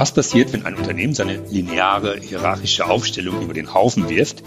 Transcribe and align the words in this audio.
Was 0.00 0.12
passiert, 0.12 0.54
wenn 0.54 0.64
ein 0.64 0.76
Unternehmen 0.76 1.12
seine 1.12 1.44
lineare 1.50 2.18
hierarchische 2.18 2.88
Aufstellung 2.88 3.42
über 3.42 3.52
den 3.52 3.74
Haufen 3.74 4.08
wirft 4.08 4.42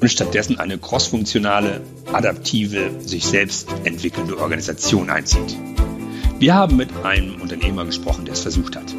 und 0.00 0.10
stattdessen 0.10 0.60
eine 0.60 0.76
crossfunktionale, 0.76 1.80
adaptive, 2.12 2.90
sich 3.00 3.24
selbst 3.24 3.70
entwickelnde 3.84 4.36
Organisation 4.36 5.08
einzieht? 5.08 5.56
Wir 6.38 6.52
haben 6.52 6.76
mit 6.76 6.90
einem 7.04 7.40
Unternehmer 7.40 7.86
gesprochen, 7.86 8.26
der 8.26 8.34
es 8.34 8.40
versucht 8.40 8.76
hat. 8.76 8.94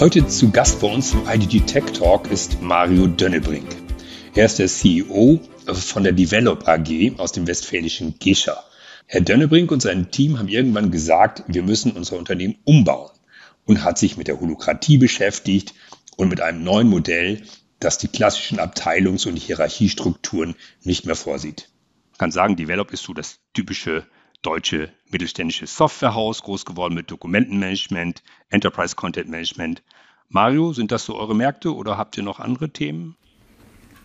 Heute 0.00 0.26
zu 0.26 0.50
Gast 0.50 0.80
bei 0.80 0.86
uns 0.86 1.12
im 1.12 1.28
IDG 1.28 1.60
Tech 1.60 1.84
Talk 1.92 2.30
ist 2.30 2.62
Mario 2.62 3.06
Dönnebrink. 3.06 3.68
Er 4.34 4.46
ist 4.46 4.58
der 4.58 4.68
CEO 4.68 5.40
von 5.66 6.04
der 6.04 6.12
Develop 6.14 6.66
AG 6.66 7.18
aus 7.18 7.32
dem 7.32 7.46
westfälischen 7.46 8.14
Gescher. 8.18 8.64
Herr 9.06 9.20
Dönnebrink 9.20 9.70
und 9.70 9.82
sein 9.82 10.10
Team 10.10 10.38
haben 10.38 10.48
irgendwann 10.48 10.90
gesagt, 10.90 11.44
wir 11.46 11.62
müssen 11.62 11.92
unser 11.92 12.16
Unternehmen 12.16 12.56
umbauen 12.64 13.10
und 13.66 13.84
hat 13.84 13.98
sich 13.98 14.16
mit 14.16 14.28
der 14.28 14.40
Holokratie 14.40 14.98
beschäftigt 14.98 15.74
und 16.16 16.28
mit 16.28 16.40
einem 16.40 16.64
neuen 16.64 16.88
Modell, 16.88 17.42
das 17.80 17.98
die 17.98 18.08
klassischen 18.08 18.58
Abteilungs- 18.58 19.26
und 19.26 19.36
Hierarchiestrukturen 19.36 20.54
nicht 20.82 21.04
mehr 21.04 21.16
vorsieht. 21.16 21.68
Ich 22.12 22.18
kann 22.18 22.30
sagen, 22.30 22.56
Develop 22.56 22.92
ist 22.92 23.02
so 23.02 23.12
das 23.12 23.40
typische 23.52 24.06
deutsche 24.40 24.90
mittelständische 25.10 25.66
Softwarehaus, 25.66 26.42
groß 26.42 26.64
geworden 26.64 26.94
mit 26.94 27.10
Dokumentenmanagement, 27.10 28.22
Enterprise 28.48 28.96
Content 28.96 29.28
Management. 29.28 29.82
Mario, 30.28 30.72
sind 30.72 30.92
das 30.92 31.04
so 31.04 31.16
eure 31.16 31.34
Märkte 31.34 31.74
oder 31.74 31.98
habt 31.98 32.16
ihr 32.16 32.22
noch 32.22 32.40
andere 32.40 32.70
Themen? 32.70 33.16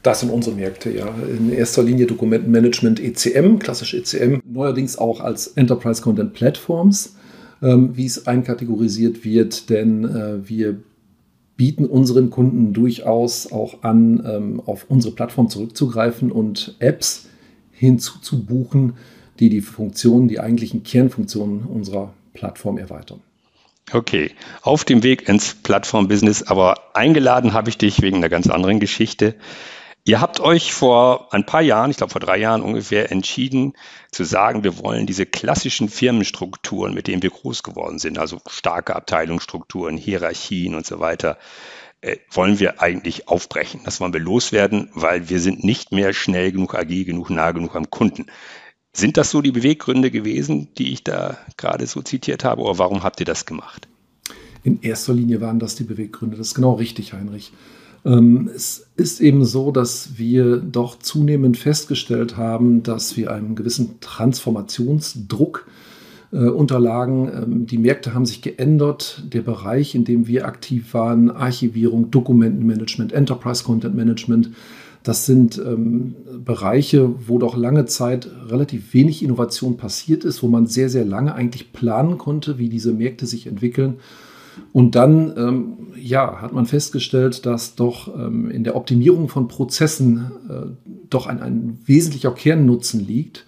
Das 0.02 0.22
sind 0.22 0.30
unsere 0.30 0.56
Märkte, 0.56 0.92
ja. 0.92 1.08
In 1.08 1.52
erster 1.52 1.84
Linie 1.84 2.06
Dokumentenmanagement 2.06 3.00
ECM, 3.00 3.60
klassisch 3.60 3.94
ECM, 3.94 4.40
neuerdings 4.46 4.98
auch 4.98 5.20
als 5.20 5.48
Enterprise 5.48 6.02
Content 6.02 6.34
Platforms, 6.34 7.16
ähm, 7.62 7.98
wie 7.98 8.06
es 8.06 8.26
einkategorisiert 8.26 9.26
wird, 9.26 9.70
denn 9.70 10.06
äh, 10.06 10.48
wir 10.48 10.78
bieten 11.58 11.86
unseren 11.86 12.30
Kunden 12.30 12.72
durchaus 12.72 13.52
auch 13.52 13.84
an, 13.84 14.24
ähm, 14.26 14.62
auf 14.66 14.86
unsere 14.88 15.14
Plattform 15.14 15.50
zurückzugreifen 15.50 16.32
und 16.32 16.76
Apps 16.80 17.28
hinzuzubuchen, 17.72 18.94
die 19.42 19.50
die 19.50 19.60
Funktionen, 19.60 20.30
die 20.30 20.40
eigentlichen 20.40 20.84
Kernfunktionen 20.84 21.64
unserer 21.64 22.14
Plattform 22.34 22.78
erweitern. 22.78 23.20
Okay, 23.92 24.32
auf 24.62 24.86
dem 24.86 25.04
Weg 25.04 25.28
ins 25.28 25.56
Plattform-Business, 25.56 26.44
aber 26.44 26.96
eingeladen 26.96 27.54
habe 27.54 27.70
ich 27.70 27.78
dich 27.78 28.02
wegen 28.02 28.18
einer 28.18 28.30
ganz 28.30 28.48
anderen 28.48 28.80
Geschichte. 28.80 29.36
Ihr 30.10 30.22
habt 30.22 30.40
euch 30.40 30.74
vor 30.74 31.32
ein 31.36 31.46
paar 31.46 31.62
Jahren, 31.62 31.92
ich 31.92 31.98
glaube 31.98 32.12
vor 32.12 32.20
drei 32.20 32.40
Jahren 32.40 32.64
ungefähr, 32.64 33.12
entschieden 33.12 33.74
zu 34.12 34.24
sagen, 34.24 34.64
wir 34.64 34.80
wollen 34.80 35.06
diese 35.06 35.28
klassischen 35.28 35.88
Firmenstrukturen, 35.88 36.96
mit 36.96 37.06
denen 37.06 37.22
wir 37.22 37.30
groß 37.30 37.62
geworden 37.62 38.00
sind, 38.00 38.18
also 38.18 38.42
starke 38.48 38.96
Abteilungsstrukturen, 38.96 39.98
Hierarchien 39.98 40.74
und 40.74 40.88
so 40.88 41.00
weiter, 41.00 41.38
äh, 42.02 42.18
wollen 42.32 42.58
wir 42.58 42.82
eigentlich 42.82 43.28
aufbrechen. 43.28 43.82
Das 43.86 44.02
wollen 44.02 44.12
wir 44.12 44.20
loswerden, 44.20 44.90
weil 44.96 45.30
wir 45.30 45.40
sind 45.40 45.64
nicht 45.64 45.92
mehr 45.92 46.12
schnell 46.12 46.52
genug, 46.52 46.74
agil 46.74 47.06
genug, 47.06 47.30
nah 47.30 47.52
genug 47.52 47.76
am 47.76 47.92
Kunden. 47.92 48.26
Sind 48.92 49.16
das 49.16 49.30
so 49.30 49.44
die 49.44 49.52
Beweggründe 49.52 50.10
gewesen, 50.10 50.74
die 50.80 50.92
ich 50.92 51.04
da 51.04 51.38
gerade 51.56 51.86
so 51.86 52.02
zitiert 52.02 52.44
habe, 52.44 52.64
oder 52.64 52.80
warum 52.80 53.04
habt 53.04 53.20
ihr 53.20 53.28
das 53.28 53.46
gemacht? 53.46 53.88
In 54.64 54.82
erster 54.82 55.14
Linie 55.14 55.40
waren 55.40 55.60
das 55.60 55.76
die 55.76 55.84
Beweggründe. 55.84 56.36
Das 56.36 56.48
ist 56.48 56.56
genau 56.56 56.74
richtig, 56.74 57.14
Heinrich. 57.14 57.52
Ähm, 58.06 58.50
es 58.54 58.88
ist 58.96 59.20
eben 59.20 59.46
so, 59.46 59.72
dass 59.72 60.18
wir 60.18 60.58
doch 60.58 61.00
zunehmend 61.00 61.58
festgestellt 61.58 62.38
haben, 62.38 62.84
dass 62.84 63.18
wir 63.18 63.32
einem 63.32 63.56
gewissen 63.56 64.00
Transformationsdruck 64.00 65.68
äh, 66.32 66.38
unterlagen. 66.38 67.32
Ähm, 67.34 67.66
die 67.66 67.78
Märkte 67.78 68.14
haben 68.14 68.26
sich 68.26 68.42
geändert. 68.42 69.24
Der 69.34 69.42
Bereich, 69.42 69.96
in 69.96 70.06
dem 70.06 70.28
wir 70.28 70.46
aktiv 70.46 70.94
waren, 70.94 71.32
Archivierung, 71.32 72.12
Dokumentenmanagement, 72.12 73.12
Enterprise 73.12 73.64
Content 73.64 73.96
Management, 73.96 74.52
das 75.04 75.26
sind 75.26 75.58
ähm, 75.58 76.16
Bereiche, 76.44 77.10
wo 77.28 77.40
doch 77.40 77.56
lange 77.56 77.86
Zeit 77.86 78.30
relativ 78.50 78.94
wenig 78.94 79.24
Innovation 79.24 79.78
passiert 79.78 80.26
ist, 80.26 80.44
wo 80.44 80.48
man 80.48 80.68
sehr, 80.68 80.90
sehr 80.90 81.06
lange 81.06 81.34
eigentlich 81.34 81.72
planen 81.72 82.18
konnte, 82.18 82.58
wie 82.58 82.70
diese 82.70 82.92
Märkte 82.94 83.26
sich 83.26 83.48
entwickeln. 83.48 83.96
Und 84.72 84.96
dann 84.96 85.34
ähm, 85.38 85.74
ja, 86.02 86.42
hat 86.42 86.54
man 86.54 86.66
festgestellt, 86.66 87.46
dass 87.46 87.76
doch 87.76 88.14
ähm, 88.16 88.50
in 88.52 88.64
der 88.64 88.76
Optimierung 88.76 89.30
von 89.30 89.48
Prozessen 89.48 90.32
äh, 90.50 90.88
doch 91.10 91.28
ein, 91.28 91.42
ein 91.42 91.80
wesentlicher 91.86 92.32
Kernnutzen 92.32 93.06
liegt. 93.06 93.46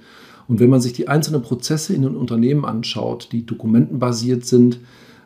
Und 0.48 0.60
wenn 0.60 0.70
man 0.70 0.82
sich 0.82 0.94
die 0.94 1.08
einzelnen 1.08 1.42
Prozesse 1.42 1.94
in 1.94 2.02
den 2.02 2.16
Unternehmen 2.16 2.66
anschaut, 2.66 3.30
die 3.32 3.46
dokumentenbasiert 3.46 4.46
sind, 4.46 4.80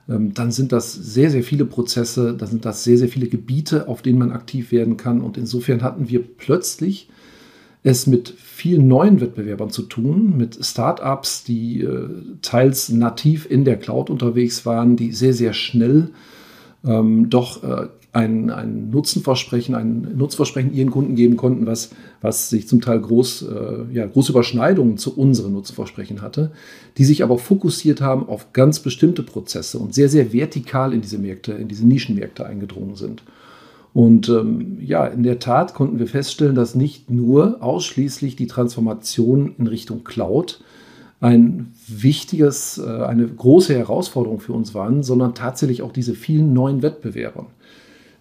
ähm, 0.08 0.34
dann 0.34 0.52
sind 0.52 0.72
das 0.72 0.94
sehr, 0.94 1.32
sehr 1.32 1.44
viele 1.44 1.66
Prozesse, 1.66 2.36
dann 2.36 2.50
sind 2.50 2.66
das 2.66 2.84
sehr, 2.84 2.98
sehr 2.98 3.10
viele 3.10 3.28
Gebiete, 3.28 3.88
auf 3.88 4.02
denen 4.02 4.20
man 4.20 4.32
aktiv 4.32 4.72
werden 4.72 4.98
kann. 4.98 5.22
Und 5.22 5.38
insofern 5.38 5.82
hatten 5.82 6.10
wir 6.10 6.22
plötzlich 6.22 7.10
es 7.86 8.08
mit 8.08 8.34
vielen 8.36 8.88
neuen 8.88 9.22
Wettbewerbern 9.22 9.70
zu 9.70 9.84
tun, 9.84 10.36
mit 10.36 10.58
Startups, 10.66 11.44
die 11.44 11.82
äh, 11.82 12.10
teils 12.42 12.90
nativ 12.90 13.46
in 13.48 13.64
der 13.64 13.78
Cloud 13.78 14.10
unterwegs 14.10 14.66
waren, 14.66 14.96
die 14.96 15.12
sehr, 15.12 15.36
sehr 15.36 15.54
schnell 15.54 16.10
ähm, 16.84 17.30
doch 17.30 17.64
äh, 17.64 17.88
ein, 18.12 18.50
ein 18.50 18.90
Nutzenversprechen, 18.90 19.76
ein 19.76 20.18
Nutzversprechen 20.18 20.74
ihren 20.74 20.90
Kunden 20.90 21.14
geben 21.14 21.38
konnten, 21.38 21.68
was, 21.68 21.92
was 22.22 22.50
sich 22.50 22.68
zum 22.68 22.82
Teil 22.82 23.00
groß, 23.02 23.44
äh, 23.44 23.94
ja, 23.94 24.08
große 24.08 24.32
Überschneidungen 24.32 24.98
zu 24.98 25.16
unseren 25.16 25.54
Nutzenversprechen 25.54 26.24
hatte, 26.24 26.50
die 26.98 27.06
sich 27.06 27.22
aber 27.22 27.38
fokussiert 27.38 28.02
haben 28.02 28.28
auf 28.28 28.52
ganz 28.52 28.80
bestimmte 28.80 29.22
Prozesse 29.22 29.78
und 29.78 29.94
sehr, 29.94 30.10
sehr 30.10 30.34
vertikal 30.34 30.92
in 30.92 31.02
diese 31.02 31.20
Märkte, 31.20 31.52
in 31.52 31.68
diese 31.68 31.86
Nischenmärkte 31.86 32.48
eingedrungen 32.48 32.96
sind. 32.96 33.22
Und 33.96 34.28
ähm, 34.28 34.78
ja, 34.82 35.08
in 35.08 35.24
der 35.24 35.40
Tat 35.40 35.74
konnten 35.74 36.00
wir 36.00 36.08
feststellen, 36.08 36.54
dass 36.54 36.76
nicht 36.76 37.10
nur 37.10 37.64
ausschließlich 37.64 38.36
die 38.36 38.46
Transformation 38.46 39.56
in 39.58 39.68
Richtung 39.68 40.04
Cloud 40.04 40.60
ein 41.22 41.72
wichtiges, 41.88 42.78
äh, 42.78 43.04
eine 43.04 43.26
große 43.26 43.74
Herausforderung 43.74 44.42
für 44.42 44.52
uns 44.52 44.74
waren, 44.74 45.02
sondern 45.02 45.34
tatsächlich 45.34 45.82
auch 45.82 45.94
diese 45.94 46.14
vielen 46.14 46.52
neuen 46.52 46.82
Wettbewerber. 46.82 47.46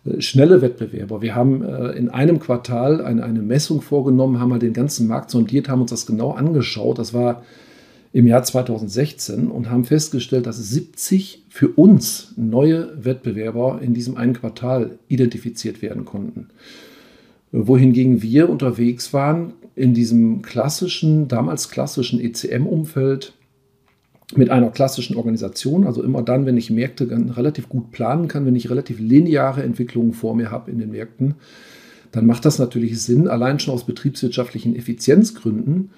Äh, 0.04 0.20
schnelle 0.20 0.62
Wettbewerber. 0.62 1.22
Wir 1.22 1.34
haben 1.34 1.64
äh, 1.64 1.90
in 1.94 2.08
einem 2.08 2.38
Quartal 2.38 3.04
eine, 3.04 3.24
eine 3.24 3.42
Messung 3.42 3.82
vorgenommen, 3.82 4.38
haben 4.38 4.50
mal 4.50 4.60
den 4.60 4.74
ganzen 4.74 5.08
Markt 5.08 5.32
sondiert, 5.32 5.68
haben 5.68 5.80
uns 5.80 5.90
das 5.90 6.06
genau 6.06 6.30
angeschaut. 6.30 7.00
Das 7.00 7.12
war 7.12 7.42
im 8.14 8.28
Jahr 8.28 8.44
2016 8.44 9.48
und 9.48 9.68
haben 9.68 9.82
festgestellt, 9.84 10.46
dass 10.46 10.56
70 10.56 11.46
für 11.48 11.70
uns 11.70 12.32
neue 12.36 13.04
Wettbewerber 13.04 13.80
in 13.82 13.92
diesem 13.92 14.16
einen 14.16 14.34
Quartal 14.34 15.00
identifiziert 15.08 15.82
werden 15.82 16.04
konnten. 16.04 16.46
Wohingegen 17.50 18.22
wir 18.22 18.48
unterwegs 18.48 19.12
waren 19.12 19.54
in 19.74 19.94
diesem 19.94 20.42
klassischen, 20.42 21.26
damals 21.26 21.70
klassischen 21.70 22.20
ECM-Umfeld 22.20 23.32
mit 24.36 24.48
einer 24.48 24.70
klassischen 24.70 25.16
Organisation, 25.16 25.84
also 25.84 26.00
immer 26.00 26.22
dann, 26.22 26.46
wenn 26.46 26.56
ich 26.56 26.70
Märkte 26.70 27.08
relativ 27.36 27.68
gut 27.68 27.90
planen 27.90 28.28
kann, 28.28 28.46
wenn 28.46 28.54
ich 28.54 28.70
relativ 28.70 29.00
lineare 29.00 29.64
Entwicklungen 29.64 30.12
vor 30.12 30.36
mir 30.36 30.52
habe 30.52 30.70
in 30.70 30.78
den 30.78 30.92
Märkten, 30.92 31.34
dann 32.12 32.26
macht 32.26 32.44
das 32.44 32.60
natürlich 32.60 33.02
Sinn, 33.02 33.26
allein 33.26 33.58
schon 33.58 33.74
aus 33.74 33.84
betriebswirtschaftlichen 33.84 34.76
Effizienzgründen 34.76 35.90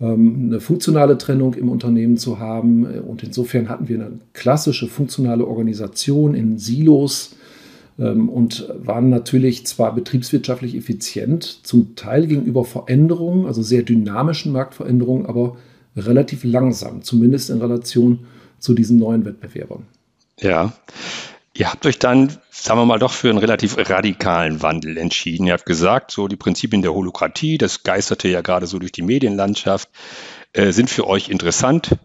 eine 0.00 0.60
funktionale 0.60 1.16
Trennung 1.18 1.54
im 1.54 1.68
Unternehmen 1.68 2.16
zu 2.16 2.38
haben. 2.38 2.84
Und 2.84 3.22
insofern 3.22 3.68
hatten 3.68 3.88
wir 3.88 3.96
eine 3.96 4.18
klassische 4.32 4.88
funktionale 4.88 5.46
Organisation 5.46 6.34
in 6.34 6.58
Silos 6.58 7.36
ähm, 7.98 8.28
und 8.28 8.68
waren 8.82 9.08
natürlich 9.08 9.66
zwar 9.66 9.94
betriebswirtschaftlich 9.94 10.74
effizient, 10.74 11.44
zum 11.62 11.94
Teil 11.96 12.26
gegenüber 12.26 12.64
Veränderungen, 12.64 13.46
also 13.46 13.62
sehr 13.62 13.82
dynamischen 13.82 14.52
Marktveränderungen, 14.52 15.26
aber 15.26 15.56
relativ 15.96 16.42
langsam, 16.44 17.02
zumindest 17.02 17.50
in 17.50 17.60
Relation 17.60 18.20
zu 18.58 18.74
diesen 18.74 18.98
neuen 18.98 19.24
Wettbewerbern. 19.24 19.84
Ja. 20.40 20.72
Ihr 21.56 21.70
habt 21.70 21.86
euch 21.86 22.00
dann, 22.00 22.36
sagen 22.50 22.80
wir 22.80 22.84
mal, 22.84 22.98
doch 22.98 23.12
für 23.12 23.30
einen 23.30 23.38
relativ 23.38 23.76
radikalen 23.78 24.60
Wandel 24.60 24.96
entschieden. 24.96 25.46
Ihr 25.46 25.52
habt 25.52 25.66
gesagt, 25.66 26.10
so 26.10 26.26
die 26.26 26.36
Prinzipien 26.36 26.82
der 26.82 26.92
Holokratie, 26.92 27.58
das 27.58 27.84
geisterte 27.84 28.26
ja 28.26 28.40
gerade 28.40 28.66
so 28.66 28.80
durch 28.80 28.90
die 28.90 29.02
Medienlandschaft, 29.02 29.88
äh, 30.52 30.72
sind 30.72 30.90
für 30.90 31.06
euch 31.06 31.28
interessant. 31.28 31.96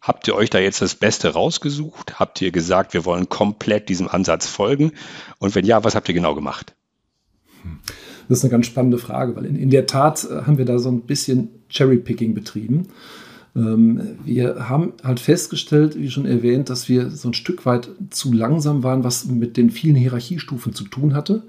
Habt 0.00 0.28
ihr 0.28 0.34
euch 0.34 0.48
da 0.48 0.60
jetzt 0.60 0.80
das 0.80 0.94
Beste 0.94 1.34
rausgesucht? 1.34 2.18
Habt 2.18 2.40
ihr 2.40 2.52
gesagt, 2.52 2.94
wir 2.94 3.04
wollen 3.04 3.28
komplett 3.28 3.90
diesem 3.90 4.08
Ansatz 4.08 4.46
folgen? 4.46 4.92
Und 5.38 5.54
wenn 5.54 5.66
ja, 5.66 5.84
was 5.84 5.94
habt 5.94 6.08
ihr 6.08 6.14
genau 6.14 6.34
gemacht? 6.34 6.74
Das 8.28 8.38
ist 8.38 8.44
eine 8.44 8.50
ganz 8.50 8.66
spannende 8.66 8.98
Frage, 8.98 9.36
weil 9.36 9.44
in, 9.44 9.56
in 9.56 9.70
der 9.70 9.86
Tat 9.86 10.24
äh, 10.24 10.42
haben 10.42 10.56
wir 10.56 10.64
da 10.64 10.78
so 10.78 10.88
ein 10.88 11.02
bisschen 11.02 11.64
Cherry-Picking 11.68 12.34
betrieben. 12.34 12.88
Ähm, 13.56 14.18
wir 14.24 14.68
haben 14.68 14.92
halt 15.02 15.18
festgestellt, 15.18 15.98
wie 15.98 16.10
schon 16.10 16.26
erwähnt, 16.26 16.68
dass 16.68 16.88
wir 16.88 17.10
so 17.10 17.28
ein 17.28 17.34
Stück 17.34 17.64
weit 17.64 17.88
zu 18.10 18.32
langsam 18.32 18.82
waren, 18.82 19.02
was 19.02 19.26
mit 19.26 19.56
den 19.56 19.70
vielen 19.70 19.96
Hierarchiestufen 19.96 20.74
zu 20.74 20.84
tun 20.84 21.14
hatte. 21.14 21.42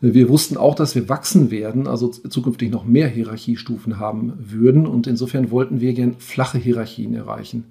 Wir 0.00 0.28
wussten 0.28 0.56
auch, 0.56 0.74
dass 0.74 0.94
wir 0.94 1.08
wachsen 1.08 1.50
werden, 1.50 1.86
also 1.86 2.08
zukünftig 2.08 2.70
noch 2.70 2.84
mehr 2.84 3.08
Hierarchiestufen 3.08 3.98
haben 3.98 4.32
würden. 4.38 4.86
Und 4.86 5.06
insofern 5.06 5.50
wollten 5.50 5.80
wir 5.80 5.92
gern 5.92 6.16
flache 6.18 6.58
Hierarchien 6.58 7.14
erreichen. 7.14 7.64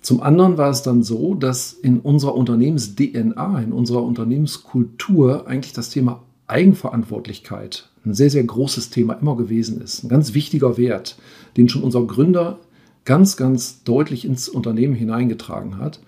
Zum 0.00 0.22
anderen 0.22 0.56
war 0.56 0.70
es 0.70 0.82
dann 0.82 1.02
so, 1.02 1.34
dass 1.34 1.72
in 1.74 2.00
unserer 2.00 2.34
Unternehmens-DNA, 2.34 3.60
in 3.60 3.72
unserer 3.72 4.02
Unternehmenskultur 4.02 5.46
eigentlich 5.46 5.74
das 5.74 5.90
Thema 5.90 6.22
Eigenverantwortlichkeit 6.46 7.88
ein 8.06 8.14
sehr, 8.14 8.30
sehr 8.30 8.44
großes 8.44 8.88
Thema 8.88 9.14
immer 9.14 9.36
gewesen 9.36 9.82
ist. 9.82 10.02
Ein 10.02 10.08
ganz 10.08 10.32
wichtiger 10.32 10.78
Wert, 10.78 11.18
den 11.58 11.68
schon 11.68 11.82
unser 11.82 12.02
Gründer 12.06 12.58
ganz, 13.04 13.36
ganz 13.36 13.82
deutlich 13.82 14.24
ins 14.24 14.48
Unternehmen 14.48 14.94
hineingetragen 14.94 15.78
hat. 15.78 16.00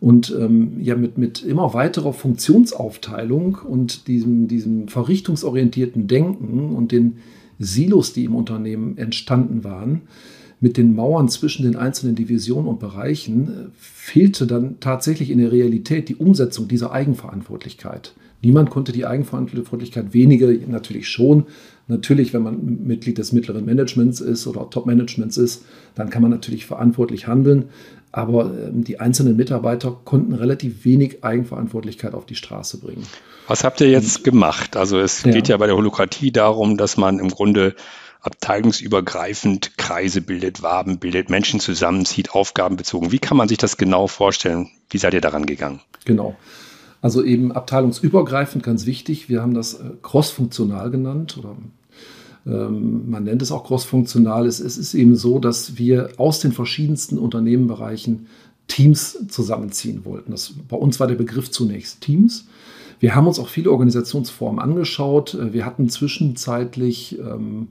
Und 0.00 0.34
ähm, 0.38 0.80
ja, 0.80 0.94
mit, 0.94 1.18
mit 1.18 1.42
immer 1.42 1.74
weiterer 1.74 2.12
Funktionsaufteilung 2.12 3.58
und 3.68 4.06
diesem, 4.06 4.46
diesem 4.46 4.86
verrichtungsorientierten 4.88 6.06
Denken 6.06 6.74
und 6.74 6.92
den 6.92 7.18
Silos, 7.58 8.12
die 8.12 8.24
im 8.24 8.36
Unternehmen 8.36 8.96
entstanden 8.96 9.64
waren, 9.64 10.02
mit 10.60 10.76
den 10.76 10.94
Mauern 10.94 11.28
zwischen 11.28 11.64
den 11.64 11.76
einzelnen 11.76 12.14
Divisionen 12.14 12.68
und 12.68 12.80
Bereichen, 12.80 13.48
äh, 13.48 13.52
fehlte 13.76 14.46
dann 14.46 14.80
tatsächlich 14.80 15.30
in 15.30 15.38
der 15.38 15.52
Realität 15.52 16.08
die 16.08 16.16
Umsetzung 16.16 16.68
dieser 16.68 16.92
Eigenverantwortlichkeit. 16.92 18.12
Niemand 18.40 18.70
konnte 18.70 18.92
die 18.92 19.04
Eigenverantwortlichkeit 19.04 20.14
weniger, 20.14 20.48
natürlich 20.68 21.08
schon. 21.08 21.46
Natürlich, 21.88 22.32
wenn 22.34 22.42
man 22.42 22.86
Mitglied 22.86 23.18
des 23.18 23.32
mittleren 23.32 23.64
Managements 23.64 24.20
ist 24.20 24.46
oder 24.46 24.70
Top-Managements 24.70 25.36
ist, 25.38 25.64
dann 25.94 26.10
kann 26.10 26.22
man 26.22 26.30
natürlich 26.30 26.64
verantwortlich 26.66 27.26
handeln. 27.26 27.64
Aber 28.12 28.46
ähm, 28.46 28.84
die 28.84 29.00
einzelnen 29.00 29.36
Mitarbeiter 29.36 29.98
konnten 30.04 30.34
relativ 30.34 30.84
wenig 30.84 31.24
Eigenverantwortlichkeit 31.24 32.14
auf 32.14 32.26
die 32.26 32.36
Straße 32.36 32.78
bringen. 32.78 33.06
Was 33.48 33.64
habt 33.64 33.80
ihr 33.80 33.90
jetzt 33.90 34.24
gemacht? 34.24 34.76
Also 34.76 34.98
es 34.98 35.24
ja. 35.24 35.32
geht 35.32 35.48
ja 35.48 35.56
bei 35.56 35.66
der 35.66 35.76
Holokratie 35.76 36.30
darum, 36.30 36.76
dass 36.76 36.96
man 36.96 37.18
im 37.18 37.28
Grunde 37.28 37.74
abteilungsübergreifend 38.28 39.78
Kreise 39.78 40.20
bildet, 40.20 40.62
Waben 40.62 40.98
bildet, 40.98 41.30
Menschen 41.30 41.60
zusammenzieht, 41.60 42.32
Aufgaben 42.32 42.76
bezogen. 42.76 43.10
Wie 43.10 43.18
kann 43.18 43.38
man 43.38 43.48
sich 43.48 43.56
das 43.56 43.78
genau 43.78 44.06
vorstellen? 44.06 44.68
Wie 44.90 44.98
seid 44.98 45.14
ihr 45.14 45.22
daran 45.22 45.46
gegangen? 45.46 45.80
Genau. 46.04 46.36
Also 47.00 47.24
eben 47.24 47.52
abteilungsübergreifend 47.52 48.62
ganz 48.62 48.84
wichtig. 48.84 49.30
Wir 49.30 49.40
haben 49.40 49.54
das 49.54 49.74
äh, 49.74 49.90
crossfunktional 50.02 50.90
genannt 50.90 51.38
oder 51.38 51.56
ähm, 52.46 53.08
man 53.08 53.24
nennt 53.24 53.40
es 53.40 53.50
auch 53.50 53.64
crossfunktional. 53.64 54.46
Es, 54.46 54.60
ist 54.60 54.92
eben 54.94 55.16
so, 55.16 55.38
dass 55.38 55.78
wir 55.78 56.10
aus 56.18 56.40
den 56.40 56.52
verschiedensten 56.52 57.18
Unternehmenbereichen 57.18 58.26
Teams 58.66 59.26
zusammenziehen 59.28 60.04
wollten. 60.04 60.32
Das, 60.32 60.52
bei 60.68 60.76
uns 60.76 61.00
war 61.00 61.06
der 61.06 61.14
Begriff 61.14 61.50
zunächst 61.50 62.02
Teams. 62.02 62.46
Wir 63.00 63.14
haben 63.14 63.26
uns 63.26 63.38
auch 63.38 63.48
viele 63.48 63.70
Organisationsformen 63.70 64.60
angeschaut. 64.60 65.34
Äh, 65.34 65.54
wir 65.54 65.64
hatten 65.64 65.88
zwischenzeitlich 65.88 67.18
ähm, 67.18 67.68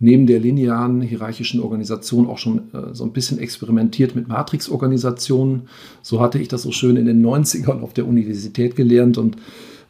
neben 0.00 0.26
der 0.26 0.40
linearen 0.40 1.02
hierarchischen 1.02 1.60
Organisation 1.60 2.26
auch 2.26 2.38
schon 2.38 2.72
äh, 2.72 2.94
so 2.94 3.04
ein 3.04 3.12
bisschen 3.12 3.38
experimentiert 3.38 4.16
mit 4.16 4.26
Matrix-Organisationen. 4.28 5.68
So 6.02 6.20
hatte 6.20 6.38
ich 6.38 6.48
das 6.48 6.62
so 6.62 6.72
schön 6.72 6.96
in 6.96 7.04
den 7.04 7.24
90ern 7.24 7.82
auf 7.82 7.92
der 7.92 8.08
Universität 8.08 8.74
gelernt 8.74 9.18
und 9.18 9.36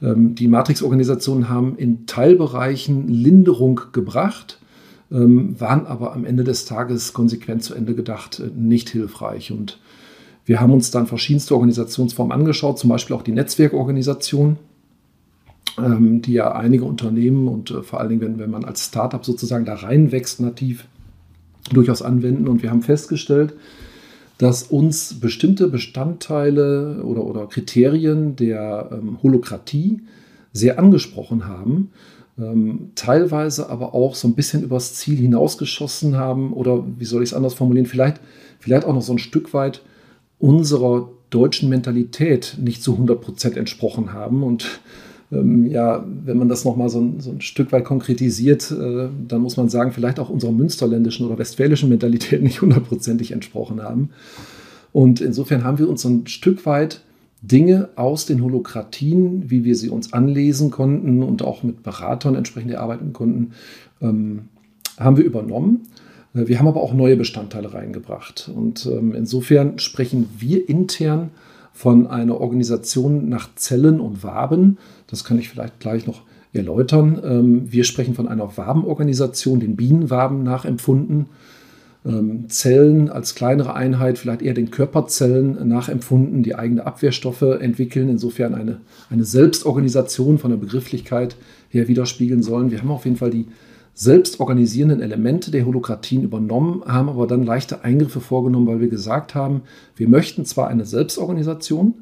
ähm, 0.03 0.35
die 0.35 0.49
Matrix-Organisationen 0.49 1.49
haben 1.49 1.77
in 1.77 2.07
Teilbereichen 2.07 3.09
Linderung 3.09 3.81
gebracht, 3.93 4.59
ähm, 5.13 5.59
waren 5.61 5.87
aber 5.87 6.13
am 6.13 6.25
Ende 6.25 6.43
des 6.43 6.65
Tages 6.65 7.13
konsequent 7.13 7.63
zu 7.63 7.75
Ende 7.75 7.95
gedacht 7.95 8.41
äh, 8.41 8.51
nicht 8.55 8.91
hilfreich. 8.91 9.53
Und 9.53 9.79
wir 10.45 10.61
haben 10.61 10.73
uns 10.73 10.91
dann 10.91 11.07
verschiedenste 11.07 11.55
Organisationsformen 11.55 12.33
angeschaut, 12.33 12.81
zum 12.81 12.91
Beispiel 12.91 13.15
auch 13.15 13.23
die 13.23 13.33
Netzwerkorganisation 13.33 14.57
ähm, 15.79 16.23
die 16.23 16.33
ja 16.33 16.53
einige 16.53 16.85
Unternehmen 16.85 17.49
und 17.49 17.71
äh, 17.71 17.83
vor 17.83 18.01
allen 18.01 18.11
Dingen, 18.11 18.21
wenn, 18.21 18.39
wenn 18.39 18.51
man 18.51 18.65
als 18.65 18.87
Startup 18.87 19.25
sozusagen 19.25 19.65
da 19.65 19.75
reinwächst 19.75 20.41
nativ, 20.41 20.87
durchaus 21.73 22.03
anwenden. 22.03 22.49
Und 22.49 22.63
wir 22.63 22.71
haben 22.71 22.83
festgestellt, 22.83 23.55
dass 24.39 24.63
uns 24.63 25.21
bestimmte 25.21 25.69
Bestandteile 25.69 27.03
oder, 27.05 27.25
oder 27.25 27.47
Kriterien 27.47 28.37
der 28.37 28.89
ähm, 28.93 29.19
Holokratie 29.23 30.01
sehr 30.53 30.79
angesprochen 30.79 31.47
haben, 31.47 31.91
ähm, 32.39 32.91
teilweise 32.95 33.69
aber 33.69 33.95
auch 33.95 34.15
so 34.15 34.27
ein 34.27 34.35
bisschen 34.35 34.63
übers 34.63 34.95
Ziel 34.95 35.19
hinausgeschossen 35.19 36.17
haben 36.17 36.53
oder 36.53 36.85
wie 36.99 37.05
soll 37.05 37.23
ich 37.23 37.31
es 37.31 37.35
anders 37.35 37.55
formulieren, 37.55 37.87
vielleicht, 37.87 38.21
vielleicht 38.59 38.87
auch 38.87 38.95
noch 38.95 39.03
so 39.03 39.13
ein 39.13 39.19
Stück 39.19 39.53
weit 39.53 39.83
unserer 40.39 41.11
deutschen 41.29 41.69
Mentalität 41.69 42.57
nicht 42.59 42.83
zu 42.83 42.93
100 42.93 43.21
Prozent 43.21 43.57
entsprochen 43.57 44.13
haben 44.13 44.43
und 44.43 44.81
ähm, 45.33 45.67
ja, 45.67 46.05
wenn 46.25 46.39
man 46.39 46.49
das 46.49 46.65
nochmal 46.65 46.89
so, 46.89 47.01
ein, 47.01 47.21
so 47.21 47.31
ein 47.31 47.41
Stück 47.41 47.73
weit 47.73 47.85
konkretisiert, 47.85 48.71
äh, 48.71 49.09
dann 49.29 49.41
muss 49.41 49.57
man 49.57 49.69
sagen, 49.69 49.93
vielleicht 49.93 50.19
auch 50.19 50.31
unserer 50.31 50.53
münsterländischen 50.53 51.27
oder 51.27 51.39
westfälischen 51.39 51.89
Mentalität 51.89 52.43
nicht 52.43 52.61
hundertprozentig 52.61 53.33
entsprochen 53.33 53.83
haben. 53.83 54.11
Und 54.93 55.21
insofern 55.21 55.65
haben 55.65 55.79
wir 55.79 55.89
uns 55.89 56.03
so 56.03 56.09
ein 56.09 56.27
Stück 56.27 56.67
weit 56.67 57.03
Dinge 57.43 57.89
aus 57.97 58.27
den 58.27 58.43
Holokratien, 58.43 59.51
wie 59.51 59.65
wir 59.65 59.75
sie 59.77 59.89
uns 59.89 60.13
anlesen 60.13 60.71
konnten 60.71 61.23
und 61.23 61.43
auch 61.43 61.63
mit 61.63 61.83
Beratern 61.83 62.35
entsprechend 62.35 62.73
erarbeiten 62.73 63.13
konnten, 63.13 63.53
ähm, 64.03 64.49
haben 64.99 65.17
wir 65.17 65.25
übernommen. 65.25 65.83
Äh, 66.35 66.49
wir 66.49 66.59
haben 66.59 66.69
aber 66.69 66.83
auch 66.83 66.93
neue 66.93 67.17
Bestandteile 67.17 67.73
reingebracht. 67.73 68.51
Und 68.55 68.87
ähm, 68.87 69.15
insofern 69.15 69.79
sprechen 69.79 70.29
wir 70.39 70.69
intern 70.69 71.31
von 71.73 72.07
einer 72.07 72.39
Organisation 72.41 73.29
nach 73.29 73.55
Zellen 73.55 74.01
und 74.01 74.23
Waben. 74.23 74.79
Das 75.11 75.25
kann 75.25 75.39
ich 75.39 75.49
vielleicht 75.49 75.81
gleich 75.81 76.07
noch 76.07 76.23
erläutern. 76.53 77.21
Ähm, 77.25 77.73
wir 77.73 77.85
sprechen 77.85 78.15
von 78.15 78.29
einer 78.29 78.57
Wabenorganisation, 78.57 79.61
den 79.61 79.77
Bienenwaben 79.77 80.43
nachempfunden. 80.43 81.27
Ähm, 82.05 82.49
Zellen 82.49 83.11
als 83.11 83.35
kleinere 83.35 83.75
Einheit, 83.75 84.19
vielleicht 84.19 84.41
eher 84.41 84.55
den 84.55 84.71
Körperzellen 84.71 85.69
nachempfunden, 85.69 86.43
die 86.43 86.55
eigene 86.55 86.87
Abwehrstoffe 86.87 87.43
entwickeln, 87.43 88.09
insofern 88.09 88.55
eine, 88.55 88.81
eine 89.11 89.25
Selbstorganisation 89.25 90.39
von 90.39 90.51
der 90.51 90.57
Begrifflichkeit 90.57 91.37
her 91.69 91.89
widerspiegeln 91.89 92.43
sollen. 92.43 92.71
Wir 92.71 92.81
haben 92.81 92.91
auf 92.91 93.05
jeden 93.05 93.19
Fall 93.19 93.31
die 93.31 93.47
selbstorganisierenden 93.93 95.03
Elemente 95.03 95.51
der 95.51 95.67
Holokratien 95.67 96.23
übernommen, 96.23 96.83
haben 96.87 97.11
aber 97.11 97.27
dann 97.27 97.43
leichte 97.43 97.85
Eingriffe 97.85 98.21
vorgenommen, 98.21 98.67
weil 98.67 98.81
wir 98.81 98.89
gesagt 98.89 99.35
haben, 99.35 99.63
wir 99.95 100.09
möchten 100.09 100.47
zwar 100.47 100.69
eine 100.69 100.87
Selbstorganisation, 100.87 101.95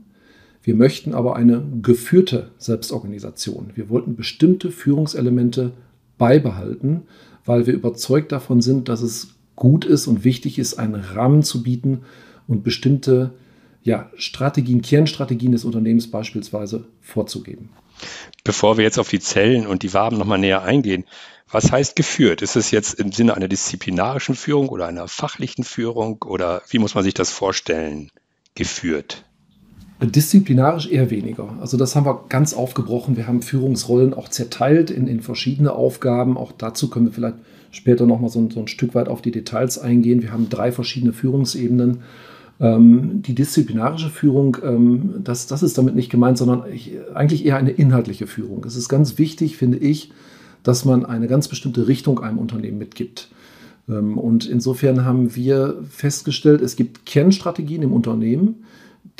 wir 0.63 0.75
möchten 0.75 1.15
aber 1.15 1.37
eine 1.37 1.63
geführte 1.83 2.51
Selbstorganisation. 2.59 3.73
Wir 3.75 3.89
wollten 3.89 4.17
bestimmte 4.17 4.71
Führungselemente 4.71 5.73
beibehalten, 6.19 7.03
weil 7.45 7.67
wir 7.67 7.75
überzeugt 7.75 8.33
davon 8.33 8.61
sind, 8.61 8.89
dass 8.89 9.01
es 9.01 9.29
gut 9.57 9.85
ist 9.85 10.07
und 10.07 10.25
wichtig 10.25 10.59
ist, 10.59 10.75
einen 10.75 10.95
Rahmen 10.95 11.43
zu 11.43 11.63
bieten 11.63 12.03
und 12.47 12.65
bestimmte 12.65 13.33
ja, 13.83 14.11
Strategien, 14.17 14.83
Kernstrategien 14.83 15.53
des 15.53 15.65
Unternehmens 15.65 16.11
beispielsweise 16.11 16.85
vorzugeben. 17.00 17.71
Bevor 18.45 18.77
wir 18.77 18.85
jetzt 18.85 18.99
auf 18.99 19.09
die 19.09 19.21
Zellen 19.21 19.67
und 19.67 19.83
die 19.83 19.95
Waben 19.95 20.19
nochmal 20.19 20.38
näher 20.38 20.62
eingehen, 20.62 21.05
was 21.50 21.73
heißt 21.73 21.97
geführt? 21.97 22.43
Ist 22.43 22.57
es 22.57 22.71
jetzt 22.71 22.95
im 22.95 23.11
Sinne 23.11 23.35
einer 23.35 23.49
disziplinarischen 23.49 24.35
Führung 24.35 24.69
oder 24.69 24.87
einer 24.87 25.09
fachlichen 25.09 25.65
Führung 25.65 26.23
oder 26.23 26.62
wie 26.69 26.79
muss 26.79 26.95
man 26.95 27.05
sich 27.05 27.15
das 27.15 27.31
vorstellen, 27.31 28.11
geführt? 28.55 29.25
Disziplinarisch 30.00 30.88
eher 30.88 31.11
weniger. 31.11 31.55
Also 31.61 31.76
das 31.76 31.97
haben 31.97 32.07
wir 32.07 32.25
ganz 32.28 32.55
aufgebrochen. 32.55 33.17
Wir 33.17 33.26
haben 33.26 33.43
Führungsrollen 33.43 34.14
auch 34.14 34.28
zerteilt 34.28 34.90
in, 34.90 35.09
in 35.09 35.21
verschiedene 35.21 35.73
Aufgaben. 35.73 36.37
Auch 36.37 36.52
dazu 36.52 36.88
können 36.88 37.07
wir 37.07 37.12
vielleicht 37.12 37.37
später 37.73 38.07
nochmal 38.07 38.31
so, 38.31 38.49
so 38.50 38.61
ein 38.61 38.69
Stück 38.69 38.95
weit 38.95 39.09
auf 39.09 39.23
die 39.23 39.33
Details 39.33 39.78
eingehen. 39.78 40.23
Wir 40.23 40.33
haben 40.33 40.49
drei 40.49 40.71
verschiedene 40.71 41.12
Führungsebenen. 41.12 41.99
Ähm, 42.61 43.23
die 43.23 43.35
disziplinarische 43.35 44.11
Führung, 44.11 44.57
ähm, 44.64 45.14
das, 45.23 45.47
das 45.47 45.62
ist 45.62 45.78
damit 45.78 45.95
nicht 45.95 46.11
gemeint, 46.11 46.38
sondern 46.38 46.64
ich, 46.73 46.93
eigentlich 47.14 47.45
eher 47.45 47.57
eine 47.57 47.71
inhaltliche 47.71 48.26
Führung. 48.26 48.64
Es 48.64 48.76
ist 48.76 48.88
ganz 48.88 49.19
wichtig, 49.19 49.57
finde 49.57 49.78
ich, 49.78 50.12
dass 50.62 50.85
man 50.85 51.07
eine 51.07 51.28
ganz 51.28 51.49
bestimmte 51.49 51.87
Richtung 51.87 52.21
einem 52.21 52.38
Unternehmen 52.38 52.78
mitgibt. 52.78 53.31
Ähm, 53.88 54.19
und 54.19 54.47
insofern 54.47 55.05
haben 55.05 55.37
wir 55.37 55.83
festgestellt, 55.88 56.61
es 56.61 56.76
gibt 56.76 57.07
Kernstrategien 57.07 57.83
im 57.83 57.93
Unternehmen, 57.93 58.64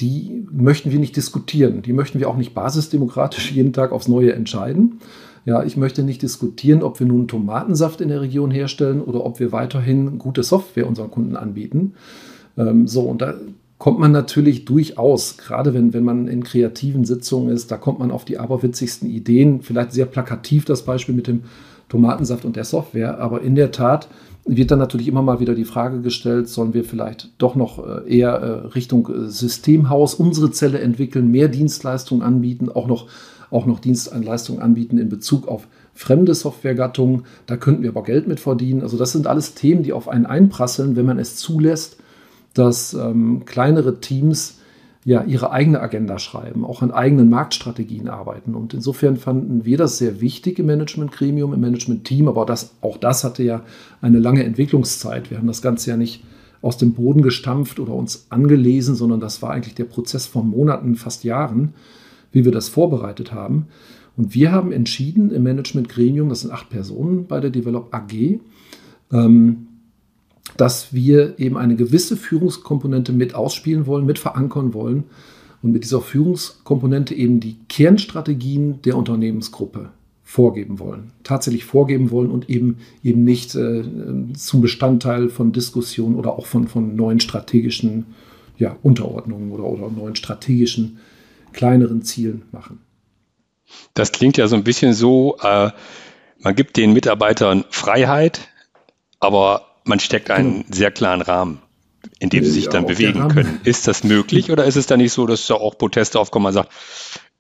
die 0.01 0.47
möchten 0.51 0.93
wir 0.93 0.99
nicht 0.99 1.17
diskutieren. 1.17 1.83
Die 1.83 1.93
möchten 1.93 2.21
wir 2.21 2.29
auch 2.29 2.37
nicht 2.37 2.55
basisdemokratisch 2.55 3.53
jeden 3.53 3.73
Tag 3.73 3.93
aufs 3.93 4.09
Neue 4.09 4.33
entscheiden. 4.33 5.01
Ja, 5.45 5.63
ich 5.65 5.77
möchte 5.77 6.03
nicht 6.03 6.23
diskutieren, 6.23 6.83
ob 6.83 7.01
wir 7.01 7.07
nun 7.07 7.27
Tomatensaft 7.27 8.01
in 8.01 8.09
der 8.09 8.21
Region 8.21 8.51
herstellen 8.51 9.01
oder 9.01 9.25
ob 9.25 9.41
wir 9.41 9.51
weiterhin 9.51 10.19
gute 10.19 10.43
Software 10.43 10.87
unseren 10.87 11.11
Kunden 11.11 11.37
anbieten. 11.37 11.95
Ähm, 12.57 12.87
so, 12.87 13.03
und 13.03 13.23
da 13.23 13.35
kommt 13.79 13.99
man 13.99 14.13
natürlich 14.13 14.65
durchaus, 14.65 15.39
gerade 15.39 15.73
wenn, 15.73 15.95
wenn 15.95 16.05
man 16.05 16.29
in 16.29 16.45
kreativen 16.45 17.05
Sitzungen 17.05 17.51
ist, 17.51 17.71
da 17.71 17.77
kommt 17.77 17.99
man 17.99 18.11
auf 18.11 18.25
die 18.25 18.39
aberwitzigsten 18.39 19.09
Ideen. 19.09 19.63
Vielleicht 19.63 19.93
sehr 19.93 20.07
plakativ 20.07 20.65
das 20.65 20.83
Beispiel 20.85 21.15
mit 21.15 21.29
dem 21.29 21.45
Tomatensaft 21.89 22.45
und 22.45 22.57
der 22.57 22.65
Software, 22.65 23.19
aber 23.19 23.41
in 23.41 23.55
der 23.55 23.71
Tat 23.71 24.09
wird 24.49 24.71
dann 24.71 24.79
natürlich 24.79 25.09
immer 25.09 25.23
mal 25.23 25.41
wieder 25.41 25.55
die 25.55 25.65
Frage 25.65 26.01
gestellt, 26.01 26.49
sollen 26.49 26.75
wir 26.75 26.85
vielleicht 26.85 27.31
doch 27.39 27.55
noch 27.55 27.87
äh, 27.87 28.19
eher 28.19 28.33
äh, 28.33 28.67
Richtung 28.69 29.09
äh, 29.09 29.29
Systemhaus 29.29 30.15
unsere 30.15 30.51
Zelle 30.51 30.81
entwickeln, 30.81 31.31
mehr 31.31 31.49
Dienstleistungen 31.49 32.23
anbieten, 32.23 32.71
auch 32.71 32.87
noch, 32.87 33.07
auch 33.51 33.67
noch 33.67 33.79
Dienstleistungen 33.79 34.63
anbieten 34.63 34.99
in 34.99 35.11
Bezug 35.11 35.47
auf 35.47 35.69
fremde 35.95 36.35
Softwaregattungen. 36.35 37.25
Da 37.47 37.57
könnten 37.57 37.83
wir 37.83 37.91
aber 37.91 38.03
Geld 38.03 38.27
mit 38.27 38.41
verdienen. 38.41 38.83
Also 38.83 38.97
das 38.97 39.13
sind 39.13 39.27
alles 39.27 39.55
Themen, 39.55 39.83
die 39.83 39.93
auf 39.93 40.09
einen 40.09 40.27
einprasseln, 40.27 40.97
wenn 40.97 41.07
man 41.07 41.19
es 41.19 41.37
zulässt, 41.37 41.99
dass 42.55 42.95
ähm, 42.95 43.45
kleinere 43.45 44.01
Teams 44.01 44.58
ja 45.09 45.25
ihre 45.25 45.53
eigene 45.53 45.81
Agenda 45.81 46.19
schreiben, 46.19 46.67
auch 46.67 46.83
an 46.83 46.91
eigenen 46.91 47.31
Marktstrategien 47.31 48.09
arbeiten. 48.09 48.55
Und 48.55 48.75
insofern 48.75 49.17
fanden 49.17 49.65
wir 49.65 49.79
das 49.79 49.97
sehr 49.97 50.21
wichtig 50.21 50.59
im 50.59 50.67
Management-Gremium, 50.67 51.55
im 51.55 51.61
Management-Team, 51.61 52.29
aber 52.29 52.45
das, 52.45 52.75
auch 52.83 52.99
das 52.99 53.25
hatte 53.25 53.43
ja 53.43 53.63
eine 54.03 54.19
lange 54.19 54.45
Entwicklungszeit. 54.45 55.31
Wir 55.31 55.39
haben 55.39 55.47
das 55.47 55.63
Ganze 55.63 55.89
ja 55.89 55.97
nicht 55.97 56.25
aus 56.61 56.77
dem 56.77 56.93
Boden 56.93 57.23
gestampft 57.23 57.81
oder 57.81 57.95
uns 57.95 58.27
angelesen, 58.29 58.95
sondern 58.97 59.19
das 59.19 59.41
war 59.41 59.53
eigentlich 59.53 59.75
der 59.75 59.85
Prozess 59.85 60.27
von 60.27 60.47
Monaten, 60.47 60.95
fast 60.95 61.25
Jahren, 61.25 61.73
wie 62.31 62.45
wir 62.45 62.53
das 62.53 62.69
vorbereitet 62.69 63.33
haben. 63.33 63.69
Und 64.19 64.35
wir 64.35 64.53
haben 64.53 64.73
entschieden 64.73 65.31
im 65.31 65.43
Management-Gremium, 65.43 66.29
das 66.29 66.43
sind 66.43 66.51
acht 66.51 66.69
Personen 66.69 67.27
bei 67.27 67.41
der 67.41 67.49
Develop 67.49 67.95
AG, 67.95 68.41
ähm, 69.11 69.68
dass 70.57 70.93
wir 70.93 71.39
eben 71.39 71.57
eine 71.57 71.77
gewisse 71.77 72.17
Führungskomponente 72.17 73.13
mit 73.13 73.35
ausspielen 73.35 73.87
wollen, 73.87 74.07
mit 74.07 74.19
verankern 74.19 74.75
wollen 74.75 75.05
und 75.63 75.73
mit 75.73 75.85
dieser 75.85 76.01
Führungskomponente 76.01 77.15
eben 77.15 77.41
die 77.41 77.57
Kernstrategien 77.69 78.81
der 78.83 78.97
Unternehmensgruppe 78.97 79.91
vorgeben 80.25 80.79
wollen, 80.79 81.13
tatsächlich 81.23 81.65
vorgeben 81.65 82.11
wollen 82.11 82.31
und 82.31 82.51
eben 82.51 82.79
eben 83.03 83.25
nicht 83.25 83.55
äh, 83.55 83.83
zum 84.35 84.61
Bestandteil 84.61 85.31
von 85.31 85.53
Diskussionen 85.53 86.17
oder 86.17 86.33
auch 86.39 86.45
von, 86.45 86.69
von 86.69 86.97
neuen 86.97 87.19
strategischen 87.19 88.07
ja, 88.59 88.77
Unterordnungen 88.83 89.51
oder, 89.53 89.65
oder 89.65 89.91
neuen 89.91 90.17
strategischen 90.17 90.99
kleineren 91.53 92.03
Zielen 92.03 92.43
machen. 92.53 92.81
Das 93.95 94.13
klingt 94.13 94.37
ja 94.37 94.49
so 94.49 94.57
ein 94.57 94.65
bisschen 94.65 94.93
so, 94.93 95.39
äh, 95.43 95.71
man 96.41 96.55
gibt 96.55 96.77
den 96.77 96.93
Mitarbeitern 96.93 97.65
Freiheit, 97.71 98.49
aber 99.21 99.63
man 99.89 100.01
steckt 100.01 100.31
einen 100.31 100.65
sehr 100.71 100.91
klaren 100.91 101.23
Rahmen, 101.23 101.59
in 102.19 102.31
dem 102.31 102.45
sie 102.45 102.51
sich 102.51 102.69
dann 102.69 102.87
bewegen 102.87 103.29
können. 103.29 103.61
Ist 103.65 103.89
das 103.89 104.05
möglich 104.05 104.51
oder 104.51 104.65
ist 104.65 104.77
es 104.77 104.87
dann 104.87 104.99
nicht 104.99 105.13
so, 105.13 105.27
dass 105.27 105.47
da 105.47 105.55
auch 105.55 105.79
Proteste 105.79 106.19
aufkommen, 106.19 106.45
man 106.45 106.55
sagt, 106.55 106.71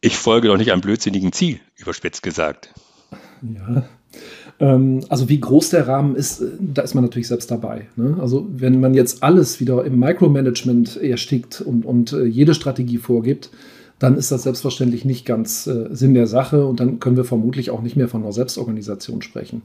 ich 0.01 0.17
folge 0.17 0.49
doch 0.49 0.57
nicht 0.57 0.73
einem 0.73 0.81
blödsinnigen 0.81 1.33
Ziel, 1.33 1.61
überspitzt 1.77 2.23
gesagt? 2.23 2.73
Ja, 3.43 3.85
ähm, 4.61 5.01
also 5.09 5.29
wie 5.29 5.41
groß 5.41 5.71
der 5.71 5.87
Rahmen 5.87 6.17
ist, 6.17 6.41
äh, 6.41 6.51
da 6.61 6.83
ist 6.83 6.95
man 6.95 7.05
natürlich 7.05 7.29
selbst 7.29 7.51
dabei. 7.51 7.87
Ne? 7.97 8.17
Also 8.21 8.47
wenn 8.51 8.81
man 8.81 8.95
jetzt 8.95 9.23
alles 9.23 9.61
wieder 9.61 9.85
im 9.85 9.99
Micromanagement 9.99 10.97
erstickt 10.97 11.61
und, 11.61 11.85
und 11.85 12.13
äh, 12.13 12.25
jede 12.25 12.55
Strategie 12.55 12.99
vorgibt, 12.99 13.51
dann 13.99 14.17
ist 14.17 14.31
das 14.31 14.45
selbstverständlich 14.45 15.05
nicht 15.05 15.27
ganz 15.27 15.67
äh, 15.67 15.89
Sinn 15.91 16.15
der 16.15 16.27
Sache 16.27 16.67
und 16.67 16.81
dann 16.81 17.01
können 17.01 17.17
wir 17.17 17.25
vermutlich 17.25 17.71
auch 17.71 17.83
nicht 17.83 17.97
mehr 17.97 18.09
von 18.09 18.23
einer 18.23 18.33
Selbstorganisation 18.33 19.23
sprechen. 19.23 19.63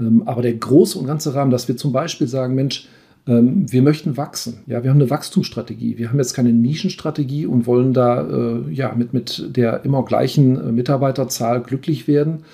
Ähm, 0.00 0.22
aber 0.26 0.42
der 0.42 0.54
große 0.54 0.98
und 0.98 1.06
ganze 1.06 1.34
Rahmen, 1.34 1.50
dass 1.50 1.68
wir 1.68 1.76
zum 1.76 1.92
Beispiel 1.92 2.26
sagen, 2.26 2.54
Mensch, 2.54 2.88
ähm, 3.26 3.70
wir 3.72 3.82
möchten 3.82 4.16
wachsen. 4.16 4.58
Ja, 4.66 4.82
wir 4.82 4.90
haben 4.90 5.00
eine 5.00 5.08
Wachstumsstrategie. 5.08 5.96
Wir 5.96 6.10
haben 6.10 6.18
jetzt 6.18 6.34
keine 6.34 6.52
Nischenstrategie 6.52 7.46
und 7.46 7.66
wollen 7.66 7.94
da 7.94 8.22
äh, 8.28 8.70
ja, 8.70 8.94
mit, 8.94 9.14
mit 9.14 9.56
der 9.56 9.84
immer 9.84 10.04
gleichen 10.04 10.56
äh, 10.56 10.72
Mitarbeiterzahl 10.72 11.62
glücklich 11.62 12.06
werden 12.06 12.44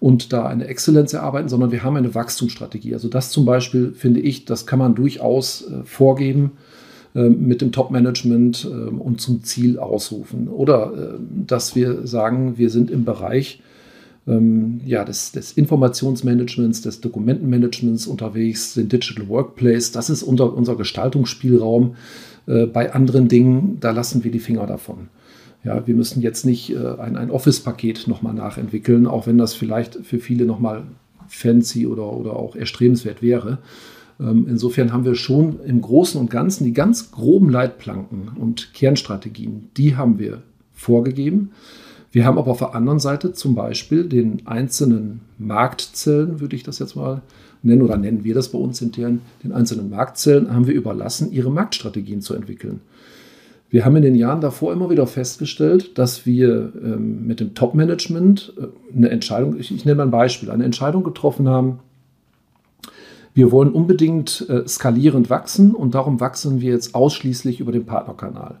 und 0.00 0.32
da 0.32 0.46
eine 0.46 0.66
Exzellenz 0.66 1.12
erarbeiten, 1.12 1.48
sondern 1.48 1.70
wir 1.70 1.84
haben 1.84 1.96
eine 1.96 2.14
Wachstumsstrategie. 2.14 2.94
Also 2.94 3.08
das 3.08 3.30
zum 3.30 3.44
Beispiel 3.44 3.92
finde 3.92 4.20
ich, 4.20 4.44
das 4.44 4.66
kann 4.66 4.78
man 4.78 4.94
durchaus 4.94 5.70
äh, 5.70 5.84
vorgeben 5.84 6.52
mit 7.14 7.62
dem 7.62 7.72
Top-Management 7.72 8.66
und 8.66 9.20
zum 9.20 9.42
Ziel 9.42 9.78
ausrufen. 9.78 10.46
Oder 10.46 11.16
dass 11.46 11.74
wir 11.74 12.06
sagen, 12.06 12.58
wir 12.58 12.68
sind 12.68 12.90
im 12.90 13.06
Bereich 13.06 13.60
ähm, 14.28 14.80
ja, 14.84 15.04
des, 15.04 15.32
des, 15.32 15.52
Informationsmanagements, 15.52 16.82
des 16.82 17.00
Dokumentenmanagements 17.00 18.06
unterwegs, 18.06 18.74
den 18.74 18.88
Digital 18.88 19.28
Workplace. 19.28 19.90
Das 19.90 20.10
ist 20.10 20.22
unser, 20.22 20.54
unser 20.54 20.76
Gestaltungsspielraum. 20.76 21.96
Äh, 22.46 22.66
bei 22.66 22.92
anderen 22.92 23.28
Dingen, 23.28 23.78
da 23.80 23.90
lassen 23.90 24.22
wir 24.22 24.30
die 24.30 24.38
Finger 24.38 24.66
davon. 24.66 25.08
Ja, 25.64 25.86
wir 25.86 25.94
müssen 25.94 26.22
jetzt 26.22 26.44
nicht 26.44 26.70
äh, 26.70 26.76
ein, 26.98 27.16
ein 27.16 27.30
Office-Paket 27.30 28.06
nochmal 28.06 28.34
nachentwickeln, 28.34 29.06
auch 29.06 29.26
wenn 29.26 29.38
das 29.38 29.54
vielleicht 29.54 29.96
für 30.04 30.18
viele 30.18 30.44
nochmal 30.44 30.84
fancy 31.28 31.86
oder, 31.86 32.12
oder 32.12 32.36
auch 32.36 32.54
erstrebenswert 32.54 33.22
wäre. 33.22 33.58
Ähm, 34.20 34.46
insofern 34.48 34.92
haben 34.92 35.04
wir 35.04 35.14
schon 35.14 35.60
im 35.64 35.80
Großen 35.80 36.20
und 36.20 36.30
Ganzen 36.30 36.64
die 36.64 36.72
ganz 36.72 37.10
groben 37.12 37.50
Leitplanken 37.50 38.30
und 38.36 38.72
Kernstrategien, 38.74 39.70
die 39.76 39.96
haben 39.96 40.18
wir 40.18 40.42
vorgegeben. 40.74 41.50
Wir 42.10 42.24
haben 42.24 42.38
aber 42.38 42.50
auf 42.50 42.58
der 42.58 42.74
anderen 42.74 43.00
Seite 43.00 43.32
zum 43.32 43.54
Beispiel 43.54 44.04
den 44.04 44.46
einzelnen 44.46 45.20
Marktzellen, 45.38 46.40
würde 46.40 46.56
ich 46.56 46.62
das 46.62 46.78
jetzt 46.78 46.96
mal 46.96 47.22
nennen, 47.62 47.82
oder 47.82 47.96
nennen 47.96 48.24
wir 48.24 48.34
das 48.34 48.48
bei 48.48 48.58
uns 48.58 48.80
intern, 48.80 49.20
den 49.44 49.52
einzelnen 49.52 49.90
Marktzellen 49.90 50.52
haben 50.52 50.66
wir 50.66 50.74
überlassen, 50.74 51.32
ihre 51.32 51.50
Marktstrategien 51.50 52.22
zu 52.22 52.34
entwickeln. 52.34 52.80
Wir 53.70 53.84
haben 53.84 53.96
in 53.96 54.02
den 54.02 54.14
Jahren 54.14 54.40
davor 54.40 54.72
immer 54.72 54.88
wieder 54.88 55.06
festgestellt, 55.06 55.98
dass 55.98 56.24
wir 56.24 56.72
ähm, 56.82 57.26
mit 57.26 57.40
dem 57.40 57.54
Top-Management 57.54 58.54
äh, 58.56 58.96
eine 58.96 59.10
Entscheidung, 59.10 59.58
ich, 59.58 59.74
ich, 59.74 59.84
nenne 59.84 59.96
mal 59.96 60.04
ein 60.04 60.10
Beispiel, 60.10 60.50
eine 60.50 60.64
Entscheidung 60.64 61.04
getroffen 61.04 61.48
haben. 61.48 61.80
Wir 63.34 63.52
wollen 63.52 63.70
unbedingt 63.70 64.48
äh, 64.48 64.66
skalierend 64.66 65.28
wachsen 65.28 65.74
und 65.74 65.94
darum 65.94 66.18
wachsen 66.18 66.62
wir 66.62 66.72
jetzt 66.72 66.94
ausschließlich 66.94 67.60
über 67.60 67.72
den 67.72 67.84
Partnerkanal. 67.84 68.58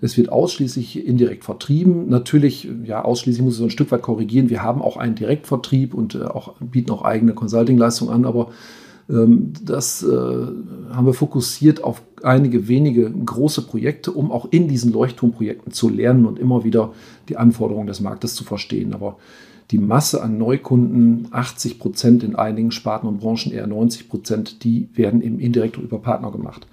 Es 0.00 0.16
wird 0.16 0.30
ausschließlich 0.30 1.06
indirekt 1.06 1.44
vertrieben. 1.44 2.08
Natürlich, 2.08 2.68
ja, 2.84 3.04
ausschließlich 3.04 3.44
muss 3.44 3.54
ich 3.54 3.58
so 3.58 3.64
ein 3.64 3.70
Stück 3.70 3.90
weit 3.90 4.02
korrigieren. 4.02 4.48
Wir 4.48 4.62
haben 4.62 4.80
auch 4.80 4.96
einen 4.96 5.14
Direktvertrieb 5.14 5.92
und 5.94 6.14
äh, 6.14 6.24
auch, 6.24 6.54
bieten 6.60 6.90
auch 6.90 7.02
eigene 7.02 7.34
Consulting-Leistungen 7.34 8.12
an, 8.12 8.24
aber 8.24 8.50
ähm, 9.10 9.52
das 9.62 10.02
äh, 10.02 10.06
haben 10.08 11.06
wir 11.06 11.14
fokussiert 11.14 11.84
auf 11.84 12.02
einige 12.22 12.68
wenige 12.68 13.10
große 13.10 13.62
Projekte, 13.62 14.12
um 14.12 14.30
auch 14.30 14.46
in 14.50 14.68
diesen 14.68 14.92
Leuchtturmprojekten 14.92 15.72
zu 15.72 15.88
lernen 15.88 16.26
und 16.26 16.38
immer 16.38 16.64
wieder 16.64 16.92
die 17.28 17.36
Anforderungen 17.36 17.86
des 17.86 18.00
Marktes 18.00 18.34
zu 18.34 18.44
verstehen. 18.44 18.94
Aber 18.94 19.16
die 19.70 19.78
Masse 19.78 20.22
an 20.22 20.38
Neukunden, 20.38 21.28
80 21.30 21.78
Prozent 21.78 22.22
in 22.24 22.36
einigen 22.36 22.72
Sparten 22.72 23.06
und 23.06 23.20
Branchen, 23.20 23.52
eher 23.52 23.66
90 23.66 24.08
Prozent, 24.08 24.64
die 24.64 24.88
werden 24.94 25.22
eben 25.22 25.38
indirekt 25.38 25.76
über 25.76 25.98
Partner 25.98 26.32
gemacht. 26.32 26.66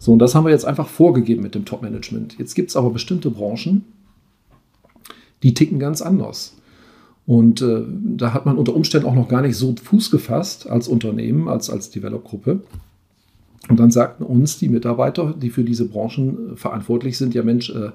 So, 0.00 0.14
und 0.14 0.18
das 0.18 0.34
haben 0.34 0.44
wir 0.44 0.50
jetzt 0.50 0.64
einfach 0.64 0.88
vorgegeben 0.88 1.42
mit 1.42 1.54
dem 1.54 1.66
Top-Management. 1.66 2.38
Jetzt 2.38 2.54
gibt 2.54 2.70
es 2.70 2.76
aber 2.76 2.88
bestimmte 2.88 3.30
Branchen, 3.30 3.84
die 5.42 5.52
ticken 5.52 5.78
ganz 5.78 6.00
anders. 6.00 6.56
Und 7.26 7.60
äh, 7.60 7.82
da 7.86 8.32
hat 8.32 8.46
man 8.46 8.56
unter 8.56 8.74
Umständen 8.74 9.06
auch 9.06 9.14
noch 9.14 9.28
gar 9.28 9.42
nicht 9.42 9.56
so 9.56 9.74
Fuß 9.76 10.10
gefasst 10.10 10.68
als 10.68 10.88
Unternehmen, 10.88 11.48
als, 11.48 11.68
als 11.68 11.90
Develop-Gruppe. 11.90 12.62
Und 13.68 13.78
dann 13.78 13.90
sagten 13.90 14.24
uns 14.24 14.58
die 14.58 14.70
Mitarbeiter, 14.70 15.34
die 15.34 15.50
für 15.50 15.64
diese 15.64 15.86
Branchen 15.86 16.54
äh, 16.54 16.56
verantwortlich 16.56 17.18
sind, 17.18 17.34
ja 17.34 17.42
Mensch, 17.42 17.68
äh, 17.68 17.90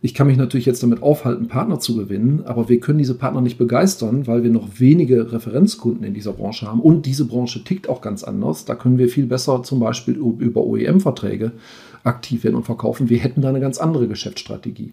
ich 0.00 0.14
kann 0.14 0.28
mich 0.28 0.36
natürlich 0.36 0.66
jetzt 0.66 0.82
damit 0.82 1.02
aufhalten, 1.02 1.48
Partner 1.48 1.80
zu 1.80 1.96
gewinnen, 1.96 2.42
aber 2.44 2.68
wir 2.68 2.78
können 2.78 2.98
diese 2.98 3.14
Partner 3.14 3.40
nicht 3.40 3.58
begeistern, 3.58 4.26
weil 4.28 4.44
wir 4.44 4.50
noch 4.50 4.78
wenige 4.78 5.32
Referenzkunden 5.32 6.04
in 6.04 6.14
dieser 6.14 6.32
Branche 6.32 6.68
haben. 6.68 6.80
Und 6.80 7.04
diese 7.04 7.24
Branche 7.24 7.64
tickt 7.64 7.88
auch 7.88 8.00
ganz 8.00 8.22
anders. 8.22 8.64
Da 8.64 8.76
können 8.76 8.98
wir 8.98 9.08
viel 9.08 9.26
besser 9.26 9.62
zum 9.64 9.80
Beispiel 9.80 10.14
über 10.14 10.64
OEM-Verträge 10.64 11.52
aktiv 12.04 12.44
werden 12.44 12.54
und 12.54 12.64
verkaufen. 12.64 13.10
Wir 13.10 13.18
hätten 13.18 13.42
da 13.42 13.48
eine 13.48 13.60
ganz 13.60 13.78
andere 13.78 14.06
Geschäftsstrategie. 14.06 14.92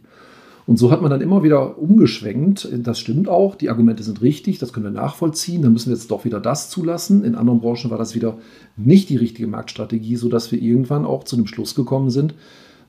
Und 0.68 0.80
so 0.80 0.90
hat 0.90 1.04
man 1.04 1.12
dann 1.12 1.22
immer 1.22 1.44
wieder 1.44 1.78
umgeschwenkt. 1.78 2.68
Das 2.74 3.00
stimmt 3.00 3.30
auch, 3.30 3.54
die 3.54 3.70
Argumente 3.70 4.02
sind 4.02 4.24
richtig, 4.24 4.58
das 4.58 4.74
können 4.74 4.86
wir 4.86 4.92
nachvollziehen. 4.92 5.62
Dann 5.62 5.74
müssen 5.74 5.90
wir 5.90 5.96
jetzt 5.96 6.10
doch 6.10 6.26
wieder 6.26 6.40
das 6.40 6.72
zulassen. 6.72 7.24
In 7.24 7.36
anderen 7.36 7.60
Branchen 7.62 7.92
war 7.92 8.00
das 8.00 8.16
wieder 8.16 8.40
nicht 8.76 9.10
die 9.10 9.18
richtige 9.18 9.48
Marktstrategie, 9.48 10.16
sodass 10.16 10.52
wir 10.52 10.60
irgendwann 10.60 11.06
auch 11.06 11.24
zu 11.24 11.36
dem 11.36 11.46
Schluss 11.46 11.76
gekommen 11.76 12.10
sind, 12.10 12.34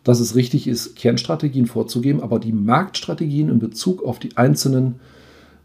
dass 0.07 0.21
es 0.21 0.37
richtig 0.37 0.69
ist, 0.69 0.95
Kernstrategien 0.95 1.67
vorzugeben, 1.67 2.23
aber 2.23 2.39
die 2.39 2.53
Marktstrategien 2.53 3.49
in 3.49 3.59
Bezug 3.59 4.05
auf 4.05 4.21
die 4.21 4.37
einzelnen 4.37 5.01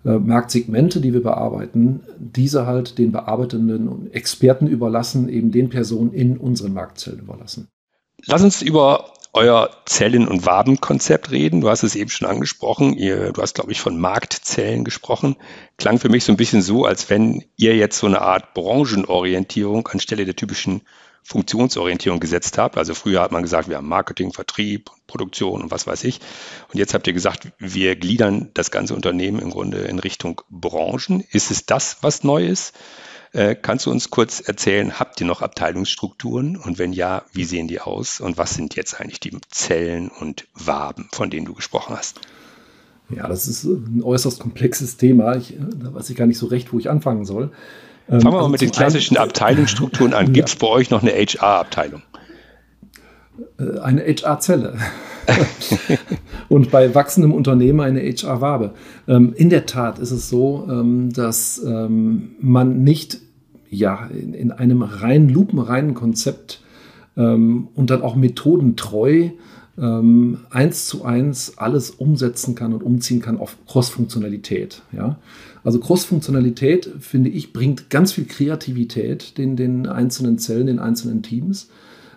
äh, 0.03 0.17
Marktsegmente, 0.17 0.99
die 0.99 1.13
wir 1.13 1.21
bearbeiten, 1.21 1.99
diese 2.17 2.65
halt 2.65 2.97
den 2.97 3.11
bearbeitenden 3.11 3.87
und 3.87 4.15
Experten 4.15 4.65
überlassen, 4.65 5.29
eben 5.29 5.51
den 5.51 5.69
Personen 5.69 6.11
in 6.11 6.37
unseren 6.37 6.73
Marktzellen 6.73 7.19
überlassen. 7.19 7.67
Lass 8.25 8.41
uns 8.41 8.63
über 8.63 9.13
euer 9.33 9.69
Zellen- 9.85 10.27
und 10.27 10.43
Wabenkonzept 10.43 11.29
reden. 11.29 11.61
Du 11.61 11.69
hast 11.69 11.83
es 11.83 11.95
eben 11.95 12.09
schon 12.09 12.27
angesprochen. 12.27 12.93
Ihr, 12.93 13.33
du 13.33 13.43
hast, 13.43 13.53
glaube 13.53 13.71
ich, 13.71 13.79
von 13.79 13.99
Marktzellen 13.99 14.83
gesprochen. 14.83 15.35
Klang 15.77 15.99
für 15.99 16.09
mich 16.09 16.23
so 16.23 16.33
ein 16.33 16.37
bisschen 16.37 16.63
so, 16.63 16.85
als 16.85 17.11
wenn 17.11 17.43
ihr 17.57 17.75
jetzt 17.75 17.99
so 17.99 18.07
eine 18.07 18.21
Art 18.21 18.55
Branchenorientierung 18.55 19.87
anstelle 19.87 20.25
der 20.25 20.35
typischen 20.35 20.81
Funktionsorientierung 21.23 22.19
gesetzt 22.19 22.57
habt. 22.57 22.77
Also 22.77 22.93
früher 22.93 23.21
hat 23.21 23.31
man 23.31 23.43
gesagt, 23.43 23.69
wir 23.69 23.77
haben 23.77 23.87
Marketing, 23.87 24.33
Vertrieb, 24.33 24.89
Produktion 25.07 25.61
und 25.61 25.71
was 25.71 25.87
weiß 25.87 26.03
ich. 26.03 26.19
Und 26.71 26.79
jetzt 26.79 26.93
habt 26.93 27.07
ihr 27.07 27.13
gesagt, 27.13 27.51
wir 27.57 27.95
gliedern 27.95 28.49
das 28.53 28.71
ganze 28.71 28.95
Unternehmen 28.95 29.39
im 29.39 29.51
Grunde 29.51 29.79
in 29.79 29.99
Richtung 29.99 30.41
Branchen. 30.49 31.23
Ist 31.31 31.51
es 31.51 31.65
das, 31.65 31.97
was 32.01 32.23
neu 32.23 32.45
ist? 32.45 32.73
Äh, 33.33 33.55
kannst 33.55 33.85
du 33.85 33.91
uns 33.91 34.09
kurz 34.09 34.41
erzählen, 34.41 34.99
habt 34.99 35.21
ihr 35.21 35.27
noch 35.27 35.41
Abteilungsstrukturen? 35.41 36.57
Und 36.57 36.79
wenn 36.79 36.91
ja, 36.91 37.23
wie 37.31 37.45
sehen 37.45 37.67
die 37.67 37.79
aus? 37.79 38.19
Und 38.19 38.37
was 38.37 38.55
sind 38.55 38.75
jetzt 38.75 38.99
eigentlich 38.99 39.21
die 39.21 39.37
Zellen 39.49 40.09
und 40.09 40.47
Waben, 40.53 41.07
von 41.13 41.29
denen 41.29 41.45
du 41.45 41.53
gesprochen 41.53 41.95
hast? 41.95 42.19
Ja, 43.15 43.27
das 43.27 43.47
ist 43.47 43.63
ein 43.63 44.01
äußerst 44.03 44.39
komplexes 44.39 44.97
Thema. 44.97 45.35
Ich, 45.35 45.55
da 45.57 45.93
weiß 45.93 46.09
ich 46.09 46.17
gar 46.17 46.25
nicht 46.25 46.37
so 46.37 46.47
recht, 46.47 46.73
wo 46.73 46.79
ich 46.79 46.89
anfangen 46.89 47.25
soll. 47.25 47.51
Fangen 48.07 48.23
wir 48.23 48.31
mal 48.31 48.37
also 48.37 48.49
mit 48.49 48.61
den 48.61 48.71
klassischen 48.71 49.17
einen, 49.17 49.29
Abteilungsstrukturen 49.29 50.13
an. 50.13 50.33
Gibt 50.33 50.49
es 50.49 50.55
ja. 50.55 50.59
bei 50.61 50.67
euch 50.67 50.89
noch 50.89 51.01
eine 51.01 51.11
HR-Abteilung? 51.11 52.01
Äh, 53.59 53.79
eine 53.79 54.01
HR-Zelle. 54.01 54.77
und 56.49 56.71
bei 56.71 56.93
wachsendem 56.93 57.33
Unternehmen 57.33 57.79
eine 57.79 58.01
HR-Wabe. 58.01 58.73
Ähm, 59.07 59.33
in 59.35 59.49
der 59.49 59.65
Tat 59.65 59.99
ist 59.99 60.11
es 60.11 60.29
so, 60.29 60.67
ähm, 60.69 61.13
dass 61.13 61.61
ähm, 61.65 62.35
man 62.39 62.83
nicht 62.83 63.19
ja, 63.69 64.07
in, 64.07 64.33
in 64.33 64.51
einem 64.51 64.81
rein 64.81 65.29
lupenreinen 65.29 65.93
Konzept 65.93 66.61
ähm, 67.15 67.69
und 67.73 67.89
dann 67.89 68.01
auch 68.01 68.15
methodentreu 68.15 69.29
ähm, 69.77 70.39
eins 70.49 70.87
zu 70.87 71.03
eins 71.03 71.57
alles 71.57 71.91
umsetzen 71.91 72.55
kann 72.55 72.73
und 72.73 72.83
umziehen 72.83 73.21
kann 73.21 73.37
auf 73.37 73.57
Cross-Funktionalität. 73.67 74.81
Ja? 74.91 75.17
Also 75.63 75.79
Cross-Funktionalität, 75.79 76.89
finde 76.99 77.29
ich, 77.29 77.53
bringt 77.53 77.89
ganz 77.89 78.11
viel 78.11 78.25
Kreativität 78.25 79.37
den, 79.37 79.55
den 79.55 79.87
einzelnen 79.87 80.37
Zellen, 80.37 80.67
den 80.67 80.79
einzelnen 80.79 81.23
Teams. 81.23 81.69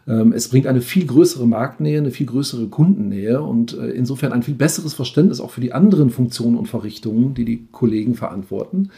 Ähm, 0.06 0.32
es 0.32 0.48
bringt 0.48 0.66
eine 0.66 0.80
viel 0.80 1.06
größere 1.06 1.46
Marktnähe, 1.46 1.98
eine 1.98 2.10
viel 2.10 2.26
größere 2.26 2.66
Kundennähe 2.68 3.40
und 3.42 3.76
äh, 3.76 3.90
insofern 3.90 4.32
ein 4.32 4.42
viel 4.42 4.54
besseres 4.54 4.94
Verständnis 4.94 5.40
auch 5.40 5.50
für 5.50 5.60
die 5.60 5.72
anderen 5.72 6.10
Funktionen 6.10 6.56
und 6.56 6.66
Verrichtungen, 6.66 7.34
die 7.34 7.44
die 7.44 7.66
Kollegen 7.70 8.14
verantworten. 8.14 8.90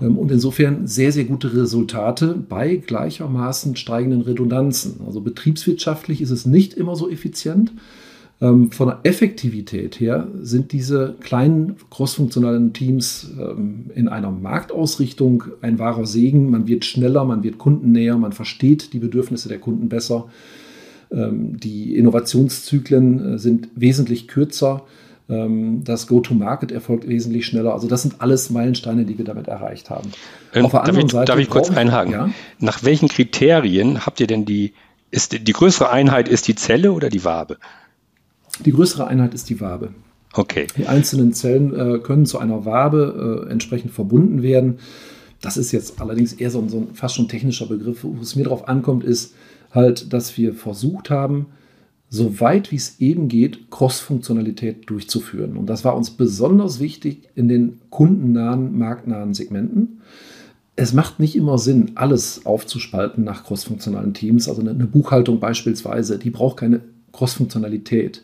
Ähm, 0.00 0.18
und 0.18 0.30
insofern 0.30 0.86
sehr, 0.86 1.12
sehr 1.12 1.24
gute 1.24 1.54
Resultate 1.54 2.34
bei 2.48 2.76
gleichermaßen 2.76 3.76
steigenden 3.76 4.22
Redundanzen. 4.22 5.00
Also 5.06 5.20
betriebswirtschaftlich 5.20 6.20
ist 6.20 6.30
es 6.30 6.46
nicht 6.46 6.74
immer 6.74 6.96
so 6.96 7.08
effizient. 7.08 7.72
Ähm, 8.40 8.70
von 8.70 8.88
der 8.88 9.00
Effektivität 9.02 9.98
her 9.98 10.28
sind 10.40 10.72
diese 10.72 11.16
kleinen 11.20 11.76
crossfunktionalen 11.90 12.72
Teams 12.72 13.32
ähm, 13.38 13.90
in 13.94 14.08
einer 14.08 14.30
Marktausrichtung 14.30 15.44
ein 15.60 15.78
wahrer 15.78 16.06
Segen. 16.06 16.50
Man 16.50 16.68
wird 16.68 16.84
schneller, 16.84 17.24
man 17.24 17.42
wird 17.42 17.58
kundennäher, 17.58 18.16
man 18.16 18.32
versteht 18.32 18.92
die 18.92 19.00
Bedürfnisse 19.00 19.48
der 19.48 19.58
Kunden 19.58 19.88
besser. 19.88 20.26
Die 21.10 21.96
Innovationszyklen 21.96 23.36
äh, 23.36 23.38
sind 23.38 23.70
wesentlich 23.74 24.28
kürzer. 24.28 24.84
Ähm, 25.28 25.84
das 25.84 26.06
Go-to-Market 26.06 26.72
erfolgt 26.72 27.06
wesentlich 27.06 27.46
schneller. 27.46 27.74
Also 27.74 27.86
das 27.86 28.02
sind 28.02 28.20
alles 28.20 28.50
Meilensteine, 28.50 29.04
die 29.04 29.18
wir 29.18 29.24
damit 29.24 29.48
erreicht 29.48 29.90
haben. 29.90 30.10
Ähm, 30.54 30.64
Auf 30.64 30.72
der 30.72 30.82
darf, 30.82 30.96
ich, 30.96 31.10
Seite 31.10 31.26
darf 31.26 31.38
ich 31.38 31.50
kurz 31.50 31.70
einhaken? 31.70 32.12
Ja? 32.12 32.30
Nach 32.60 32.82
welchen 32.82 33.08
Kriterien 33.08 34.06
habt 34.06 34.20
ihr 34.20 34.26
denn 34.26 34.44
die, 34.44 34.72
ist 35.10 35.46
die 35.46 35.52
größere 35.52 35.90
Einheit 35.90 36.28
ist 36.28 36.48
die 36.48 36.54
Zelle 36.54 36.92
oder 36.92 37.10
die 37.10 37.24
Wabe? 37.24 37.58
Die 38.64 38.72
größere 38.72 39.06
Einheit 39.06 39.34
ist 39.34 39.50
die 39.50 39.60
Wabe. 39.60 39.90
Okay. 40.32 40.66
Die 40.76 40.86
einzelnen 40.86 41.32
Zellen 41.32 41.74
äh, 41.74 41.98
können 41.98 42.26
zu 42.26 42.38
einer 42.38 42.64
Wabe 42.64 43.44
äh, 43.46 43.50
entsprechend 43.50 43.92
verbunden 43.92 44.42
werden. 44.42 44.78
Das 45.40 45.56
ist 45.56 45.72
jetzt 45.72 46.00
allerdings 46.00 46.32
eher 46.32 46.50
so 46.50 46.58
ein, 46.58 46.68
so 46.68 46.78
ein 46.78 46.94
fast 46.94 47.14
schon 47.14 47.28
technischer 47.28 47.66
Begriff. 47.66 48.02
Wo 48.02 48.20
es 48.20 48.34
mir 48.34 48.44
darauf 48.44 48.66
ankommt, 48.68 49.04
ist 49.04 49.34
halt, 49.72 50.12
dass 50.12 50.36
wir 50.36 50.54
versucht 50.54 51.10
haben, 51.10 51.46
so 52.10 52.40
weit 52.40 52.72
wie 52.72 52.76
es 52.76 53.00
eben 53.00 53.28
geht, 53.28 53.70
Cross-Funktionalität 53.70 54.88
durchzuführen. 54.88 55.56
Und 55.56 55.66
das 55.66 55.84
war 55.84 55.96
uns 55.96 56.10
besonders 56.10 56.80
wichtig 56.80 57.28
in 57.34 57.48
den 57.48 57.80
kundennahen, 57.90 58.78
marktnahen 58.78 59.34
Segmenten. 59.34 60.00
Es 60.74 60.94
macht 60.94 61.20
nicht 61.20 61.36
immer 61.36 61.58
Sinn, 61.58 61.92
alles 61.96 62.46
aufzuspalten 62.46 63.24
nach 63.24 63.44
cross-funktionalen 63.44 64.14
Teams. 64.14 64.48
Also 64.48 64.62
eine 64.62 64.72
Buchhaltung 64.86 65.40
beispielsweise, 65.40 66.18
die 66.18 66.30
braucht 66.30 66.58
keine 66.58 66.80
Cross-Funktionalität. 67.12 68.22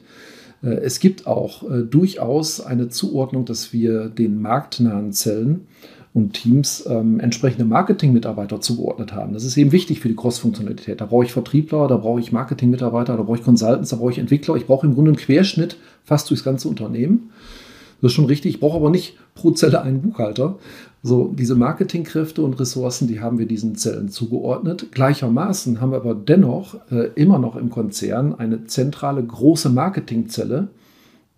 Äh, 0.62 0.68
es 0.76 1.00
gibt 1.00 1.26
auch 1.26 1.68
äh, 1.68 1.82
durchaus 1.82 2.60
eine 2.60 2.88
Zuordnung, 2.88 3.44
dass 3.44 3.72
wir 3.72 4.08
den 4.08 4.40
marktnahen 4.40 5.12
Zellen 5.12 5.66
und 6.14 6.32
Teams 6.32 6.84
ähm, 6.88 7.18
entsprechende 7.18 7.64
Marketing-Mitarbeiter 7.64 8.60
zugeordnet 8.60 9.12
haben. 9.12 9.34
Das 9.34 9.42
ist 9.42 9.56
eben 9.56 9.72
wichtig 9.72 9.98
für 9.98 10.08
die 10.08 10.14
Cross-Funktionalität. 10.14 11.00
Da 11.00 11.06
brauche 11.06 11.24
ich 11.24 11.32
Vertriebler, 11.32 11.88
da 11.88 11.96
brauche 11.96 12.20
ich 12.20 12.30
Marketing-Mitarbeiter, 12.30 13.16
da 13.16 13.22
brauche 13.24 13.38
ich 13.38 13.44
Consultants, 13.44 13.90
da 13.90 13.96
brauche 13.96 14.12
ich 14.12 14.18
Entwickler. 14.18 14.54
Ich 14.54 14.66
brauche 14.66 14.86
im 14.86 14.94
Grunde 14.94 15.10
einen 15.10 15.18
Querschnitt 15.18 15.76
fast 16.04 16.30
durchs 16.30 16.44
ganze 16.44 16.68
Unternehmen. 16.68 17.30
Das 18.00 18.12
ist 18.12 18.14
schon 18.14 18.26
richtig. 18.26 18.54
Ich 18.54 18.60
brauche 18.60 18.76
aber 18.76 18.90
nicht 18.90 19.16
pro 19.34 19.50
Zelle 19.50 19.82
einen 19.82 20.02
Buchhalter. 20.02 20.56
So, 21.02 21.34
diese 21.36 21.56
Marketingkräfte 21.56 22.42
und 22.42 22.60
Ressourcen, 22.60 23.08
die 23.08 23.18
haben 23.18 23.38
wir 23.38 23.46
diesen 23.46 23.74
Zellen 23.74 24.08
zugeordnet. 24.08 24.92
Gleichermaßen 24.92 25.80
haben 25.80 25.90
wir 25.90 25.96
aber 25.96 26.14
dennoch 26.14 26.76
äh, 26.92 27.10
immer 27.16 27.40
noch 27.40 27.56
im 27.56 27.70
Konzern 27.70 28.34
eine 28.36 28.66
zentrale 28.66 29.22
große 29.22 29.68
Marketingzelle, 29.68 30.68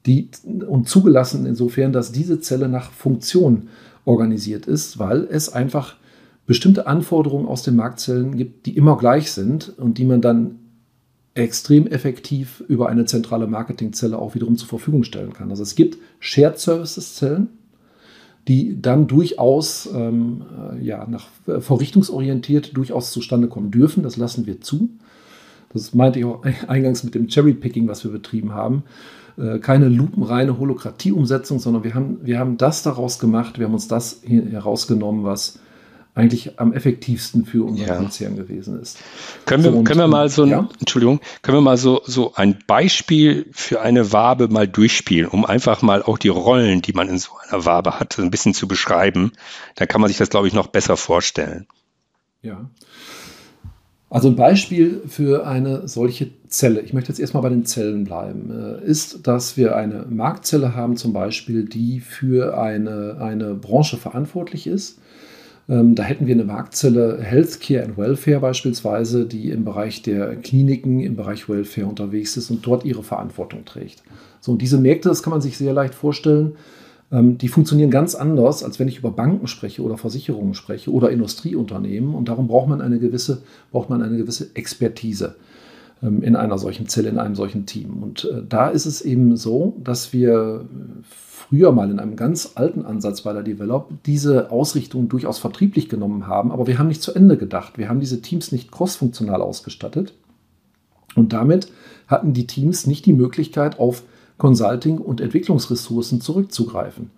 die 0.04 0.28
und 0.68 0.86
zugelassen 0.86 1.46
insofern, 1.46 1.92
dass 1.92 2.12
diese 2.12 2.40
Zelle 2.40 2.68
nach 2.68 2.90
Funktion 2.90 3.68
organisiert 4.06 4.66
ist, 4.66 4.98
weil 4.98 5.28
es 5.30 5.50
einfach 5.50 5.96
bestimmte 6.46 6.86
Anforderungen 6.86 7.46
aus 7.46 7.62
den 7.62 7.76
Marktzellen 7.76 8.36
gibt, 8.36 8.64
die 8.64 8.76
immer 8.76 8.96
gleich 8.96 9.32
sind 9.32 9.68
und 9.76 9.98
die 9.98 10.04
man 10.04 10.22
dann 10.22 10.60
extrem 11.34 11.86
effektiv 11.86 12.64
über 12.66 12.88
eine 12.88 13.04
zentrale 13.04 13.46
Marketingzelle 13.46 14.18
auch 14.18 14.34
wiederum 14.34 14.56
zur 14.56 14.68
Verfügung 14.68 15.04
stellen 15.04 15.34
kann. 15.34 15.50
Also 15.50 15.62
es 15.62 15.74
gibt 15.74 15.98
Shared 16.18 16.58
Services 16.58 17.16
Zellen, 17.16 17.48
die 18.48 18.80
dann 18.80 19.06
durchaus 19.06 19.88
ähm, 19.92 20.44
äh, 20.72 20.82
ja, 20.82 21.06
nach 21.06 21.26
äh, 21.46 21.60
durchaus 22.72 23.10
zustande 23.10 23.48
kommen 23.48 23.70
dürfen. 23.70 24.02
Das 24.02 24.16
lassen 24.16 24.46
wir 24.46 24.60
zu. 24.60 24.88
Das 25.72 25.92
meinte 25.94 26.20
ich 26.20 26.24
auch 26.24 26.42
eingangs 26.68 27.04
mit 27.04 27.14
dem 27.14 27.26
Cherry-Picking, 27.26 27.88
was 27.88 28.04
wir 28.04 28.12
betrieben 28.12 28.52
haben. 28.54 28.84
Äh, 29.38 29.58
keine 29.58 29.88
lupenreine 29.88 30.58
Holokratie-Umsetzung, 30.58 31.58
sondern 31.58 31.84
wir 31.84 31.94
haben, 31.94 32.18
wir 32.22 32.38
haben 32.38 32.56
das 32.56 32.82
daraus 32.82 33.18
gemacht, 33.18 33.58
wir 33.58 33.66
haben 33.66 33.74
uns 33.74 33.88
das 33.88 34.22
herausgenommen, 34.24 35.24
was 35.24 35.58
eigentlich 36.14 36.58
am 36.58 36.72
effektivsten 36.72 37.44
für 37.44 37.64
unseren 37.66 37.88
ja. 37.88 37.96
Konzern 37.96 38.36
gewesen 38.36 38.80
ist. 38.80 38.98
Können 39.44 39.62
wir, 39.62 39.72
so, 39.72 39.82
können 39.82 40.00
wir 40.00 40.08
mal 40.08 40.30
so 40.30 40.44
ein, 40.44 40.48
ja? 40.48 40.68
Entschuldigung, 40.80 41.20
können 41.42 41.58
wir 41.58 41.62
mal 41.62 41.76
so, 41.76 42.00
so 42.06 42.32
ein 42.34 42.58
Beispiel 42.66 43.46
für 43.52 43.82
eine 43.82 44.12
Wabe 44.12 44.48
mal 44.48 44.66
durchspielen, 44.66 45.28
um 45.28 45.44
einfach 45.44 45.82
mal 45.82 46.02
auch 46.02 46.16
die 46.16 46.28
Rollen, 46.28 46.80
die 46.80 46.94
man 46.94 47.10
in 47.10 47.18
so 47.18 47.32
einer 47.46 47.66
Wabe 47.66 48.00
hat, 48.00 48.18
ein 48.18 48.30
bisschen 48.30 48.54
zu 48.54 48.66
beschreiben. 48.66 49.32
Da 49.74 49.84
kann 49.84 50.00
man 50.00 50.08
sich 50.08 50.16
das, 50.16 50.30
glaube 50.30 50.48
ich, 50.48 50.54
noch 50.54 50.68
besser 50.68 50.96
vorstellen. 50.96 51.66
Ja. 52.40 52.70
Also 54.16 54.28
ein 54.28 54.36
Beispiel 54.36 55.02
für 55.06 55.46
eine 55.46 55.86
solche 55.88 56.30
Zelle, 56.48 56.80
ich 56.80 56.94
möchte 56.94 57.10
jetzt 57.10 57.18
erstmal 57.18 57.42
bei 57.42 57.50
den 57.50 57.66
Zellen 57.66 58.04
bleiben, 58.04 58.50
äh, 58.50 58.82
ist, 58.82 59.26
dass 59.26 59.58
wir 59.58 59.76
eine 59.76 60.06
Marktzelle 60.08 60.74
haben 60.74 60.96
zum 60.96 61.12
Beispiel, 61.12 61.66
die 61.66 62.00
für 62.00 62.58
eine, 62.58 63.18
eine 63.20 63.52
Branche 63.52 63.98
verantwortlich 63.98 64.68
ist. 64.68 65.00
Ähm, 65.68 65.94
da 65.94 66.02
hätten 66.02 66.26
wir 66.26 66.34
eine 66.34 66.44
Marktzelle 66.44 67.18
Healthcare 67.20 67.84
and 67.84 67.98
Welfare 67.98 68.40
beispielsweise, 68.40 69.26
die 69.26 69.50
im 69.50 69.66
Bereich 69.66 70.00
der 70.00 70.36
Kliniken, 70.36 71.00
im 71.00 71.14
Bereich 71.14 71.46
Welfare 71.50 71.86
unterwegs 71.86 72.38
ist 72.38 72.50
und 72.50 72.66
dort 72.66 72.86
ihre 72.86 73.02
Verantwortung 73.02 73.66
trägt. 73.66 74.02
So, 74.40 74.52
und 74.52 74.62
diese 74.62 74.78
Märkte, 74.78 75.10
das 75.10 75.22
kann 75.22 75.32
man 75.32 75.42
sich 75.42 75.58
sehr 75.58 75.74
leicht 75.74 75.94
vorstellen, 75.94 76.56
die 77.10 77.48
funktionieren 77.48 77.90
ganz 77.90 78.16
anders, 78.16 78.64
als 78.64 78.80
wenn 78.80 78.88
ich 78.88 78.98
über 78.98 79.12
Banken 79.12 79.46
spreche 79.46 79.82
oder 79.82 79.96
Versicherungen 79.96 80.54
spreche 80.54 80.90
oder 80.90 81.10
Industrieunternehmen. 81.10 82.14
Und 82.14 82.28
darum 82.28 82.48
braucht 82.48 82.68
man 82.68 82.80
eine 82.80 82.98
gewisse, 82.98 83.42
braucht 83.70 83.90
man 83.90 84.02
eine 84.02 84.16
gewisse 84.16 84.54
Expertise 84.54 85.36
ähm, 86.02 86.22
in 86.22 86.34
einer 86.34 86.58
solchen 86.58 86.88
Zelle, 86.88 87.08
in 87.08 87.18
einem 87.18 87.36
solchen 87.36 87.64
Team. 87.64 88.02
Und 88.02 88.24
äh, 88.24 88.42
da 88.48 88.68
ist 88.68 88.86
es 88.86 89.02
eben 89.02 89.36
so, 89.36 89.76
dass 89.82 90.12
wir 90.12 90.66
früher 91.02 91.70
mal 91.70 91.90
in 91.90 92.00
einem 92.00 92.16
ganz 92.16 92.52
alten 92.56 92.84
Ansatz 92.84 93.22
bei 93.22 93.32
der 93.32 93.44
Develop 93.44 93.90
diese 94.04 94.50
Ausrichtung 94.50 95.08
durchaus 95.08 95.38
vertrieblich 95.38 95.88
genommen 95.88 96.26
haben, 96.26 96.50
aber 96.50 96.66
wir 96.66 96.78
haben 96.78 96.88
nicht 96.88 97.02
zu 97.02 97.14
Ende 97.14 97.36
gedacht. 97.36 97.78
Wir 97.78 97.88
haben 97.88 98.00
diese 98.00 98.20
Teams 98.20 98.50
nicht 98.50 98.72
crossfunktional 98.72 99.42
ausgestattet 99.42 100.12
und 101.14 101.32
damit 101.32 101.70
hatten 102.08 102.32
die 102.32 102.48
Teams 102.48 102.86
nicht 102.86 103.06
die 103.06 103.12
Möglichkeit, 103.12 103.78
auf 103.78 104.02
Consulting- 104.38 104.98
und 104.98 105.20
Entwicklungsressourcen 105.20 106.20
zurückzugreifen. 106.20 107.10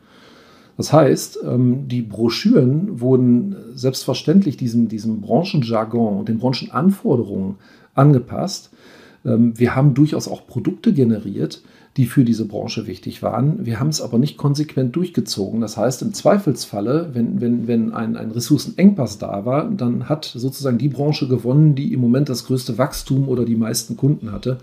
Das 0.76 0.92
heißt, 0.92 1.40
ähm, 1.44 1.88
die 1.88 2.02
Broschüren 2.02 3.00
wurden 3.00 3.56
selbstverständlich 3.74 4.56
diesem, 4.56 4.88
diesem 4.88 5.20
Branchenjargon 5.20 6.18
und 6.18 6.28
den 6.28 6.38
Branchenanforderungen 6.38 7.56
angepasst. 7.94 8.70
Ähm, 9.24 9.58
wir 9.58 9.74
haben 9.74 9.94
durchaus 9.94 10.28
auch 10.28 10.46
Produkte 10.46 10.92
generiert, 10.92 11.62
die 11.96 12.06
für 12.06 12.24
diese 12.24 12.44
Branche 12.44 12.86
wichtig 12.86 13.24
waren. 13.24 13.66
Wir 13.66 13.80
haben 13.80 13.88
es 13.88 14.00
aber 14.00 14.18
nicht 14.18 14.36
konsequent 14.36 14.94
durchgezogen. 14.94 15.60
Das 15.60 15.76
heißt, 15.76 16.00
im 16.02 16.14
Zweifelsfalle, 16.14 17.10
wenn, 17.12 17.40
wenn, 17.40 17.66
wenn 17.66 17.92
ein, 17.92 18.16
ein 18.16 18.30
Ressourcenengpass 18.30 19.18
da 19.18 19.44
war, 19.44 19.68
dann 19.68 20.08
hat 20.08 20.24
sozusagen 20.24 20.78
die 20.78 20.88
Branche 20.88 21.26
gewonnen, 21.26 21.74
die 21.74 21.92
im 21.92 22.00
Moment 22.00 22.28
das 22.28 22.46
größte 22.46 22.78
Wachstum 22.78 23.28
oder 23.28 23.44
die 23.44 23.56
meisten 23.56 23.96
Kunden 23.96 24.30
hatte. 24.30 24.58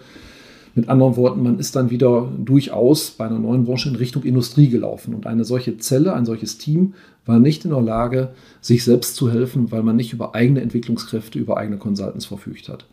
Mit 0.77 0.89
anderen 0.89 1.15
Worten, 1.15 1.41
man 1.41 1.57
ist 1.57 1.77
dann 1.77 1.89
wieder 1.89 2.29
durchaus 2.38 3.11
bei 3.11 3.25
einer 3.25 3.39
neuen 3.39 3.63
Branche 3.63 3.88
in 3.88 3.95
Richtung 3.95 4.23
Industrie 4.23 4.67
gelaufen. 4.67 5.15
Und 5.15 5.25
eine 5.25 5.45
solche 5.45 5.77
Zelle, 5.77 6.13
ein 6.13 6.25
solches 6.25 6.57
Team 6.57 6.95
war 7.25 7.39
nicht 7.39 7.63
in 7.63 7.71
der 7.71 7.81
Lage, 7.81 8.31
sich 8.59 8.83
selbst 8.83 9.15
zu 9.15 9.31
helfen, 9.31 9.71
weil 9.71 9.83
man 9.83 9.95
nicht 9.95 10.11
über 10.11 10.35
eigene 10.35 10.59
Entwicklungskräfte, 10.59 11.39
über 11.39 11.55
eigene 11.55 11.77
Consultants 11.77 12.25
verfügt 12.25 12.67
hat. 12.67 12.85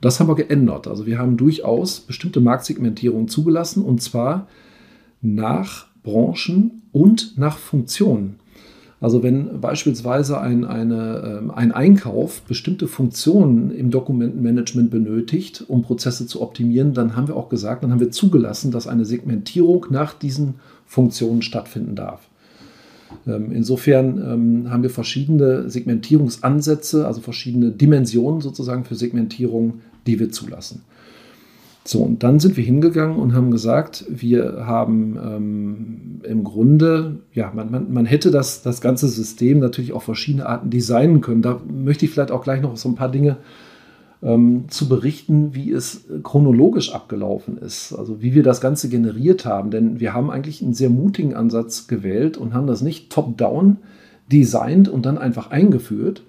Das 0.00 0.18
haben 0.18 0.26
wir 0.26 0.34
geändert. 0.34 0.88
Also 0.88 1.06
wir 1.06 1.18
haben 1.18 1.36
durchaus 1.36 2.00
bestimmte 2.00 2.40
Marktsegmentierungen 2.40 3.28
zugelassen 3.28 3.84
und 3.84 4.02
zwar 4.02 4.48
nach 5.22 5.86
Branchen 6.02 6.82
und 6.90 7.38
nach 7.38 7.58
Funktionen. 7.58 8.39
Also 9.00 9.22
wenn 9.22 9.60
beispielsweise 9.60 10.40
ein, 10.40 10.64
eine, 10.64 11.40
ähm, 11.40 11.50
ein 11.50 11.72
Einkauf 11.72 12.42
bestimmte 12.42 12.86
Funktionen 12.86 13.70
im 13.70 13.90
Dokumentenmanagement 13.90 14.90
benötigt, 14.90 15.64
um 15.68 15.82
Prozesse 15.82 16.26
zu 16.26 16.42
optimieren, 16.42 16.92
dann 16.92 17.16
haben 17.16 17.26
wir 17.26 17.36
auch 17.36 17.48
gesagt, 17.48 17.82
dann 17.82 17.92
haben 17.92 18.00
wir 18.00 18.10
zugelassen, 18.10 18.70
dass 18.70 18.86
eine 18.86 19.06
Segmentierung 19.06 19.86
nach 19.88 20.12
diesen 20.12 20.56
Funktionen 20.84 21.40
stattfinden 21.40 21.94
darf. 21.94 22.28
Ähm, 23.26 23.52
insofern 23.52 24.18
ähm, 24.18 24.70
haben 24.70 24.82
wir 24.82 24.90
verschiedene 24.90 25.70
Segmentierungsansätze, 25.70 27.06
also 27.06 27.22
verschiedene 27.22 27.70
Dimensionen 27.70 28.42
sozusagen 28.42 28.84
für 28.84 28.96
Segmentierung, 28.96 29.80
die 30.06 30.20
wir 30.20 30.30
zulassen. 30.30 30.82
So, 31.84 32.02
und 32.02 32.22
dann 32.22 32.40
sind 32.40 32.56
wir 32.56 32.64
hingegangen 32.64 33.16
und 33.16 33.34
haben 33.34 33.50
gesagt, 33.50 34.04
wir 34.08 34.66
haben 34.66 35.18
ähm, 35.22 36.20
im 36.24 36.44
Grunde, 36.44 37.20
ja, 37.32 37.52
man, 37.54 37.70
man, 37.70 37.92
man 37.92 38.04
hätte 38.04 38.30
das, 38.30 38.62
das 38.62 38.80
ganze 38.80 39.08
System 39.08 39.60
natürlich 39.60 39.92
auf 39.92 40.02
verschiedene 40.02 40.46
Arten 40.46 40.70
designen 40.70 41.22
können. 41.22 41.42
Da 41.42 41.60
möchte 41.66 42.04
ich 42.04 42.10
vielleicht 42.10 42.32
auch 42.32 42.42
gleich 42.42 42.60
noch 42.60 42.76
so 42.76 42.88
ein 42.88 42.96
paar 42.96 43.10
Dinge 43.10 43.38
ähm, 44.22 44.66
zu 44.68 44.88
berichten, 44.88 45.54
wie 45.54 45.72
es 45.72 46.04
chronologisch 46.22 46.94
abgelaufen 46.94 47.56
ist, 47.56 47.94
also 47.94 48.20
wie 48.20 48.34
wir 48.34 48.42
das 48.42 48.60
Ganze 48.60 48.90
generiert 48.90 49.46
haben. 49.46 49.70
Denn 49.70 50.00
wir 50.00 50.12
haben 50.12 50.30
eigentlich 50.30 50.62
einen 50.62 50.74
sehr 50.74 50.90
mutigen 50.90 51.34
Ansatz 51.34 51.86
gewählt 51.86 52.36
und 52.36 52.52
haben 52.52 52.66
das 52.66 52.82
nicht 52.82 53.10
top-down 53.10 53.78
designt 54.30 54.88
und 54.88 55.06
dann 55.06 55.16
einfach 55.16 55.50
eingeführt, 55.50 56.24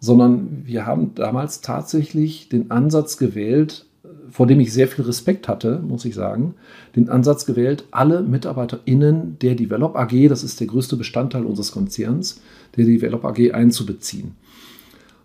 sondern 0.00 0.62
wir 0.64 0.86
haben 0.86 1.14
damals 1.14 1.60
tatsächlich 1.60 2.48
den 2.48 2.70
Ansatz 2.70 3.16
gewählt, 3.16 3.86
vor 4.30 4.46
dem 4.46 4.60
ich 4.60 4.72
sehr 4.72 4.88
viel 4.88 5.04
Respekt 5.04 5.48
hatte, 5.48 5.80
muss 5.86 6.04
ich 6.04 6.14
sagen, 6.14 6.54
den 6.96 7.08
Ansatz 7.08 7.46
gewählt, 7.46 7.84
alle 7.90 8.22
MitarbeiterInnen 8.22 9.38
der 9.40 9.54
Develop 9.54 9.96
AG, 9.96 10.28
das 10.28 10.44
ist 10.44 10.60
der 10.60 10.66
größte 10.66 10.96
Bestandteil 10.96 11.44
unseres 11.44 11.72
Konzerns, 11.72 12.40
der 12.76 12.84
Develop 12.84 13.24
AG 13.24 13.52
einzubeziehen. 13.52 14.32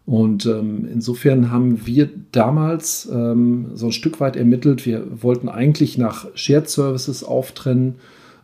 Und 0.06 0.48
ähm, 0.48 0.88
insofern 0.92 1.52
haben 1.52 1.86
wir 1.86 2.10
damals 2.32 3.08
ähm, 3.12 3.68
so 3.76 3.88
ein 3.88 3.92
Stück 3.92 4.20
weit 4.20 4.36
ermittelt, 4.36 4.86
wir 4.86 5.06
wollten 5.22 5.50
eigentlich 5.50 6.00
nach 6.00 6.26
Shared 6.34 6.68
Services 6.68 7.24
auftrennen 7.24 7.96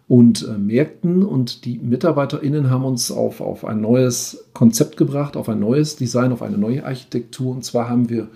und 0.08 0.48
äh, 0.48 0.60
Märkten 0.60 1.24
und 1.24 1.66
die 1.66 1.80
MitarbeiterInnen 1.80 2.70
haben 2.70 2.84
uns 2.84 3.12
auf, 3.12 3.42
auf 3.42 3.66
ein 3.66 3.82
neues 3.82 4.46
Konzept 4.54 4.98
gebracht, 4.98 5.36
auf 5.36 5.50
ein 5.50 5.60
neues 5.60 5.96
Design, 5.96 6.32
auf 6.32 6.44
eine 6.44 6.60
neue 6.60 6.86
Architektur. 6.86 7.56
Und 7.56 7.66
zwar 7.66 7.90
haben 7.90 8.10
wir 8.10 8.28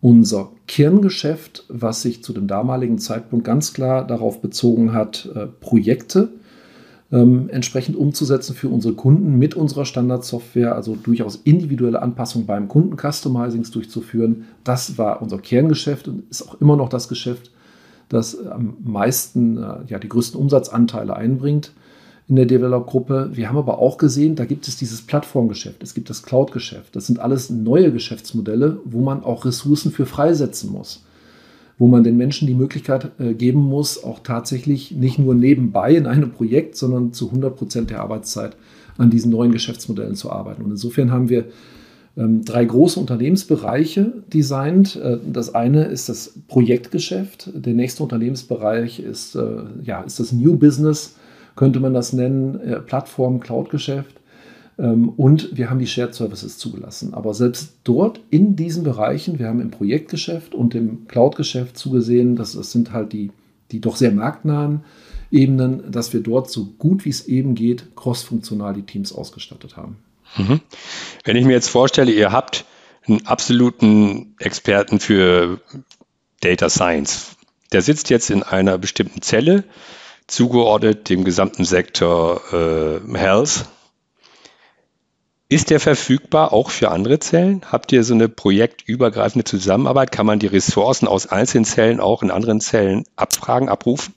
unser 0.00 0.50
Kerngeschäft, 0.68 1.64
was 1.68 2.02
sich 2.02 2.22
zu 2.22 2.32
dem 2.32 2.46
damaligen 2.46 2.98
Zeitpunkt 2.98 3.44
ganz 3.44 3.72
klar 3.72 4.06
darauf 4.06 4.40
bezogen 4.40 4.92
hat, 4.92 5.28
äh, 5.34 5.46
Projekte 5.46 6.28
ähm, 7.10 7.48
entsprechend 7.50 7.96
umzusetzen 7.96 8.54
für 8.54 8.68
unsere 8.68 8.94
Kunden 8.94 9.38
mit 9.38 9.54
unserer 9.54 9.86
Standardsoftware, 9.86 10.74
also 10.74 10.94
durchaus 10.94 11.36
individuelle 11.36 12.00
Anpassungen 12.02 12.46
beim 12.46 12.68
Kunden, 12.68 12.96
Customizings 12.96 13.70
durchzuführen. 13.70 14.44
Das 14.62 14.98
war 14.98 15.22
unser 15.22 15.38
Kerngeschäft 15.38 16.06
und 16.06 16.30
ist 16.30 16.42
auch 16.42 16.60
immer 16.60 16.76
noch 16.76 16.90
das 16.90 17.08
Geschäft, 17.08 17.50
das 18.08 18.46
am 18.46 18.76
meisten, 18.84 19.56
äh, 19.56 19.76
ja, 19.88 19.98
die 19.98 20.08
größten 20.08 20.38
Umsatzanteile 20.38 21.16
einbringt 21.16 21.72
in 22.28 22.36
der 22.36 22.46
Develop-Gruppe. 22.46 23.30
Wir 23.32 23.48
haben 23.48 23.56
aber 23.56 23.78
auch 23.78 23.96
gesehen, 23.96 24.36
da 24.36 24.44
gibt 24.44 24.68
es 24.68 24.76
dieses 24.76 25.02
Plattformgeschäft, 25.02 25.82
es 25.82 25.94
gibt 25.94 26.10
das 26.10 26.22
Cloud-Geschäft. 26.22 26.94
Das 26.94 27.06
sind 27.06 27.18
alles 27.18 27.48
neue 27.48 27.90
Geschäftsmodelle, 27.90 28.78
wo 28.84 29.00
man 29.00 29.24
auch 29.24 29.44
Ressourcen 29.44 29.90
für 29.90 30.06
freisetzen 30.06 30.70
muss. 30.70 31.04
Wo 31.78 31.86
man 31.86 32.02
den 32.02 32.16
Menschen 32.16 32.48
die 32.48 32.54
Möglichkeit 32.54 33.12
äh, 33.18 33.34
geben 33.34 33.60
muss, 33.60 34.02
auch 34.02 34.18
tatsächlich 34.18 34.90
nicht 34.90 35.18
nur 35.18 35.34
nebenbei 35.34 35.94
in 35.94 36.06
einem 36.06 36.32
Projekt, 36.32 36.76
sondern 36.76 37.12
zu 37.12 37.26
100 37.26 37.56
Prozent 37.56 37.90
der 37.90 38.00
Arbeitszeit 38.00 38.56
an 38.98 39.10
diesen 39.10 39.30
neuen 39.30 39.52
Geschäftsmodellen 39.52 40.16
zu 40.16 40.30
arbeiten. 40.30 40.62
Und 40.62 40.72
insofern 40.72 41.12
haben 41.12 41.28
wir 41.28 41.44
ähm, 42.16 42.44
drei 42.44 42.64
große 42.64 42.98
Unternehmensbereiche 42.98 44.12
designt. 44.34 44.96
Äh, 44.96 45.18
das 45.32 45.54
eine 45.54 45.84
ist 45.84 46.08
das 46.08 46.34
Projektgeschäft. 46.48 47.50
Der 47.54 47.74
nächste 47.74 48.02
Unternehmensbereich 48.02 48.98
ist, 48.98 49.36
äh, 49.36 49.62
ja, 49.84 50.02
ist 50.02 50.18
das 50.18 50.32
New 50.32 50.56
Business 50.56 51.14
könnte 51.58 51.80
man 51.80 51.92
das 51.92 52.12
nennen, 52.12 52.60
äh, 52.60 52.78
Plattform, 52.78 53.40
Cloud-Geschäft. 53.40 54.14
Ähm, 54.78 55.08
und 55.08 55.56
wir 55.56 55.68
haben 55.68 55.80
die 55.80 55.88
Shared 55.88 56.14
Services 56.14 56.56
zugelassen. 56.56 57.14
Aber 57.14 57.34
selbst 57.34 57.78
dort 57.82 58.20
in 58.30 58.54
diesen 58.54 58.84
Bereichen, 58.84 59.40
wir 59.40 59.48
haben 59.48 59.60
im 59.60 59.72
Projektgeschäft 59.72 60.54
und 60.54 60.76
im 60.76 61.08
Cloud-Geschäft 61.08 61.76
zugesehen, 61.76 62.36
dass 62.36 62.52
das 62.52 62.70
sind 62.70 62.92
halt 62.92 63.12
die, 63.12 63.32
die 63.72 63.80
doch 63.80 63.96
sehr 63.96 64.12
marktnahen 64.12 64.84
Ebenen, 65.32 65.90
dass 65.90 66.12
wir 66.12 66.20
dort 66.20 66.48
so 66.48 66.64
gut 66.78 67.04
wie 67.04 67.10
es 67.10 67.26
eben 67.26 67.56
geht, 67.56 67.96
crossfunktional 67.96 68.72
die 68.72 68.84
Teams 68.84 69.12
ausgestattet 69.12 69.76
haben. 69.76 69.96
Mhm. 70.36 70.60
Wenn 71.24 71.36
ich 71.36 71.44
mir 71.44 71.54
jetzt 71.54 71.70
vorstelle, 71.70 72.12
ihr 72.12 72.30
habt 72.30 72.66
einen 73.08 73.26
absoluten 73.26 74.36
Experten 74.38 75.00
für 75.00 75.60
Data 76.40 76.70
Science. 76.70 77.36
Der 77.72 77.82
sitzt 77.82 78.10
jetzt 78.10 78.30
in 78.30 78.44
einer 78.44 78.78
bestimmten 78.78 79.22
Zelle 79.22 79.64
zugeordnet 80.28 81.08
dem 81.08 81.24
gesamten 81.24 81.64
Sektor 81.64 82.40
äh, 82.52 83.18
Health. 83.18 83.66
Ist 85.48 85.70
der 85.70 85.80
verfügbar 85.80 86.52
auch 86.52 86.70
für 86.70 86.90
andere 86.90 87.18
Zellen? 87.18 87.62
Habt 87.64 87.90
ihr 87.90 88.04
so 88.04 88.14
eine 88.14 88.28
projektübergreifende 88.28 89.44
Zusammenarbeit? 89.44 90.12
Kann 90.12 90.26
man 90.26 90.38
die 90.38 90.46
Ressourcen 90.46 91.08
aus 91.08 91.26
einzelnen 91.26 91.64
Zellen 91.64 92.00
auch 92.00 92.22
in 92.22 92.30
anderen 92.30 92.60
Zellen 92.60 93.04
abfragen, 93.16 93.70
abrufen? 93.70 94.14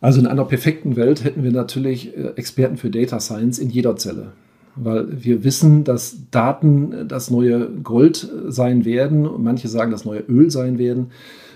Also 0.00 0.20
in 0.20 0.26
einer 0.26 0.44
perfekten 0.44 0.96
Welt 0.96 1.24
hätten 1.24 1.42
wir 1.42 1.50
natürlich 1.50 2.16
äh, 2.16 2.34
Experten 2.36 2.76
für 2.76 2.90
Data 2.90 3.18
Science 3.18 3.58
in 3.58 3.70
jeder 3.70 3.96
Zelle 3.96 4.32
weil 4.80 5.24
wir 5.24 5.44
wissen, 5.44 5.84
dass 5.84 6.16
Daten 6.30 7.08
das 7.08 7.30
neue 7.30 7.68
Gold 7.68 8.28
sein 8.48 8.84
werden. 8.84 9.28
Manche 9.42 9.68
sagen, 9.68 9.90
das 9.90 10.04
neue 10.04 10.20
Öl 10.20 10.50
sein 10.50 10.78
werden. 10.78 11.10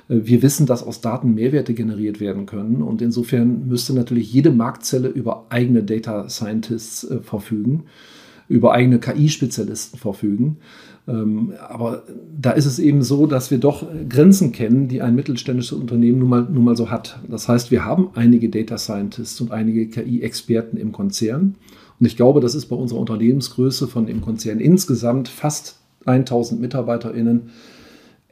Äh, 0.08 0.20
wir 0.24 0.42
wissen, 0.42 0.66
dass 0.66 0.82
aus 0.82 1.00
Daten 1.00 1.34
Mehrwerte 1.34 1.74
generiert 1.74 2.20
werden 2.20 2.46
können 2.46 2.82
und 2.82 3.02
insofern 3.02 3.68
müsste 3.68 3.94
natürlich 3.94 4.32
jede 4.32 4.50
Marktzelle 4.50 5.08
über 5.08 5.46
eigene 5.50 5.82
Data 5.82 6.28
Scientists 6.28 7.04
äh, 7.04 7.20
verfügen, 7.20 7.84
über 8.48 8.72
eigene 8.72 8.98
KI-Spezialisten 8.98 9.98
verfügen. 9.98 10.58
Ähm, 11.08 11.52
aber 11.68 12.04
da 12.40 12.52
ist 12.52 12.66
es 12.66 12.78
eben 12.78 13.02
so, 13.02 13.26
dass 13.26 13.50
wir 13.50 13.58
doch 13.58 13.84
Grenzen 14.08 14.52
kennen, 14.52 14.88
die 14.88 15.02
ein 15.02 15.14
mittelständisches 15.14 15.78
Unternehmen 15.78 16.20
nun 16.20 16.28
mal, 16.28 16.46
nun 16.48 16.64
mal 16.64 16.76
so 16.76 16.90
hat. 16.90 17.18
Das 17.28 17.48
heißt, 17.48 17.70
wir 17.70 17.84
haben 17.84 18.10
einige 18.14 18.48
Data 18.48 18.78
Scientists 18.78 19.40
und 19.40 19.50
einige 19.50 19.88
KI-Experten 19.88 20.76
im 20.76 20.92
Konzern. 20.92 21.56
Und 21.98 22.06
ich 22.06 22.16
glaube, 22.16 22.40
das 22.40 22.54
ist 22.54 22.66
bei 22.66 22.76
unserer 22.76 23.00
Unternehmensgröße 23.00 23.88
von 23.88 24.06
dem 24.06 24.20
Konzern 24.20 24.60
insgesamt 24.60 25.28
fast 25.28 25.78
1000 26.04 26.60
MitarbeiterInnen 26.60 27.50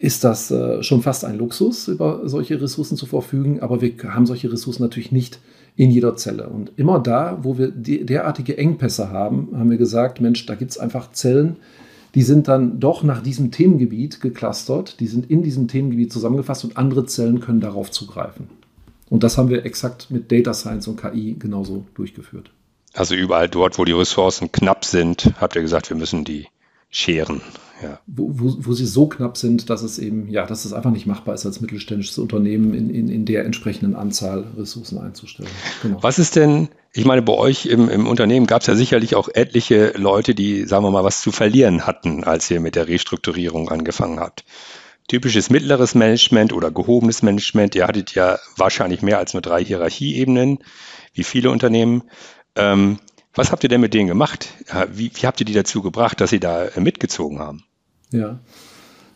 ist 0.00 0.24
das 0.24 0.50
äh, 0.50 0.82
schon 0.82 1.02
fast 1.02 1.26
ein 1.26 1.36
Luxus, 1.36 1.86
über 1.86 2.22
solche 2.24 2.60
Ressourcen 2.60 2.96
zu 2.96 3.04
verfügen. 3.04 3.60
Aber 3.60 3.82
wir 3.82 3.92
haben 4.02 4.24
solche 4.24 4.50
Ressourcen 4.50 4.82
natürlich 4.82 5.12
nicht 5.12 5.40
in 5.76 5.90
jeder 5.90 6.16
Zelle. 6.16 6.48
Und 6.48 6.72
immer 6.76 6.98
da, 6.98 7.38
wo 7.42 7.58
wir 7.58 7.70
derartige 7.70 8.56
Engpässe 8.56 9.10
haben, 9.10 9.50
haben 9.54 9.70
wir 9.70 9.76
gesagt, 9.76 10.20
Mensch, 10.20 10.46
da 10.46 10.54
gibt 10.54 10.70
es 10.70 10.78
einfach 10.78 11.12
Zellen, 11.12 11.56
die 12.14 12.22
sind 12.22 12.48
dann 12.48 12.80
doch 12.80 13.02
nach 13.02 13.22
diesem 13.22 13.50
Themengebiet 13.50 14.20
geclustert, 14.20 14.98
die 15.00 15.06
sind 15.06 15.30
in 15.30 15.42
diesem 15.42 15.68
Themengebiet 15.68 16.12
zusammengefasst 16.12 16.64
und 16.64 16.78
andere 16.78 17.04
Zellen 17.04 17.40
können 17.40 17.60
darauf 17.60 17.90
zugreifen. 17.90 18.48
Und 19.10 19.22
das 19.22 19.36
haben 19.36 19.50
wir 19.50 19.66
exakt 19.66 20.10
mit 20.10 20.32
Data 20.32 20.54
Science 20.54 20.88
und 20.88 21.00
KI 21.00 21.36
genauso 21.38 21.84
durchgeführt. 21.94 22.50
Also 22.94 23.14
überall 23.14 23.48
dort, 23.48 23.78
wo 23.78 23.84
die 23.84 23.92
Ressourcen 23.92 24.50
knapp 24.50 24.84
sind, 24.84 25.32
habt 25.38 25.56
ihr 25.56 25.62
gesagt, 25.62 25.90
wir 25.90 25.96
müssen 25.96 26.24
die 26.24 26.46
scheren. 26.90 27.42
Ja. 27.82 28.00
Wo, 28.06 28.30
wo, 28.34 28.56
wo, 28.58 28.72
sie 28.72 28.86
so 28.86 29.06
knapp 29.06 29.36
sind, 29.36 29.70
dass 29.70 29.82
es 29.82 29.98
eben, 29.98 30.28
ja, 30.28 30.46
dass 30.46 30.64
es 30.64 30.72
einfach 30.72 30.90
nicht 30.90 31.06
machbar 31.06 31.34
ist, 31.34 31.46
als 31.46 31.60
mittelständisches 31.60 32.18
Unternehmen 32.18 32.74
in, 32.74 32.90
in, 32.90 33.08
in 33.08 33.24
der 33.24 33.44
entsprechenden 33.44 33.94
Anzahl 33.94 34.44
Ressourcen 34.56 34.98
einzustellen. 34.98 35.50
Genau. 35.82 36.02
Was 36.02 36.18
ist 36.18 36.36
denn, 36.36 36.68
ich 36.92 37.04
meine, 37.04 37.22
bei 37.22 37.32
euch 37.32 37.66
im, 37.66 37.88
im 37.88 38.06
Unternehmen 38.06 38.46
gab 38.46 38.60
es 38.60 38.66
ja 38.66 38.74
sicherlich 38.74 39.14
auch 39.14 39.28
etliche 39.32 39.92
Leute, 39.96 40.34
die, 40.34 40.64
sagen 40.66 40.84
wir 40.84 40.90
mal, 40.90 41.04
was 41.04 41.22
zu 41.22 41.32
verlieren 41.32 41.86
hatten, 41.86 42.24
als 42.24 42.50
ihr 42.50 42.60
mit 42.60 42.76
der 42.76 42.88
Restrukturierung 42.88 43.70
angefangen 43.70 44.20
habt. 44.20 44.44
Typisches 45.08 45.50
mittleres 45.50 45.94
Management 45.94 46.52
oder 46.52 46.70
gehobenes 46.70 47.22
Management, 47.22 47.74
ihr 47.74 47.86
hattet 47.86 48.14
ja 48.14 48.38
wahrscheinlich 48.56 49.02
mehr 49.02 49.18
als 49.18 49.32
nur 49.32 49.42
drei 49.42 49.64
Hierarchieebenen, 49.64 50.58
wie 51.14 51.24
viele 51.24 51.50
Unternehmen. 51.50 52.04
Ähm, 52.54 52.98
was 53.34 53.52
habt 53.52 53.62
ihr 53.62 53.68
denn 53.68 53.80
mit 53.80 53.94
denen 53.94 54.08
gemacht? 54.08 54.48
Wie, 54.92 55.10
wie, 55.14 55.26
habt 55.26 55.40
ihr 55.40 55.46
die 55.46 55.52
dazu 55.52 55.82
gebracht, 55.82 56.20
dass 56.20 56.30
sie 56.30 56.40
da 56.40 56.64
äh, 56.64 56.80
mitgezogen 56.80 57.38
haben? 57.38 57.64
Ja, 58.12 58.40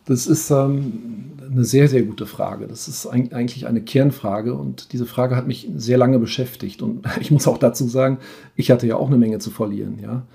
das 0.06 0.26
ist 0.26 0.50
ähm, 0.50 1.32
eine 1.50 1.64
sehr, 1.64 1.88
sehr 1.88 2.02
gute 2.02 2.26
Frage. 2.26 2.66
Das 2.66 2.88
ist 2.88 3.06
ein, 3.06 3.32
eigentlich 3.32 3.66
eine 3.66 3.80
Kernfrage 3.80 4.54
und 4.54 4.92
diese 4.92 5.06
Frage 5.06 5.34
hat 5.34 5.46
mich 5.46 5.70
sehr 5.76 5.96
lange 5.96 6.18
beschäftigt. 6.18 6.82
Und 6.82 7.04
ich 7.20 7.30
muss 7.30 7.48
auch 7.48 7.58
dazu 7.58 7.88
sagen, 7.88 8.18
ich 8.54 8.70
hatte 8.70 8.86
ja 8.86 8.96
auch 8.96 9.08
eine 9.08 9.16
Menge 9.16 9.38
zu 9.38 9.50
verlieren. 9.50 9.98
Ja? 10.02 10.26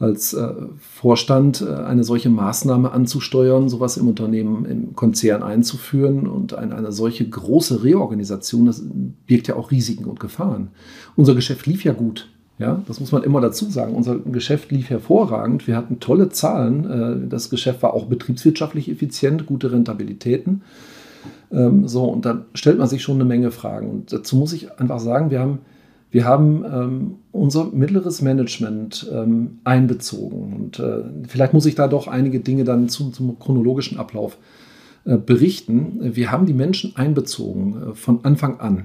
Als 0.00 0.34
äh, 0.34 0.52
Vorstand 0.78 1.62
äh, 1.62 1.72
eine 1.72 2.02
solche 2.02 2.28
Maßnahme 2.28 2.90
anzusteuern, 2.90 3.68
sowas 3.68 3.96
im 3.96 4.08
Unternehmen, 4.08 4.64
im 4.64 4.96
Konzern 4.96 5.44
einzuführen 5.44 6.26
und 6.26 6.54
eine, 6.54 6.74
eine 6.74 6.90
solche 6.90 7.28
große 7.28 7.84
Reorganisation, 7.84 8.66
das 8.66 8.82
birgt 9.26 9.46
ja 9.46 9.54
auch 9.54 9.70
Risiken 9.70 10.06
und 10.06 10.18
Gefahren. 10.18 10.70
Unser 11.14 11.36
Geschäft 11.36 11.66
lief 11.66 11.84
ja 11.84 11.92
gut 11.92 12.33
Ja, 12.58 12.82
das 12.86 13.00
muss 13.00 13.10
man 13.10 13.24
immer 13.24 13.40
dazu 13.40 13.68
sagen. 13.68 13.94
Unser 13.94 14.16
Geschäft 14.18 14.70
lief 14.70 14.88
hervorragend. 14.88 15.66
Wir 15.66 15.76
hatten 15.76 15.98
tolle 15.98 16.28
Zahlen. 16.28 17.24
Äh, 17.24 17.28
das 17.28 17.50
Geschäft 17.50 17.82
war 17.82 17.94
auch 17.94 18.06
betriebswirtschaftlich 18.06 18.88
effizient, 18.88 19.46
gute 19.46 19.72
Rentabilitäten. 19.72 20.62
Ähm, 21.50 21.88
so, 21.88 22.04
und 22.04 22.24
dann 22.24 22.44
stellt 22.54 22.78
man 22.78 22.88
sich 22.88 23.02
schon 23.02 23.16
eine 23.16 23.24
Menge 23.24 23.50
Fragen. 23.50 23.90
Und 23.90 24.12
dazu 24.12 24.36
muss 24.36 24.52
ich 24.52 24.78
einfach 24.78 25.00
sagen, 25.00 25.30
wir 25.30 25.40
haben, 25.40 25.58
wir 26.12 26.24
haben 26.26 26.64
ähm, 26.64 27.14
unser 27.32 27.66
mittleres 27.72 28.22
Management 28.22 29.10
ähm, 29.12 29.58
einbezogen. 29.64 30.54
Und 30.54 30.78
äh, 30.78 31.02
vielleicht 31.26 31.54
muss 31.54 31.66
ich 31.66 31.74
da 31.74 31.88
doch 31.88 32.06
einige 32.06 32.38
Dinge 32.38 32.62
dann 32.62 32.88
zum, 32.88 33.12
zum 33.12 33.36
chronologischen 33.36 33.98
Ablauf 33.98 34.38
äh, 35.04 35.16
berichten. 35.16 35.98
Wir 36.14 36.30
haben 36.30 36.46
die 36.46 36.54
Menschen 36.54 36.94
einbezogen 36.94 37.96
von 37.96 38.20
Anfang 38.22 38.60
an. 38.60 38.84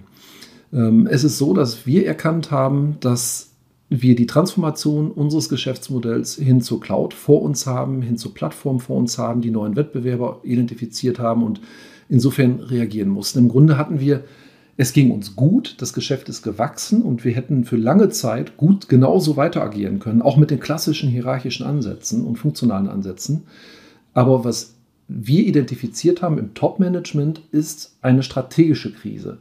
es 0.71 1.23
ist 1.23 1.39
so, 1.39 1.55
dass 1.55 1.87
wir 1.87 2.05
erkannt 2.05 2.51
haben, 2.51 2.97
dass 2.99 3.48
wir 3.89 4.15
die 4.15 4.27
Transformation 4.27 5.11
unseres 5.11 5.49
Geschäftsmodells 5.49 6.35
hin 6.35 6.61
zur 6.61 6.79
Cloud 6.79 7.13
vor 7.13 7.41
uns 7.41 7.65
haben, 7.65 8.01
hin 8.01 8.17
zur 8.17 8.33
Plattform 8.33 8.79
vor 8.79 8.97
uns 8.97 9.17
haben, 9.17 9.41
die 9.41 9.49
neuen 9.49 9.75
Wettbewerber 9.75 10.41
identifiziert 10.43 11.17
haben 11.17 11.43
und 11.43 11.59
insofern 12.07 12.59
reagieren 12.59 13.09
mussten. 13.09 13.39
Im 13.39 13.49
Grunde 13.49 13.77
hatten 13.77 13.99
wir, 13.99 14.23
es 14.77 14.93
ging 14.93 15.11
uns 15.11 15.35
gut, 15.35 15.75
das 15.79 15.93
Geschäft 15.93 16.29
ist 16.29 16.43
gewachsen 16.43 17.01
und 17.01 17.25
wir 17.25 17.33
hätten 17.33 17.65
für 17.65 17.77
lange 17.77 18.09
Zeit 18.09 18.57
gut 18.57 18.89
genauso 18.89 19.37
weiter 19.37 19.63
agieren 19.63 19.99
können, 19.99 20.21
auch 20.21 20.37
mit 20.37 20.51
den 20.51 20.59
klassischen 20.59 21.09
hierarchischen 21.09 21.65
Ansätzen 21.65 22.23
und 22.23 22.37
funktionalen 22.37 22.87
Ansätzen. 22.87 23.43
Aber 24.13 24.45
was 24.45 24.75
wir 25.07 25.45
identifiziert 25.45 26.21
haben 26.21 26.37
im 26.37 26.53
Top-Management 26.53 27.41
ist 27.51 27.95
eine 28.01 28.21
strategische 28.21 28.93
Krise. 28.93 29.39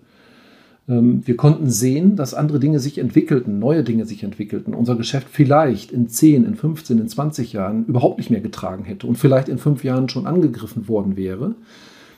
Ähm, 0.89 1.23
wir 1.27 1.37
konnten 1.37 1.71
sehen, 1.71 2.17
dass 2.17 2.35
andere 2.35 2.59
Dinge 2.59 2.81
sich 2.81 2.99
entwickelten, 2.99 3.59
neue 3.59 3.85
Dinge 3.85 4.07
sich 4.07 4.23
entwickelten. 4.23 4.75
Unser 4.75 4.97
Geschäft 4.97 5.29
vielleicht 5.31 5.93
in 5.93 6.09
10, 6.09 6.45
in 6.45 6.55
15, 6.55 6.99
in 6.99 7.09
20 7.09 7.53
Jahren 7.53 7.85
überhaupt 7.87 8.19
nicht 8.19 8.31
mehr 8.31 8.41
getragen 8.41 8.85
hätte 8.85 9.07
und 9.07 9.17
vielleicht 9.17 9.49
in 9.49 9.59
fünf 9.59 9.85
Jahren 9.85 10.09
schon 10.09 10.27
angegriffen 10.27 10.89
worden 10.89 11.17
wäre. 11.17 11.55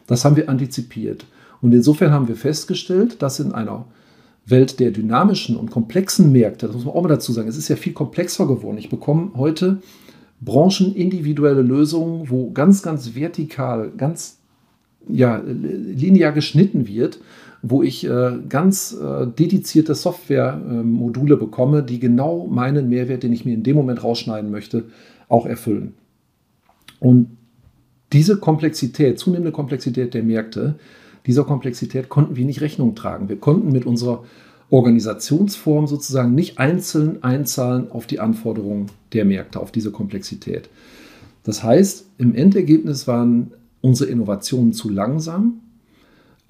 Das 0.07 0.25
haben 0.25 0.37
wir 0.37 0.49
antizipiert. 0.49 1.27
Und 1.61 1.73
insofern 1.73 2.13
haben 2.13 2.29
wir 2.29 2.37
festgestellt, 2.37 3.23
dass 3.23 3.41
in 3.41 3.53
einer 3.53 3.85
Welt 4.47 4.81
der 4.81 4.91
dynamischen 4.91 5.57
und 5.57 5.71
komplexen 5.71 6.33
Märkte, 6.33 6.67
das 6.67 6.75
muss 6.75 6.85
man 6.85 6.95
auch 6.95 7.03
mal 7.03 7.09
dazu 7.09 7.33
sagen, 7.33 7.49
es 7.49 7.59
ist 7.59 7.69
ja 7.69 7.77
viel 7.77 7.93
komplexer 7.93 8.47
geworden. 8.47 8.79
Ich 8.79 8.89
bekomme 8.89 9.33
heute 9.37 9.83
branchenindividuelle 10.41 11.63
Lösungen, 11.63 12.31
wo 12.31 12.51
ganz, 12.51 12.83
ganz 12.83 13.15
vertikal, 13.15 13.93
ganz 13.97 14.39
ja, 15.07 15.43
linear 15.45 16.33
geschnitten 16.33 16.87
wird 16.87 17.21
wo 17.62 17.83
ich 17.83 18.07
äh, 18.07 18.38
ganz 18.49 18.92
äh, 18.92 19.27
dedizierte 19.27 19.94
Software-Module 19.94 21.37
bekomme, 21.37 21.83
die 21.83 21.99
genau 21.99 22.46
meinen 22.46 22.88
Mehrwert, 22.88 23.23
den 23.23 23.33
ich 23.33 23.44
mir 23.44 23.55
in 23.55 23.62
dem 23.62 23.77
Moment 23.77 24.03
rausschneiden 24.03 24.51
möchte, 24.51 24.85
auch 25.29 25.46
erfüllen. 25.46 25.94
Und 27.01 27.37
diese 28.12 28.38
Komplexität, 28.38 29.18
zunehmende 29.18 29.53
Komplexität 29.53 30.14
der 30.14 30.23
Märkte, 30.23 30.77
dieser 31.27 31.44
Komplexität 31.44 32.09
konnten 32.09 32.37
wir 32.37 32.44
nicht 32.44 32.61
Rechnung 32.61 32.94
tragen. 32.94 33.29
Wir 33.29 33.37
konnten 33.37 33.73
mit 33.73 33.85
unserer 33.85 34.25
Organisationsform 34.70 35.87
sozusagen 35.87 36.35
nicht 36.35 36.59
einzeln 36.59 37.23
einzahlen 37.23 37.90
auf 37.90 38.07
die 38.07 38.20
Anforderungen 38.20 38.87
der 39.12 39.25
Märkte, 39.25 39.61
auf 39.61 39.70
diese 39.70 39.90
Komplexität. 39.90 40.70
Das 41.44 41.62
heißt, 41.62 42.07
im 42.18 42.35
Endergebnis 42.35 43.07
waren 43.07 43.53
unsere 43.81 44.11
Innovationen 44.11 44.73
zu 44.73 44.88
langsam, 44.88 45.61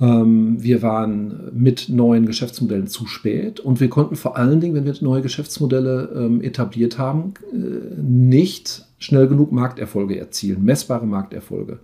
wir 0.03 0.81
waren 0.81 1.51
mit 1.53 1.91
neuen 1.91 2.25
Geschäftsmodellen 2.25 2.87
zu 2.87 3.07
spät 3.07 3.61
und 3.61 3.81
wir 3.81 3.91
konnten 3.91 4.17
vor 4.17 4.37
allen 4.39 4.59
Dingen, 4.59 4.75
wenn 4.75 4.87
wir 4.87 4.95
neue 5.03 5.21
Geschäftsmodelle 5.21 6.11
ähm, 6.17 6.41
etabliert 6.41 6.97
haben, 6.97 7.35
äh, 7.53 8.01
nicht 8.01 8.87
schnell 8.99 9.29
genug 9.29 9.53
Markterfolge 9.53 10.19
erzielen, 10.19 10.65
messbare 10.65 11.07
Markterfolge. 11.07 11.81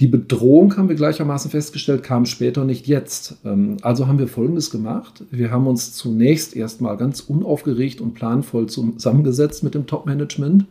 Die 0.00 0.06
Bedrohung, 0.06 0.76
haben 0.78 0.88
wir 0.88 0.96
gleichermaßen 0.96 1.50
festgestellt, 1.50 2.02
kam 2.02 2.24
später, 2.24 2.64
nicht 2.64 2.86
jetzt. 2.86 3.36
Ähm, 3.44 3.76
also 3.82 4.06
haben 4.06 4.18
wir 4.18 4.28
Folgendes 4.28 4.70
gemacht. 4.70 5.24
Wir 5.30 5.50
haben 5.50 5.66
uns 5.66 5.92
zunächst 5.92 6.56
erstmal 6.56 6.96
ganz 6.96 7.20
unaufgeregt 7.20 8.00
und 8.00 8.14
planvoll 8.14 8.66
zusammengesetzt 8.66 9.62
mit 9.62 9.74
dem 9.74 9.86
Top-Management 9.86 10.64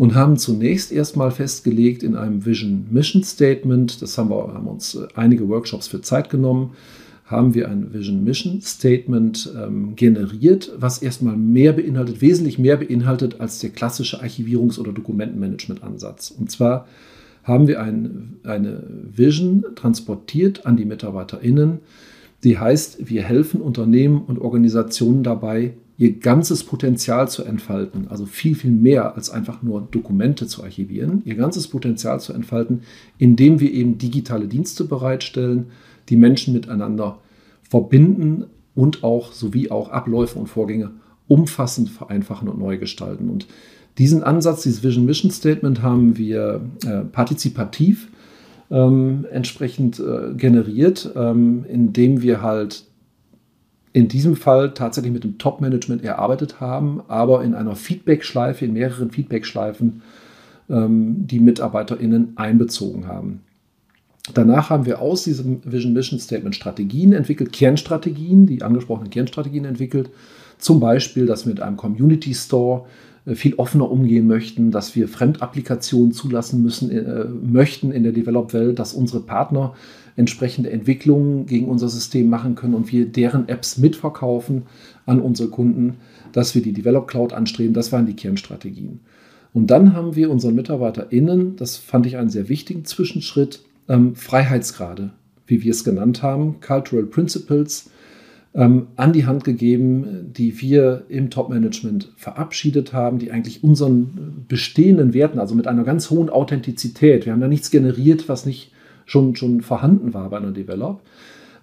und 0.00 0.14
haben 0.14 0.38
zunächst 0.38 0.92
erstmal 0.92 1.30
festgelegt 1.30 2.02
in 2.02 2.16
einem 2.16 2.46
Vision 2.46 2.86
Mission 2.90 3.22
Statement, 3.22 4.00
das 4.00 4.16
haben 4.16 4.30
wir 4.30 4.54
haben 4.54 4.66
uns 4.66 4.94
äh, 4.94 5.06
einige 5.14 5.46
Workshops 5.50 5.88
für 5.88 6.00
Zeit 6.00 6.30
genommen, 6.30 6.70
haben 7.26 7.52
wir 7.52 7.68
ein 7.68 7.92
Vision 7.92 8.24
Mission 8.24 8.62
Statement 8.62 9.52
ähm, 9.54 9.96
generiert, 9.96 10.72
was 10.78 11.02
erstmal 11.02 11.36
mehr 11.36 11.74
beinhaltet, 11.74 12.22
wesentlich 12.22 12.58
mehr 12.58 12.78
beinhaltet 12.78 13.42
als 13.42 13.58
der 13.58 13.68
klassische 13.68 14.22
Archivierungs- 14.22 14.78
oder 14.78 14.92
Dokumentenmanagement-Ansatz. 14.92 16.30
Und 16.30 16.50
zwar 16.50 16.86
haben 17.44 17.68
wir 17.68 17.82
ein, 17.82 18.36
eine 18.42 18.82
Vision 19.14 19.66
transportiert 19.74 20.64
an 20.64 20.78
die 20.78 20.86
MitarbeiterInnen, 20.86 21.80
die 22.42 22.56
heißt, 22.56 23.10
wir 23.10 23.22
helfen 23.22 23.60
Unternehmen 23.60 24.22
und 24.22 24.38
Organisationen 24.38 25.24
dabei, 25.24 25.74
ihr 26.00 26.18
ganzes 26.18 26.64
Potenzial 26.64 27.28
zu 27.28 27.44
entfalten, 27.44 28.08
also 28.08 28.24
viel, 28.24 28.54
viel 28.54 28.70
mehr 28.70 29.16
als 29.16 29.28
einfach 29.28 29.62
nur 29.62 29.86
Dokumente 29.90 30.46
zu 30.46 30.64
archivieren, 30.64 31.20
ihr 31.26 31.34
ganzes 31.34 31.68
Potenzial 31.68 32.20
zu 32.20 32.32
entfalten, 32.32 32.80
indem 33.18 33.60
wir 33.60 33.70
eben 33.70 33.98
digitale 33.98 34.48
Dienste 34.48 34.84
bereitstellen, 34.84 35.66
die 36.08 36.16
Menschen 36.16 36.54
miteinander 36.54 37.18
verbinden 37.68 38.46
und 38.74 39.04
auch 39.04 39.32
sowie 39.32 39.70
auch 39.70 39.90
Abläufe 39.90 40.38
und 40.38 40.46
Vorgänge 40.46 40.92
umfassend 41.28 41.90
vereinfachen 41.90 42.48
und 42.48 42.58
neu 42.58 42.78
gestalten. 42.78 43.28
Und 43.28 43.46
diesen 43.98 44.22
Ansatz, 44.22 44.62
dieses 44.62 44.82
Vision 44.82 45.04
Mission 45.04 45.30
Statement 45.30 45.82
haben 45.82 46.16
wir 46.16 46.62
äh, 46.86 47.00
partizipativ 47.00 48.08
ähm, 48.70 49.26
entsprechend 49.30 50.00
äh, 50.00 50.32
generiert, 50.34 51.12
ähm, 51.14 51.66
indem 51.68 52.22
wir 52.22 52.40
halt 52.40 52.84
in 53.92 54.08
diesem 54.08 54.36
Fall 54.36 54.72
tatsächlich 54.74 55.12
mit 55.12 55.24
dem 55.24 55.38
Top-Management 55.38 56.04
erarbeitet 56.04 56.60
haben, 56.60 57.02
aber 57.08 57.42
in 57.42 57.54
einer 57.54 57.74
Feedback-Schleife, 57.74 58.64
in 58.64 58.72
mehreren 58.72 59.10
Feedback-Schleifen 59.10 60.02
ähm, 60.68 61.26
die 61.26 61.40
MitarbeiterInnen 61.40 62.34
einbezogen 62.36 63.08
haben. 63.08 63.40
Danach 64.34 64.70
haben 64.70 64.86
wir 64.86 65.00
aus 65.00 65.24
diesem 65.24 65.60
Vision 65.64 65.92
Mission 65.92 66.20
Statement 66.20 66.54
Strategien 66.54 67.12
entwickelt, 67.12 67.52
Kernstrategien, 67.52 68.46
die 68.46 68.62
angesprochenen 68.62 69.10
Kernstrategien 69.10 69.64
entwickelt. 69.64 70.10
Zum 70.58 70.78
Beispiel, 70.78 71.26
dass 71.26 71.46
wir 71.46 71.54
mit 71.54 71.62
einem 71.62 71.76
Community 71.76 72.34
Store 72.34 72.84
äh, 73.26 73.34
viel 73.34 73.54
offener 73.54 73.90
umgehen 73.90 74.26
möchten, 74.26 74.70
dass 74.70 74.94
wir 74.94 75.08
Fremdapplikationen 75.08 76.12
zulassen 76.12 76.62
müssen, 76.62 76.90
äh, 76.90 77.24
möchten 77.24 77.90
in 77.90 78.04
der 78.04 78.12
Develop-Welt, 78.12 78.78
dass 78.78 78.92
unsere 78.92 79.20
Partner 79.20 79.74
entsprechende 80.20 80.70
Entwicklungen 80.70 81.46
gegen 81.46 81.66
unser 81.66 81.88
System 81.88 82.28
machen 82.28 82.54
können 82.54 82.74
und 82.74 82.92
wir 82.92 83.06
deren 83.06 83.48
Apps 83.48 83.78
mitverkaufen 83.78 84.64
an 85.06 85.20
unsere 85.20 85.48
Kunden, 85.48 85.96
dass 86.32 86.54
wir 86.54 86.62
die 86.62 86.74
Develop 86.74 87.08
Cloud 87.08 87.32
anstreben. 87.32 87.74
Das 87.74 87.90
waren 87.90 88.06
die 88.06 88.14
Kernstrategien. 88.14 89.00
Und 89.52 89.70
dann 89.70 89.94
haben 89.94 90.14
wir 90.14 90.30
unseren 90.30 90.54
MitarbeiterInnen, 90.54 91.56
das 91.56 91.76
fand 91.76 92.06
ich 92.06 92.18
einen 92.18 92.30
sehr 92.30 92.48
wichtigen 92.48 92.84
Zwischenschritt, 92.84 93.64
ähm, 93.88 94.14
Freiheitsgrade, 94.14 95.10
wie 95.46 95.62
wir 95.64 95.72
es 95.72 95.82
genannt 95.82 96.22
haben, 96.22 96.60
Cultural 96.60 97.06
Principles, 97.06 97.90
ähm, 98.54 98.88
an 98.96 99.12
die 99.12 99.26
Hand 99.26 99.44
gegeben, 99.44 100.32
die 100.36 100.60
wir 100.60 101.04
im 101.08 101.30
Top-Management 101.30 102.12
verabschiedet 102.16 102.92
haben, 102.92 103.18
die 103.18 103.32
eigentlich 103.32 103.64
unseren 103.64 104.44
bestehenden 104.48 105.14
Werten, 105.14 105.38
also 105.38 105.54
mit 105.54 105.66
einer 105.66 105.84
ganz 105.84 106.10
hohen 106.10 106.28
Authentizität, 106.28 107.24
wir 107.24 107.32
haben 107.32 107.40
da 107.40 107.48
nichts 107.48 107.70
generiert, 107.70 108.28
was 108.28 108.44
nicht 108.46 108.70
schon, 109.10 109.34
schon 109.34 109.60
vorhanden 109.60 110.14
war 110.14 110.30
bei 110.30 110.36
einer 110.36 110.52
Develop, 110.52 111.00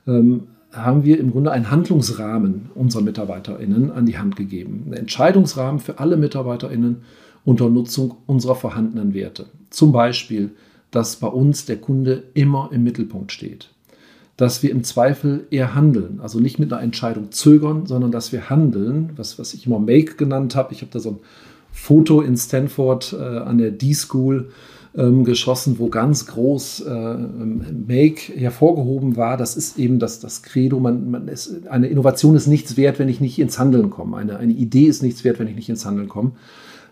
ähm, 0.06 0.48
haben 0.74 1.06
wir 1.06 1.18
im 1.18 1.32
Grunde 1.32 1.52
einen 1.52 1.72
Handlungsrahmen 1.72 2.70
unseren 2.76 3.06
MitarbeiterInnen 3.06 3.90
an 3.90 4.06
die 4.06 4.18
Hand 4.18 4.36
gegeben. 4.36 4.84
Einen 4.86 4.94
Entscheidungsrahmen 4.94 5.80
für 5.80 6.00
alle 6.00 6.18
MitarbeiterInnen 6.18 6.98
unter 7.46 7.70
Nutzung 7.70 8.18
unserer 8.26 8.56
vorhandenen 8.56 9.14
Werte. 9.14 9.46
Zum 9.70 9.94
Beispiel, 9.94 10.52
dass 10.92 11.16
bei 11.16 11.28
uns 11.28 11.66
der 11.66 11.78
Kunde 11.78 12.24
immer 12.34 12.70
im 12.74 12.84
Mittelpunkt 12.84 13.32
steht. 13.32 13.70
Dass 14.36 14.62
wir 14.62 14.70
im 14.70 14.84
Zweifel 14.84 15.48
eher 15.50 15.74
handeln, 15.74 16.20
also 16.22 16.42
nicht 16.42 16.60
mit 16.60 16.72
einer 16.74 16.84
Entscheidung 16.84 17.32
zögern, 17.32 17.86
sondern 17.86 18.12
dass 18.12 18.34
wir 18.34 18.50
handeln, 18.50 19.12
was, 19.16 19.40
was 19.40 19.54
ich 19.54 19.66
immer 19.66 19.80
Make 19.80 20.16
genannt 20.16 20.56
habe. 20.56 20.74
Ich 20.74 20.82
habe 20.82 20.92
da 20.92 21.00
so 21.00 21.12
ein 21.12 21.20
Foto 21.72 22.20
in 22.20 22.36
Stanford 22.36 23.16
äh, 23.18 23.24
an 23.24 23.58
der 23.58 23.72
D-School 23.72 24.50
ähm, 24.98 25.24
geschossen, 25.24 25.78
wo 25.78 25.90
ganz 25.90 26.26
groß 26.26 26.82
äh, 26.82 27.18
Make 27.88 28.34
hervorgehoben 28.36 29.16
war. 29.16 29.38
Das 29.38 29.56
ist 29.56 29.78
eben 29.78 30.00
das, 30.00 30.20
das 30.20 30.42
Credo, 30.42 30.80
man, 30.80 31.12
man 31.12 31.28
ist, 31.28 31.68
eine 31.68 31.88
Innovation 31.88 32.36
ist 32.36 32.48
nichts 32.48 32.76
wert, 32.78 32.98
wenn 32.98 33.08
ich 33.08 33.22
nicht 33.22 33.38
ins 33.40 33.60
Handeln 33.60 33.90
komme. 33.92 34.18
Eine, 34.18 34.38
eine 34.38 34.54
Idee 34.54 34.86
ist 34.86 35.04
nichts 35.04 35.24
wert, 35.24 35.40
wenn 35.40 35.48
ich 35.48 35.56
nicht 35.56 35.70
ins 35.70 35.86
Handeln 35.86 36.10
komme. 36.10 36.32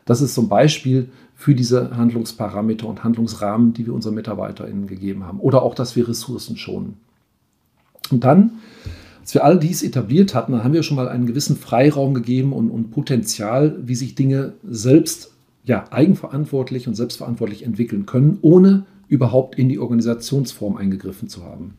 Das 0.06 0.22
ist 0.22 0.36
so 0.36 0.44
ein 0.44 0.50
Beispiel 0.50 1.10
für 1.36 1.56
diese 1.56 1.98
Handlungsparameter 1.98 2.88
und 2.88 3.04
Handlungsrahmen, 3.04 3.74
die 3.74 3.88
wir 3.88 3.94
unseren 3.94 4.13
MitarbeiterInnen 4.13 4.86
gegeben 4.86 5.26
haben. 5.26 5.39
Oder 5.39 5.63
auch, 5.63 5.74
dass 5.74 5.96
wir 5.96 6.08
Ressourcen 6.08 6.58
schonen. 6.58 6.94
Und 8.12 8.24
dann 8.24 8.52
Als 9.26 9.34
wir 9.34 9.44
all 9.44 9.58
dies 9.58 9.82
etabliert 9.82 10.36
hatten, 10.36 10.63
haben 10.63 10.74
wir 10.74 10.84
schon 10.84 10.98
mal 10.98 11.08
einen 11.08 11.26
gewissen 11.26 11.58
Freiraum 11.58 12.13
gegeben 12.13 12.54
und, 12.54 12.70
und 12.70 12.91
Potenzial, 12.91 13.76
wie 13.84 13.96
sich 13.96 14.13
Dinge 14.13 14.54
selbst 14.63 15.32
ja, 15.65 15.86
eigenverantwortlich 15.91 16.88
und 16.88 16.95
selbstverantwortlich 16.95 17.63
entwickeln 17.63 18.06
können, 18.06 18.38
ohne 18.41 18.86
überhaupt 19.08 19.58
in 19.58 19.69
die 19.69 19.80
Organisationsform 19.80 20.78
eingegriffen 20.78 21.28
zu 21.28 21.43
haben. 21.43 21.75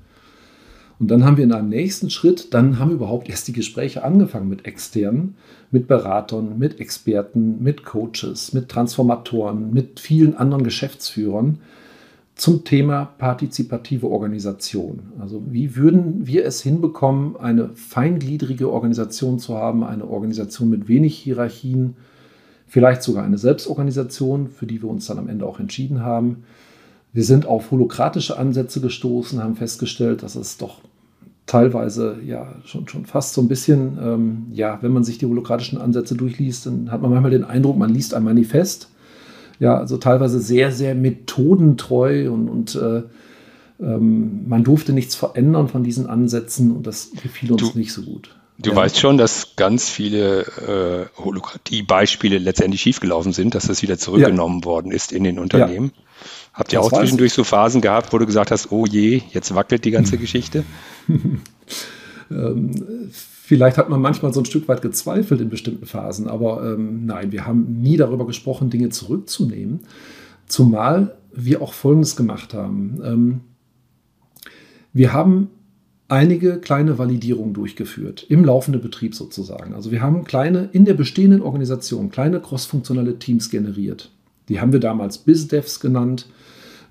Und 0.99 1.11
dann 1.11 1.25
haben 1.25 1.37
wir 1.37 1.45
in 1.45 1.53
einem 1.53 1.69
nächsten 1.69 2.09
Schritt, 2.09 2.55
dann 2.55 2.79
haben 2.79 2.91
überhaupt 2.91 3.29
erst 3.29 3.49
die 3.49 3.53
Gespräche 3.53 4.03
angefangen 4.03 4.49
mit 4.49 4.65
Externen, 4.65 5.35
mit 5.71 5.89
Beratern, 5.89 6.59
mit 6.59 6.81
Experten, 6.81 7.63
mit 7.63 7.85
Coaches, 7.85 8.55
mit 8.55 8.71
Transformatoren, 8.71 9.73
mit 9.75 10.01
vielen 10.01 10.37
anderen 10.37 10.65
Geschäftsführern 10.65 11.59
zum 12.35 12.65
Thema 12.65 13.07
partizipative 13.19 14.09
Organisation. 14.09 15.13
Also 15.19 15.43
wie 15.51 15.77
würden 15.77 16.27
wir 16.27 16.45
es 16.45 16.63
hinbekommen, 16.63 17.37
eine 17.37 17.71
feingliedrige 17.75 18.71
Organisation 18.71 19.39
zu 19.39 19.57
haben, 19.57 19.85
eine 19.85 20.07
Organisation 20.07 20.71
mit 20.71 20.89
wenig 20.89 21.17
Hierarchien, 21.17 21.97
vielleicht 22.67 23.03
sogar 23.03 23.25
eine 23.25 23.39
Selbstorganisation, 23.39 24.49
für 24.49 24.67
die 24.67 24.83
wir 24.83 24.89
uns 24.89 25.07
dann 25.07 25.19
am 25.19 25.29
Ende 25.29 25.47
auch 25.47 25.61
entschieden 25.61 26.03
haben. 26.03 26.45
Wir 27.13 27.25
sind 27.25 27.47
auf 27.47 27.71
holokratische 27.71 28.39
Ansätze 28.39 28.81
gestoßen, 28.81 29.43
haben 29.43 29.57
festgestellt, 29.57 30.23
dass 30.23 30.35
es 30.35 30.59
doch 30.59 30.81
teilweise 31.47 32.19
ja 32.27 32.57
schon, 32.65 32.89
schon 32.89 33.07
fast 33.07 33.35
so 33.35 33.41
ein 33.41 33.49
bisschen, 33.49 33.99
ähm, 34.03 34.47
ja, 34.53 34.79
wenn 34.83 34.93
man 34.93 35.05
sich 35.05 35.19
die 35.19 35.27
holokratischen 35.27 35.81
Ansätze 35.81 36.17
durchliest, 36.17 36.67
dann 36.67 36.91
hat 36.91 37.01
man 37.01 37.11
manchmal 37.11 37.31
den 37.31 37.45
Eindruck, 37.45 37.79
man 37.79 37.95
liest 37.95 38.15
ein 38.15 38.25
Manifest. 38.25 38.91
Ja, 39.59 39.79
also 39.79 39.97
teilweise 39.97 40.41
sehr, 40.41 40.71
sehr 40.73 40.95
methodentreu 40.95 42.31
und, 42.31 42.49
und 42.49 42.75
äh, 42.75 43.03
ähm, 43.81 44.47
man 44.49 44.65
durfte 44.65 44.93
nichts 44.93 45.15
verändern 45.15 45.69
von 45.69 45.83
diesen 45.83 46.07
Ansätzen 46.07 46.77
und 46.77 46.87
das 46.87 47.13
gefiel 47.23 47.53
uns 47.53 47.73
du, 47.73 47.79
nicht 47.79 47.93
so 47.93 48.03
gut. 48.03 48.37
Du 48.59 48.71
ja. 48.71 48.77
weißt 48.77 48.99
schon, 48.99 49.19
dass 49.19 49.57
ganz 49.57 49.91
viele 49.91 51.11
äh, 51.17 51.23
Holokratie-Beispiele 51.23 52.39
letztendlich 52.39 52.81
schiefgelaufen 52.81 53.33
sind, 53.33 53.55
dass 53.55 53.67
das 53.67 53.83
wieder 53.83 53.99
zurückgenommen 53.99 54.61
ja. 54.61 54.65
worden 54.65 54.93
ist 54.93 55.13
in 55.13 55.25
den 55.25 55.39
Unternehmen. 55.39 55.93
Ja. 55.95 56.03
Habt 56.55 56.73
ihr 56.73 56.79
das 56.79 56.87
auch 56.87 56.99
zwischendurch 56.99 57.35
so 57.35 57.45
Phasen 57.45 57.83
gehabt, 57.83 58.15
wo 58.15 58.19
du 58.19 58.25
gesagt 58.25 58.51
hast, 58.51 58.73
oh 58.73 58.87
je, 58.87 59.21
jetzt 59.31 59.55
wackelt 59.55 59.85
die 59.85 59.91
ganze 59.91 60.17
Geschichte? 60.19 60.65
ähm, 62.31 62.71
vielleicht 63.11 63.77
hat 63.77 63.91
man 63.91 64.01
manchmal 64.01 64.33
so 64.33 64.41
ein 64.41 64.47
Stück 64.47 64.67
weit 64.69 64.81
gezweifelt 64.81 65.43
in 65.43 65.51
bestimmten 65.51 65.85
Phasen, 65.85 66.27
aber 66.27 66.65
ähm, 66.65 67.05
nein, 67.05 67.33
wir 67.33 67.47
haben 67.47 67.83
nie 67.83 67.99
darüber 67.99 68.27
gesprochen, 68.27 68.71
Dinge 68.71 68.89
zurückzunehmen. 68.89 69.81
Zumal 70.47 71.19
wir 71.35 71.61
auch 71.61 71.75
Folgendes 71.75 72.17
gemacht 72.17 72.55
haben. 72.55 73.03
Ähm, 73.05 73.41
wir 74.95 75.13
haben 75.13 75.51
einige 76.09 76.59
kleine 76.59 76.99
Validierungen 76.99 77.55
durchgeführt, 77.55 78.27
im 78.29 78.45
laufenden 78.45 78.81
Betrieb 78.81 79.15
sozusagen. 79.15 79.75
Also 79.75 79.91
wir 79.91 80.03
haben 80.03 80.25
kleine, 80.25 80.69
in 80.73 80.85
der 80.85 80.95
bestehenden 80.95 81.43
Organisation, 81.43 82.11
kleine 82.11 82.41
crossfunktionale 82.41 83.19
Teams 83.19 83.51
generiert. 83.51 84.11
Die 84.49 84.61
haben 84.61 84.73
wir 84.73 84.81
damals 84.81 85.19
BizDevs 85.19 85.81
genannt 85.81 86.27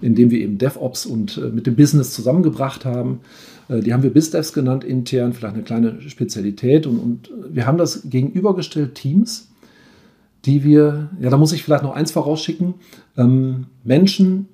indem 0.01 0.31
wir 0.31 0.39
eben 0.39 0.57
DevOps 0.57 1.05
und 1.05 1.37
äh, 1.37 1.49
mit 1.49 1.67
dem 1.67 1.75
Business 1.75 2.13
zusammengebracht 2.13 2.85
haben. 2.85 3.21
Äh, 3.69 3.81
die 3.81 3.93
haben 3.93 4.03
wir 4.03 4.11
BizDevs 4.11 4.53
genannt 4.53 4.83
intern, 4.83 5.33
vielleicht 5.33 5.55
eine 5.55 5.63
kleine 5.63 6.01
Spezialität. 6.01 6.85
Und, 6.85 6.99
und 6.99 7.29
wir 7.49 7.65
haben 7.65 7.77
das 7.77 8.09
gegenübergestellt 8.09 8.95
Teams, 8.95 9.49
die 10.45 10.63
wir, 10.63 11.09
ja, 11.19 11.29
da 11.29 11.37
muss 11.37 11.53
ich 11.53 11.63
vielleicht 11.63 11.83
noch 11.83 11.95
eins 11.95 12.11
vorausschicken, 12.11 12.75
ähm, 13.17 13.65
Menschen 13.83 14.47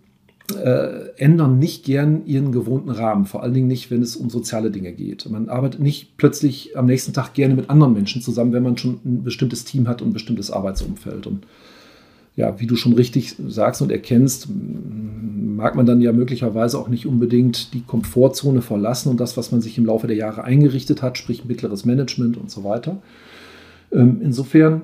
äh, 0.56 1.10
ändern 1.18 1.60
nicht 1.60 1.86
gern 1.86 2.26
ihren 2.26 2.52
gewohnten 2.52 2.90
Rahmen, 2.90 3.26
vor 3.26 3.44
allen 3.44 3.54
Dingen 3.54 3.68
nicht, 3.68 3.92
wenn 3.92 4.02
es 4.02 4.16
um 4.16 4.30
soziale 4.30 4.72
Dinge 4.72 4.92
geht. 4.94 5.30
Man 5.30 5.50
arbeitet 5.50 5.82
nicht 5.82 6.18
plötzlich 6.18 6.78
am 6.78 6.86
nächsten 6.86 7.14
Tag 7.14 7.34
gerne 7.34 7.56
mit 7.56 7.70
anderen 7.70 7.94
Menschen 7.94 8.22
zusammen, 8.22 8.54
wenn 8.54 8.64
man 8.64 8.78
schon 8.78 9.00
ein 9.06 9.24
bestimmtes 9.24 9.66
Team 9.66 9.88
hat 9.88 10.02
und 10.02 10.10
ein 10.10 10.14
bestimmtes 10.14 10.52
Arbeitsumfeld. 10.52 11.28
Und 11.28 11.46
ja, 12.36 12.60
wie 12.60 12.68
du 12.68 12.76
schon 12.76 12.94
richtig 12.94 13.36
sagst 13.48 13.82
und 13.82 13.92
erkennst, 13.92 14.48
mag 14.50 15.76
man 15.76 15.86
dann 15.86 16.02
ja 16.02 16.14
möglicherweise 16.14 16.80
auch 16.80 16.88
nicht 16.88 17.06
unbedingt 17.06 17.74
die 17.74 17.82
Komfortzone 17.82 18.62
verlassen 18.62 19.10
und 19.10 19.20
das, 19.20 19.38
was 19.38 19.52
man 19.52 19.62
sich 19.62 19.78
im 19.78 19.86
Laufe 19.86 20.08
der 20.08 20.16
Jahre 20.16 20.44
eingerichtet 20.44 21.02
hat, 21.02 21.18
sprich 21.18 21.46
mittleres 21.46 21.86
Management 21.86 22.38
und 22.38 22.50
so 22.50 22.64
weiter. 22.64 23.02
Ähm, 23.92 24.20
insofern 24.22 24.84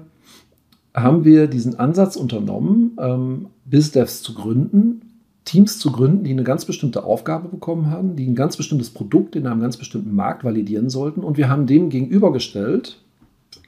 haben 0.93 1.25
wir 1.25 1.47
diesen 1.47 1.79
Ansatz 1.79 2.15
unternommen, 2.15 2.97
ähm, 2.99 3.47
BizDevs 3.65 4.23
zu 4.23 4.33
gründen, 4.33 5.01
Teams 5.47 5.79
zu 5.79 5.93
gründen, 5.93 6.25
die 6.25 6.31
eine 6.31 6.43
ganz 6.43 6.65
bestimmte 6.65 7.05
Aufgabe 7.05 7.47
bekommen 7.47 7.89
haben, 7.89 8.17
die 8.17 8.27
ein 8.27 8.35
ganz 8.35 8.57
bestimmtes 8.57 8.89
Produkt 8.89 9.35
in 9.37 9.47
einem 9.47 9.61
ganz 9.61 9.77
bestimmten 9.77 10.13
Markt 10.13 10.43
validieren 10.43 10.89
sollten. 10.89 11.21
Und 11.21 11.37
wir 11.37 11.47
haben 11.47 11.67
dem 11.67 11.89
gegenübergestellt, 11.89 12.97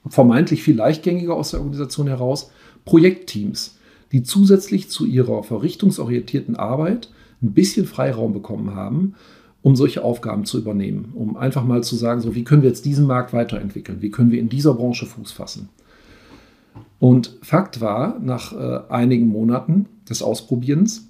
vermeintlich 0.05 0.61
viel 0.61 0.75
leichtgängiger 0.75 1.33
aus 1.33 1.51
der 1.51 1.61
Organisation 1.61 2.07
heraus, 2.07 2.51
Projektteams, 2.83 3.77
die 4.11 4.23
zusätzlich 4.23 4.89
zu 4.89 5.05
ihrer 5.05 5.41
verrichtungsorientierten 5.43 6.57
Arbeit 6.57 7.09
ein 7.41 7.53
bisschen 7.53 7.85
Freiraum 7.85 8.33
bekommen 8.33 8.75
haben, 8.75 9.15
um 9.61 9.77
solche 9.77 10.03
Aufgaben 10.03 10.43
zu 10.43 10.57
übernehmen, 10.57 11.13
um 11.15 11.37
einfach 11.37 11.63
mal 11.63 11.81
zu 11.81 11.95
sagen, 11.95 12.19
so 12.19 12.35
wie 12.35 12.43
können 12.43 12.61
wir 12.61 12.69
jetzt 12.69 12.85
diesen 12.85 13.07
Markt 13.07 13.31
weiterentwickeln, 13.31 14.01
wie 14.01 14.11
können 14.11 14.31
wir 14.31 14.39
in 14.39 14.49
dieser 14.49 14.73
Branche 14.73 15.05
Fuß 15.05 15.31
fassen. 15.31 15.69
Und 16.99 17.37
Fakt 17.41 17.79
war, 17.79 18.19
nach 18.19 18.51
äh, 18.51 18.81
einigen 18.89 19.27
Monaten 19.27 19.85
des 20.09 20.21
Ausprobierens, 20.21 21.08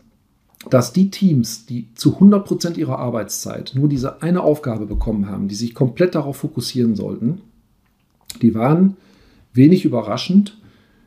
dass 0.70 0.92
die 0.92 1.10
Teams, 1.10 1.66
die 1.66 1.88
zu 1.96 2.16
100 2.16 2.46
Prozent 2.46 2.78
ihrer 2.78 3.00
Arbeitszeit 3.00 3.72
nur 3.76 3.88
diese 3.88 4.22
eine 4.22 4.42
Aufgabe 4.42 4.86
bekommen 4.86 5.30
haben, 5.30 5.48
die 5.48 5.56
sich 5.56 5.74
komplett 5.74 6.16
darauf 6.16 6.38
fokussieren 6.38 6.96
sollten, 6.96 7.42
die 8.42 8.54
waren 8.56 8.98
wenig 9.54 9.86
überraschend 9.86 10.58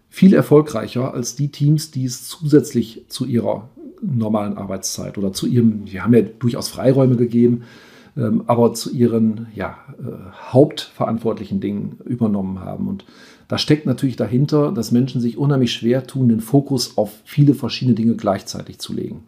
viel 0.08 0.34
erfolgreicher 0.34 1.14
als 1.14 1.36
die 1.36 1.48
Teams, 1.48 1.90
die 1.90 2.04
es 2.04 2.28
zusätzlich 2.28 3.04
zu 3.08 3.24
ihrer 3.24 3.68
normalen 4.02 4.58
Arbeitszeit 4.58 5.16
oder 5.16 5.32
zu 5.32 5.46
ihrem, 5.46 5.84
die 5.84 6.00
haben 6.00 6.12
ja 6.12 6.22
durchaus 6.22 6.68
Freiräume 6.68 7.16
gegeben, 7.16 7.62
ähm, 8.16 8.44
aber 8.46 8.74
zu 8.74 8.90
ihren 8.90 9.46
ja, 9.54 9.76
äh, 9.98 10.52
hauptverantwortlichen 10.52 11.60
Dingen 11.60 11.98
übernommen 12.04 12.60
haben. 12.60 12.88
Und 12.88 13.04
da 13.48 13.58
steckt 13.58 13.86
natürlich 13.86 14.16
dahinter, 14.16 14.72
dass 14.72 14.92
Menschen 14.92 15.20
sich 15.20 15.38
unheimlich 15.38 15.72
schwer 15.72 16.06
tun, 16.06 16.28
den 16.28 16.40
Fokus 16.40 16.98
auf 16.98 17.12
viele 17.24 17.54
verschiedene 17.54 17.94
Dinge 17.94 18.14
gleichzeitig 18.14 18.78
zu 18.78 18.92
legen. 18.92 19.22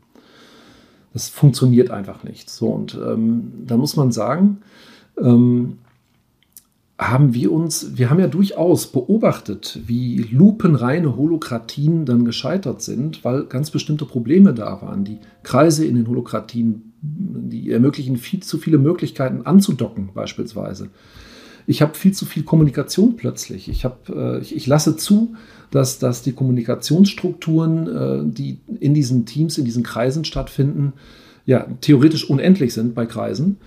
Das 1.15 1.29
funktioniert 1.29 1.91
einfach 1.91 2.25
nicht. 2.25 2.51
So, 2.51 2.67
und 2.67 2.99
ähm, 3.03 3.53
da 3.67 3.77
muss 3.77 3.97
man 3.97 4.13
sagen, 4.13 4.59
ähm, 5.19 5.79
haben 6.99 7.35
wir 7.35 7.51
uns, 7.51 7.97
wir 7.97 8.11
haben 8.11 8.21
ja 8.21 8.27
durchaus 8.27 8.89
beobachtet, 8.89 9.81
wie 9.87 10.29
lupenreine 10.31 11.17
Holokratien 11.17 12.05
dann 12.05 12.25
gescheitert 12.25 12.83
sind, 12.83 13.25
weil 13.25 13.45
ganz 13.45 13.71
bestimmte 13.71 14.05
Probleme 14.05 14.55
da 14.55 14.81
waren. 14.83 15.05
Die 15.05 15.19
Kreise 15.43 15.85
in 15.87 15.97
den 15.97 16.07
Holokratien, 16.07 16.93
die 17.01 17.71
ermöglichen 17.71 18.17
viel 18.17 18.43
zu 18.43 18.59
viele 18.59 18.79
Möglichkeiten 18.79 19.43
anzudocken, 19.43 20.11
beispielsweise. 20.15 20.91
Ich 21.67 21.83
habe 21.83 21.95
viel 21.95 22.13
zu 22.13 22.27
viel 22.27 22.43
Kommunikation 22.43 23.17
plötzlich. 23.17 23.69
Ich, 23.69 23.85
hab, 23.85 24.09
äh, 24.09 24.39
ich, 24.39 24.55
ich, 24.55 24.67
lasse 24.67 24.97
zu, 24.97 25.35
dass, 25.71 25.99
dass 25.99 26.23
die 26.23 26.33
Kommunikationsstrukturen, 26.33 27.87
äh, 27.87 28.33
die 28.33 28.59
in 28.81 28.95
diesen 28.95 29.27
Teams, 29.27 29.59
in 29.59 29.65
diesen 29.65 29.83
Kreisen 29.83 30.25
stattfinden, 30.25 30.93
ja, 31.47 31.67
theoretisch 31.81 32.29
unendlich 32.29 32.73
sind 32.73 32.95
bei 32.95 33.07
Kreisen 33.07 33.59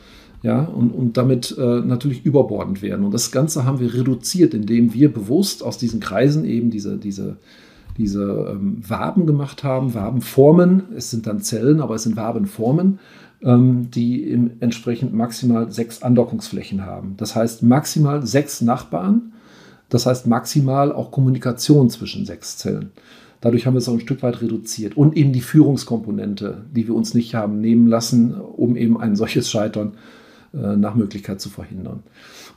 ja, 0.43 0.61
und, 0.63 0.91
und 0.91 1.17
damit 1.17 1.55
äh, 1.57 1.81
natürlich 1.81 2.25
überbordend 2.25 2.81
werden. 2.81 3.05
Und 3.05 3.13
das 3.13 3.31
Ganze 3.31 3.65
haben 3.65 3.79
wir 3.79 3.93
reduziert, 3.93 4.53
indem 4.53 4.93
wir 4.93 5.11
bewusst 5.11 5.63
aus 5.63 5.77
diesen 5.77 5.99
Kreisen 5.99 6.45
eben 6.45 6.69
diese, 6.69 6.97
diese, 6.97 7.37
diese 7.97 8.51
ähm, 8.51 8.77
Waben 8.87 9.25
gemacht 9.25 9.63
haben, 9.63 9.93
Wabenformen. 9.93 10.83
Es 10.95 11.09
sind 11.09 11.27
dann 11.27 11.41
Zellen, 11.41 11.81
aber 11.81 11.95
es 11.95 12.03
sind 12.03 12.15
Wabenformen, 12.15 12.99
die 13.41 14.23
im, 14.23 14.51
entsprechend 14.59 15.13
maximal 15.13 15.71
sechs 15.71 16.01
Andockungsflächen 16.01 16.85
haben. 16.85 17.15
Das 17.17 17.35
heißt 17.35 17.63
maximal 17.63 18.25
sechs 18.25 18.61
Nachbarn. 18.61 19.33
Das 19.89 20.05
heißt 20.05 20.27
maximal 20.27 20.91
auch 20.91 21.11
Kommunikation 21.11 21.89
zwischen 21.89 22.25
sechs 22.25 22.57
Zellen. 22.57 22.91
Dadurch 23.41 23.65
haben 23.65 23.75
wir 23.75 23.79
es 23.79 23.87
auch 23.87 23.93
ein 23.93 23.99
Stück 23.99 24.23
weit 24.23 24.41
reduziert. 24.41 24.97
Und 24.97 25.15
eben 25.15 25.31
die 25.31 25.41
Führungskomponente, 25.41 26.65
die 26.75 26.87
wir 26.87 26.95
uns 26.95 27.13
nicht 27.13 27.35
haben 27.35 27.61
nehmen 27.61 27.87
lassen, 27.87 28.33
um 28.35 28.75
eben 28.75 28.99
ein 28.99 29.15
solches 29.15 29.49
Scheitern 29.49 29.93
äh, 30.53 30.75
nach 30.75 30.95
Möglichkeit 30.95 31.39
zu 31.39 31.49
verhindern. 31.49 32.03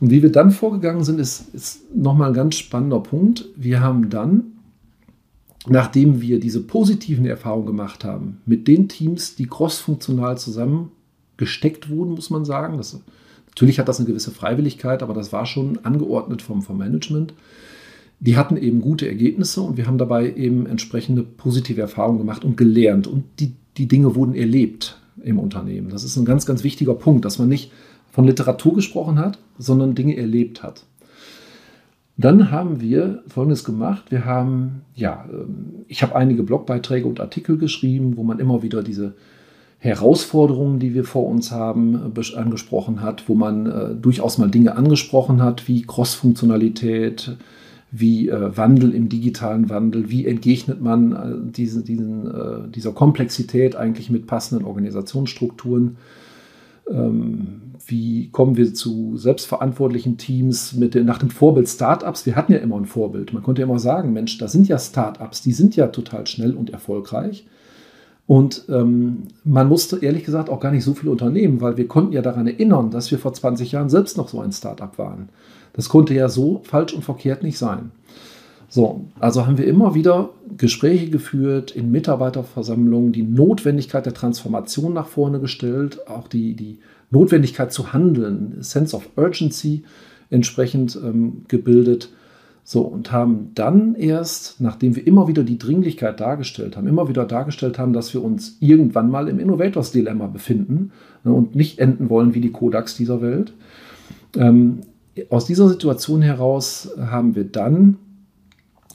Und 0.00 0.10
wie 0.10 0.22
wir 0.22 0.32
dann 0.32 0.50
vorgegangen 0.50 1.04
sind, 1.04 1.20
ist, 1.20 1.54
ist 1.54 1.94
nochmal 1.94 2.28
ein 2.28 2.34
ganz 2.34 2.56
spannender 2.56 3.00
Punkt. 3.00 3.46
Wir 3.56 3.80
haben 3.80 4.08
dann, 4.08 4.49
nachdem 5.66 6.20
wir 6.20 6.40
diese 6.40 6.62
positiven 6.62 7.26
Erfahrungen 7.26 7.66
gemacht 7.66 8.04
haben, 8.04 8.40
mit 8.46 8.66
den 8.66 8.88
Teams, 8.88 9.36
die 9.36 9.46
crossfunktional 9.46 10.38
zusammengesteckt 10.38 11.90
wurden, 11.90 12.14
muss 12.14 12.30
man 12.30 12.44
sagen, 12.44 12.78
das, 12.78 12.98
natürlich 13.48 13.78
hat 13.78 13.88
das 13.88 13.98
eine 13.98 14.06
gewisse 14.06 14.30
Freiwilligkeit, 14.30 15.02
aber 15.02 15.14
das 15.14 15.32
war 15.32 15.46
schon 15.46 15.78
angeordnet 15.84 16.42
vom, 16.42 16.62
vom 16.62 16.78
Management. 16.78 17.34
Die 18.20 18.36
hatten 18.36 18.56
eben 18.56 18.80
gute 18.80 19.08
Ergebnisse 19.08 19.62
und 19.62 19.76
wir 19.76 19.86
haben 19.86 19.98
dabei 19.98 20.32
eben 20.34 20.66
entsprechende 20.66 21.22
positive 21.22 21.80
Erfahrungen 21.80 22.18
gemacht 22.18 22.44
und 22.44 22.56
gelernt 22.56 23.06
und 23.06 23.24
die, 23.38 23.54
die 23.76 23.88
Dinge 23.88 24.14
wurden 24.14 24.34
erlebt 24.34 24.98
im 25.22 25.38
Unternehmen. 25.38 25.88
Das 25.90 26.04
ist 26.04 26.16
ein 26.16 26.24
ganz, 26.24 26.44
ganz 26.46 26.64
wichtiger 26.64 26.94
Punkt, 26.94 27.24
dass 27.24 27.38
man 27.38 27.48
nicht 27.48 27.72
von 28.10 28.26
Literatur 28.26 28.74
gesprochen 28.74 29.18
hat, 29.18 29.38
sondern 29.58 29.94
Dinge 29.94 30.16
erlebt 30.16 30.62
hat. 30.62 30.84
Dann 32.20 32.50
haben 32.50 32.82
wir 32.82 33.22
Folgendes 33.28 33.64
gemacht. 33.64 34.10
Wir 34.10 34.26
haben, 34.26 34.82
ja, 34.94 35.24
ähm, 35.32 35.84
ich 35.88 36.02
habe 36.02 36.14
einige 36.16 36.42
Blogbeiträge 36.42 37.06
und 37.06 37.18
Artikel 37.18 37.56
geschrieben, 37.56 38.18
wo 38.18 38.22
man 38.22 38.38
immer 38.38 38.62
wieder 38.62 38.82
diese 38.82 39.14
Herausforderungen, 39.78 40.78
die 40.78 40.92
wir 40.92 41.04
vor 41.04 41.26
uns 41.26 41.50
haben, 41.50 42.12
äh, 42.14 42.36
angesprochen 42.36 43.00
hat, 43.00 43.26
wo 43.30 43.34
man 43.34 43.64
äh, 43.64 43.94
durchaus 43.94 44.36
mal 44.36 44.50
Dinge 44.50 44.76
angesprochen 44.76 45.42
hat, 45.42 45.66
wie 45.66 45.80
Cross-Funktionalität, 45.80 47.38
wie 47.90 48.28
äh, 48.28 48.54
Wandel 48.54 48.94
im 48.94 49.08
digitalen 49.08 49.70
Wandel, 49.70 50.10
wie 50.10 50.26
entgegnet 50.26 50.82
man 50.82 51.12
äh, 51.12 51.52
diesen, 51.52 51.84
diesen, 51.84 52.26
äh, 52.26 52.68
dieser 52.68 52.92
Komplexität 52.92 53.76
eigentlich 53.76 54.10
mit 54.10 54.26
passenden 54.26 54.66
Organisationsstrukturen. 54.66 55.96
Ähm, 56.90 57.69
wie 57.90 58.30
kommen 58.30 58.56
wir 58.56 58.72
zu 58.72 59.16
selbstverantwortlichen 59.16 60.16
Teams 60.16 60.74
mit 60.74 60.94
den, 60.94 61.06
nach 61.06 61.18
dem 61.18 61.30
Vorbild 61.30 61.68
Startups? 61.68 62.26
Wir 62.26 62.36
hatten 62.36 62.52
ja 62.52 62.58
immer 62.58 62.76
ein 62.76 62.86
Vorbild. 62.86 63.32
Man 63.32 63.42
konnte 63.42 63.62
ja 63.62 63.66
immer 63.66 63.78
sagen, 63.78 64.12
Mensch, 64.12 64.38
da 64.38 64.48
sind 64.48 64.68
ja 64.68 64.78
Startups, 64.78 65.42
die 65.42 65.52
sind 65.52 65.76
ja 65.76 65.88
total 65.88 66.26
schnell 66.26 66.54
und 66.54 66.70
erfolgreich. 66.70 67.46
Und 68.26 68.66
ähm, 68.68 69.24
man 69.42 69.68
musste 69.68 69.98
ehrlich 69.98 70.24
gesagt 70.24 70.50
auch 70.50 70.60
gar 70.60 70.70
nicht 70.70 70.84
so 70.84 70.94
viel 70.94 71.08
unternehmen, 71.08 71.60
weil 71.60 71.76
wir 71.76 71.88
konnten 71.88 72.12
ja 72.12 72.22
daran 72.22 72.46
erinnern, 72.46 72.90
dass 72.92 73.10
wir 73.10 73.18
vor 73.18 73.32
20 73.32 73.72
Jahren 73.72 73.88
selbst 73.88 74.16
noch 74.16 74.28
so 74.28 74.40
ein 74.40 74.52
Startup 74.52 74.96
waren. 74.98 75.30
Das 75.72 75.88
konnte 75.88 76.14
ja 76.14 76.28
so 76.28 76.60
falsch 76.62 76.92
und 76.92 77.02
verkehrt 77.02 77.42
nicht 77.42 77.58
sein. 77.58 77.90
So, 78.68 79.06
also 79.18 79.48
haben 79.48 79.58
wir 79.58 79.66
immer 79.66 79.96
wieder 79.96 80.30
Gespräche 80.56 81.10
geführt 81.10 81.72
in 81.72 81.90
Mitarbeiterversammlungen, 81.90 83.10
die 83.10 83.24
Notwendigkeit 83.24 84.06
der 84.06 84.14
Transformation 84.14 84.92
nach 84.92 85.08
vorne 85.08 85.40
gestellt, 85.40 86.08
auch 86.08 86.28
die, 86.28 86.54
die 86.54 86.78
Notwendigkeit 87.10 87.72
zu 87.72 87.92
handeln, 87.92 88.56
Sense 88.60 88.96
of 88.96 89.08
Urgency 89.16 89.82
entsprechend 90.30 90.96
ähm, 90.96 91.42
gebildet. 91.48 92.10
So, 92.62 92.82
und 92.82 93.10
haben 93.10 93.50
dann 93.54 93.94
erst, 93.96 94.60
nachdem 94.60 94.94
wir 94.94 95.06
immer 95.06 95.26
wieder 95.26 95.42
die 95.42 95.58
Dringlichkeit 95.58 96.20
dargestellt 96.20 96.76
haben, 96.76 96.86
immer 96.86 97.08
wieder 97.08 97.24
dargestellt 97.24 97.78
haben, 97.78 97.92
dass 97.92 98.14
wir 98.14 98.22
uns 98.22 98.58
irgendwann 98.60 99.10
mal 99.10 99.28
im 99.28 99.40
Innovators-Dilemma 99.40 100.28
befinden 100.28 100.92
ne, 101.24 101.32
und 101.32 101.56
nicht 101.56 101.80
enden 101.80 102.10
wollen 102.10 102.34
wie 102.34 102.40
die 102.40 102.52
Kodaks 102.52 102.96
dieser 102.96 103.22
Welt. 103.22 103.54
Ähm, 104.36 104.82
aus 105.30 105.46
dieser 105.46 105.68
Situation 105.68 106.22
heraus 106.22 106.90
haben 106.98 107.34
wir 107.34 107.44
dann 107.44 107.96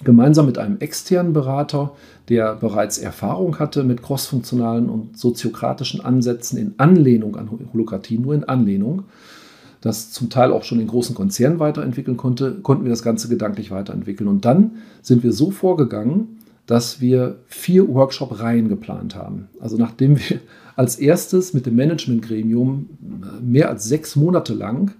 gemeinsam 0.03 0.45
mit 0.45 0.57
einem 0.57 0.77
externen 0.79 1.33
Berater, 1.33 1.93
der 2.27 2.55
bereits 2.55 2.97
Erfahrung 2.97 3.59
hatte 3.59 3.83
mit 3.83 4.01
crossfunktionalen 4.01 4.89
und 4.89 5.17
soziokratischen 5.17 6.01
Ansätzen 6.01 6.57
in 6.57 6.73
Anlehnung 6.77 7.35
an 7.37 7.49
Holokratie, 7.73 8.17
nur 8.17 8.33
in 8.33 8.43
Anlehnung, 8.43 9.03
das 9.81 10.11
zum 10.11 10.29
Teil 10.29 10.51
auch 10.51 10.63
schon 10.63 10.79
in 10.79 10.87
großen 10.87 11.15
Konzernen 11.15 11.59
weiterentwickeln 11.59 12.17
konnte, 12.17 12.55
konnten 12.61 12.83
wir 12.83 12.89
das 12.89 13.03
Ganze 13.03 13.29
gedanklich 13.29 13.71
weiterentwickeln. 13.71 14.27
Und 14.27 14.43
dann 14.43 14.71
sind 15.01 15.23
wir 15.23 15.31
so 15.31 15.51
vorgegangen, 15.51 16.39
dass 16.65 16.99
wir 17.01 17.37
vier 17.45 17.87
Workshop-Reihen 17.87 18.67
geplant 18.67 19.15
haben. 19.15 19.47
Also 19.59 19.77
nachdem 19.77 20.17
wir 20.17 20.39
als 20.75 20.97
erstes 20.97 21.53
mit 21.53 21.67
dem 21.67 21.75
Managementgremium 21.75 22.89
mehr 23.41 23.69
als 23.69 23.85
sechs 23.85 24.15
Monate 24.15 24.53
lang 24.53 24.93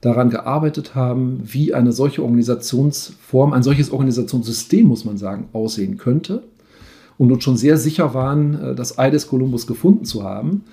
daran 0.00 0.30
gearbeitet 0.30 0.94
haben, 0.94 1.40
wie 1.44 1.74
eine 1.74 1.92
solche 1.92 2.22
Organisationsform, 2.22 3.52
ein 3.52 3.62
solches 3.62 3.90
Organisationssystem, 3.90 4.86
muss 4.86 5.04
man 5.04 5.18
sagen, 5.18 5.48
aussehen 5.52 5.98
könnte 5.98 6.42
und 7.18 7.30
uns 7.30 7.44
schon 7.44 7.58
sehr 7.58 7.76
sicher 7.76 8.14
waren, 8.14 8.54
äh, 8.60 8.74
das 8.74 8.98
Ei 8.98 9.10
des 9.10 9.28
Kolumbus 9.28 9.66
gefunden 9.66 10.04
zu 10.04 10.22
haben, 10.24 10.64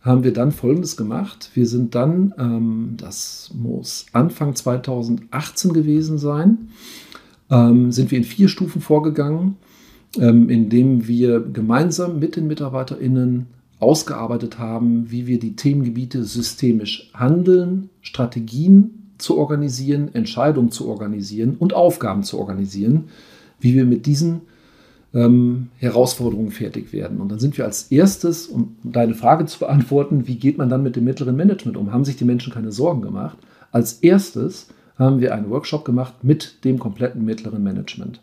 haben 0.00 0.24
wir 0.24 0.32
dann 0.32 0.50
Folgendes 0.50 0.96
gemacht. 0.96 1.50
Wir 1.54 1.66
sind 1.66 1.94
dann, 1.94 2.34
ähm, 2.38 2.94
das 2.96 3.52
muss 3.54 4.06
Anfang 4.12 4.56
2018 4.56 5.72
gewesen 5.72 6.18
sein, 6.18 6.70
ähm, 7.50 7.92
sind 7.92 8.10
wir 8.10 8.18
in 8.18 8.24
vier 8.24 8.48
Stufen 8.48 8.82
vorgegangen, 8.82 9.56
ähm, 10.18 10.48
indem 10.48 11.06
wir 11.06 11.38
gemeinsam 11.40 12.18
mit 12.18 12.34
den 12.34 12.48
MitarbeiterInnen 12.48 13.46
ausgearbeitet 13.82 14.58
haben, 14.58 15.10
wie 15.10 15.26
wir 15.26 15.38
die 15.38 15.56
Themengebiete 15.56 16.24
systemisch 16.24 17.10
handeln, 17.14 17.90
Strategien 18.00 19.12
zu 19.18 19.38
organisieren, 19.38 20.14
Entscheidungen 20.14 20.70
zu 20.70 20.88
organisieren 20.88 21.56
und 21.58 21.74
Aufgaben 21.74 22.22
zu 22.22 22.38
organisieren, 22.38 23.04
wie 23.60 23.74
wir 23.74 23.84
mit 23.84 24.06
diesen 24.06 24.42
ähm, 25.14 25.68
Herausforderungen 25.78 26.50
fertig 26.50 26.92
werden. 26.92 27.20
Und 27.20 27.30
dann 27.30 27.38
sind 27.38 27.58
wir 27.58 27.64
als 27.64 27.90
erstes, 27.90 28.46
um 28.46 28.76
deine 28.82 29.14
Frage 29.14 29.46
zu 29.46 29.58
beantworten, 29.58 30.26
wie 30.26 30.36
geht 30.36 30.58
man 30.58 30.68
dann 30.68 30.82
mit 30.82 30.96
dem 30.96 31.04
mittleren 31.04 31.36
Management 31.36 31.76
um? 31.76 31.92
Haben 31.92 32.04
sich 32.04 32.16
die 32.16 32.24
Menschen 32.24 32.52
keine 32.52 32.72
Sorgen 32.72 33.02
gemacht? 33.02 33.36
Als 33.72 33.94
erstes 33.94 34.68
haben 34.96 35.20
wir 35.20 35.34
einen 35.34 35.50
Workshop 35.50 35.84
gemacht 35.84 36.22
mit 36.22 36.64
dem 36.64 36.78
kompletten 36.78 37.24
mittleren 37.24 37.62
Management, 37.62 38.20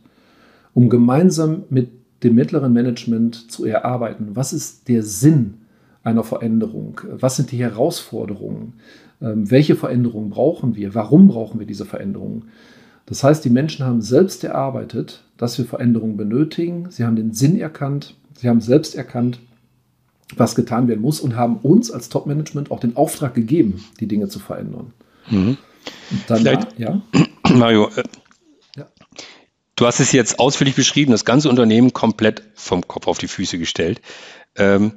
um 0.74 0.89
gemeinsam 0.89 1.64
mit 1.70 1.89
dem 2.24 2.36
mittleren 2.36 2.74
Management 2.74 3.52
zu 3.52 3.66
erarbeiten. 3.66 4.36
Was 4.36 4.54
ist 4.54 4.88
der 4.88 5.04
Sinn 5.04 5.56
einer 6.04 6.24
Veränderung? 6.24 7.02
Was 7.12 7.36
sind 7.36 7.52
die 7.52 7.58
Herausforderungen? 7.58 8.74
Ähm, 9.22 9.50
welche 9.52 9.76
Veränderungen 9.76 10.30
brauchen 10.30 10.76
wir? 10.76 10.96
Warum 10.96 11.28
brauchen 11.28 11.60
wir 11.60 11.68
diese 11.68 11.86
Veränderungen? 11.86 12.46
Das 13.06 13.24
heißt, 13.24 13.44
die 13.44 13.50
Menschen 13.50 13.86
haben 13.86 14.02
selbst 14.02 14.44
erarbeitet, 14.44 15.24
dass 15.38 15.58
wir 15.58 15.66
Veränderungen 15.66 16.18
benötigen. 16.18 16.88
Sie 16.90 17.04
haben 17.04 17.16
den 17.16 17.34
Sinn 17.34 17.60
erkannt. 17.60 18.16
Sie 18.36 18.48
haben 18.48 18.62
selbst 18.62 18.96
erkannt, 18.96 19.40
was 20.36 20.56
getan 20.56 20.88
werden 20.88 21.02
muss 21.02 21.20
und 21.20 21.36
haben 21.36 21.58
uns 21.58 21.90
als 21.92 22.10
Top-Management 22.10 22.72
auch 22.72 22.80
den 22.80 22.96
Auftrag 22.96 23.34
gegeben, 23.34 23.84
die 24.00 24.08
Dinge 24.08 24.28
zu 24.28 24.40
verändern. 24.40 24.94
Mhm. 25.30 25.58
Danach, 26.28 26.68
ja? 26.78 27.02
Mario, 27.56 27.90
äh, 27.96 28.04
Du 29.80 29.88
hast 29.88 30.02
es 30.02 30.12
jetzt 30.12 30.40
ausführlich 30.40 30.76
beschrieben, 30.76 31.14
das 31.14 31.24
ganze 31.24 31.48
Unternehmen 31.48 31.94
komplett 31.94 32.44
vom 32.54 32.86
Kopf 32.86 33.08
auf 33.08 33.18
die 33.18 33.30
Füße 33.30 33.58
gestellt. 33.58 34.02
Ähm, 34.58 34.92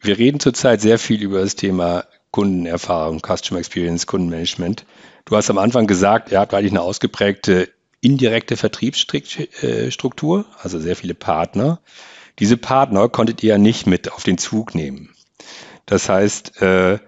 wir 0.00 0.18
reden 0.18 0.40
zurzeit 0.40 0.80
sehr 0.80 0.98
viel 0.98 1.22
über 1.22 1.38
das 1.38 1.54
Thema 1.54 2.06
Kundenerfahrung, 2.32 3.20
Customer 3.20 3.60
Experience, 3.60 4.08
Kundenmanagement. 4.08 4.86
Du 5.24 5.36
hast 5.36 5.50
am 5.50 5.58
Anfang 5.58 5.86
gesagt, 5.86 6.32
ihr 6.32 6.40
habt 6.40 6.52
eigentlich 6.52 6.72
eine 6.72 6.82
ausgeprägte 6.82 7.68
indirekte 8.00 8.56
Vertriebsstruktur, 8.56 10.46
also 10.60 10.80
sehr 10.80 10.96
viele 10.96 11.14
Partner. 11.14 11.78
Diese 12.40 12.56
Partner 12.56 13.08
konntet 13.08 13.40
ihr 13.44 13.50
ja 13.50 13.58
nicht 13.58 13.86
mit 13.86 14.10
auf 14.10 14.24
den 14.24 14.36
Zug 14.36 14.74
nehmen. 14.74 15.14
Das 15.86 16.08
heißt, 16.08 16.60
äh, 16.60 16.98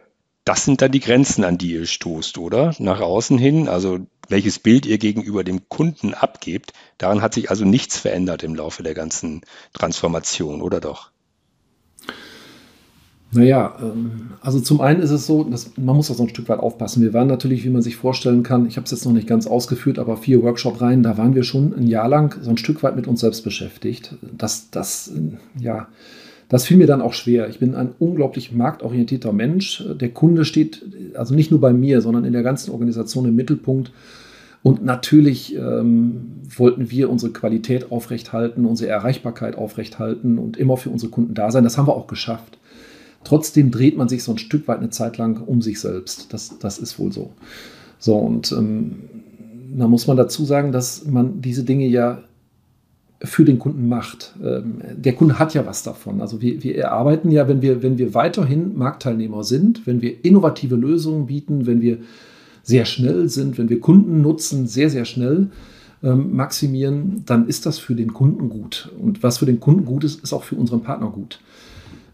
das 0.45 0.65
sind 0.65 0.81
dann 0.81 0.93
die 0.93 1.01
Grenzen, 1.01 1.43
an 1.43 1.59
die 1.59 1.73
ihr 1.73 1.87
stoßt, 1.87 2.39
oder? 2.39 2.73
Nach 2.79 3.01
außen 3.01 3.37
hin, 3.37 3.69
also 3.69 3.99
welches 4.29 4.59
Bild 4.59 4.87
ihr 4.87 4.99
gegenüber 4.99 5.45
dem 5.45 5.69
Kunden 5.69 6.15
abgebt, 6.15 6.73
daran 6.99 7.23
hat 7.23 7.35
sich 7.35 7.51
also 7.51 7.65
nichts 7.65 7.99
verändert 7.99 8.43
im 8.43 8.55
Laufe 8.55 8.83
der 8.83 8.95
ganzen 8.95 9.43
Transformation, 9.73 10.63
oder 10.63 10.81
doch? 10.81 11.11
Naja, 13.33 13.77
ähm, 13.81 14.31
also 14.41 14.61
zum 14.61 14.81
einen 14.81 15.01
ist 15.01 15.11
es 15.11 15.27
so, 15.27 15.45
dass 15.45 15.77
man 15.77 15.97
muss 15.97 16.11
auch 16.11 16.15
so 16.15 16.23
ein 16.23 16.29
Stück 16.29 16.49
weit 16.49 16.61
aufpassen. 16.61 17.03
Wir 17.03 17.13
waren 17.13 17.27
natürlich, 17.27 17.65
wie 17.65 17.71
man 17.71 17.83
sich 17.83 17.97
vorstellen 17.97 18.43
kann, 18.43 18.67
ich 18.67 18.77
habe 18.77 18.85
es 18.85 18.93
jetzt 18.93 19.05
noch 19.05 19.13
nicht 19.13 19.27
ganz 19.27 19.47
ausgeführt, 19.47 19.99
aber 19.99 20.17
vier 20.17 20.43
Workshop-Reihen, 20.43 21.03
da 21.03 21.19
waren 21.19 21.35
wir 21.35 21.43
schon 21.43 21.75
ein 21.75 21.87
Jahr 21.87 22.09
lang 22.09 22.39
so 22.41 22.51
ein 22.51 22.57
Stück 22.57 22.83
weit 22.83 22.97
mit 22.97 23.07
uns 23.07 23.21
selbst 23.21 23.43
beschäftigt. 23.43 24.15
Das, 24.23 24.71
das, 24.71 25.13
ja, 25.59 25.89
das 26.49 26.65
fiel 26.65 26.77
mir 26.77 26.87
dann 26.87 27.03
auch 27.03 27.13
schwer. 27.13 27.49
Ich 27.49 27.59
bin 27.59 27.75
ein 27.75 27.91
unglaublich 27.99 28.53
marktorientierter 28.53 29.33
Mensch. 29.33 29.85
Der 30.01 30.11
Kunde 30.11 30.45
steht 30.45 30.85
also 31.15 31.35
nicht 31.35 31.51
nur 31.51 31.61
bei 31.61 31.73
mir, 31.73 32.01
sondern 32.01 32.25
in 32.25 32.33
der 32.33 32.43
ganzen 32.43 32.71
Organisation 32.71 33.27
im 33.27 33.35
Mittelpunkt. 33.35 33.93
Und 34.63 34.85
natürlich 34.85 35.55
ähm, 35.57 36.41
wollten 36.57 36.91
wir 36.91 37.11
unsere 37.11 37.33
Qualität 37.33 37.91
aufrechthalten, 37.93 38.65
unsere 38.67 38.91
Erreichbarkeit 38.91 39.57
aufrechthalten 39.57 40.39
und 40.39 40.57
immer 40.57 40.77
für 40.77 40.91
unsere 40.91 41.11
Kunden 41.11 41.35
da 41.35 41.51
sein. 41.51 41.65
Das 41.65 41.79
haben 41.79 41.87
wir 41.87 41.97
auch 41.97 42.07
geschafft. 42.07 42.59
Trotzdem 43.25 43.71
dreht 43.71 43.97
man 43.97 44.09
sich 44.09 44.23
so 44.23 44.33
ein 44.33 44.39
Stück 44.39 44.69
weit 44.69 44.79
eine 44.79 44.91
Zeit 44.91 45.19
lang 45.19 45.41
um 45.41 45.63
sich 45.63 45.81
selbst. 45.81 46.33
Das, 46.33 46.59
das 46.59 46.79
ist 46.79 46.99
wohl 46.99 47.13
so. 47.13 47.33
So, 47.99 48.17
und 48.17 48.53
ähm, 48.53 49.03
da 49.77 49.89
muss 49.89 50.07
man 50.07 50.17
dazu 50.17 50.45
sagen, 50.45 50.73
dass 50.73 51.07
man 51.07 51.41
diese 51.41 51.65
Dinge 51.65 51.87
ja 51.87 52.23
für 53.23 53.45
den 53.45 53.59
Kunden 53.59 53.89
macht. 53.89 54.35
Ähm, 54.43 54.81
der 54.95 55.15
Kunde 55.15 55.39
hat 55.39 55.55
ja 55.55 55.65
was 55.67 55.83
davon. 55.83 56.21
Also 56.21 56.43
wir, 56.43 56.63
wir 56.63 56.77
erarbeiten 56.77 57.31
ja, 57.31 57.49
wenn 57.49 57.63
wir, 57.63 57.83
wenn 57.83 57.99
wir 57.99 58.15
weiterhin 58.15 58.77
Marktteilnehmer 58.77 59.43
sind, 59.43 59.87
wenn 59.87 60.03
wir 60.03 60.25
innovative 60.25 60.77
Lösungen 60.77 61.27
bieten, 61.27 61.67
wenn 61.67 61.81
wir 61.81 61.99
sehr 62.63 62.85
schnell 62.85 63.29
sind, 63.29 63.59
wenn 63.59 63.69
wir 63.69 63.81
Kundennutzen 63.81 64.67
sehr, 64.67 64.91
sehr 64.91 65.05
schnell 65.05 65.49
ähm, 66.03 66.35
maximieren, 66.37 67.23
dann 67.25 67.49
ist 67.49 67.65
das 67.65 67.79
für 67.79 67.95
den 67.95 68.13
Kunden 68.13 68.51
gut. 68.51 68.91
Und 69.01 69.23
was 69.23 69.39
für 69.39 69.47
den 69.47 69.61
Kunden 69.61 69.85
gut 69.85 70.05
ist, 70.05 70.23
ist 70.23 70.33
auch 70.33 70.45
für 70.45 70.57
unseren 70.57 70.83
Partner 70.83 71.11
gut. 71.11 71.41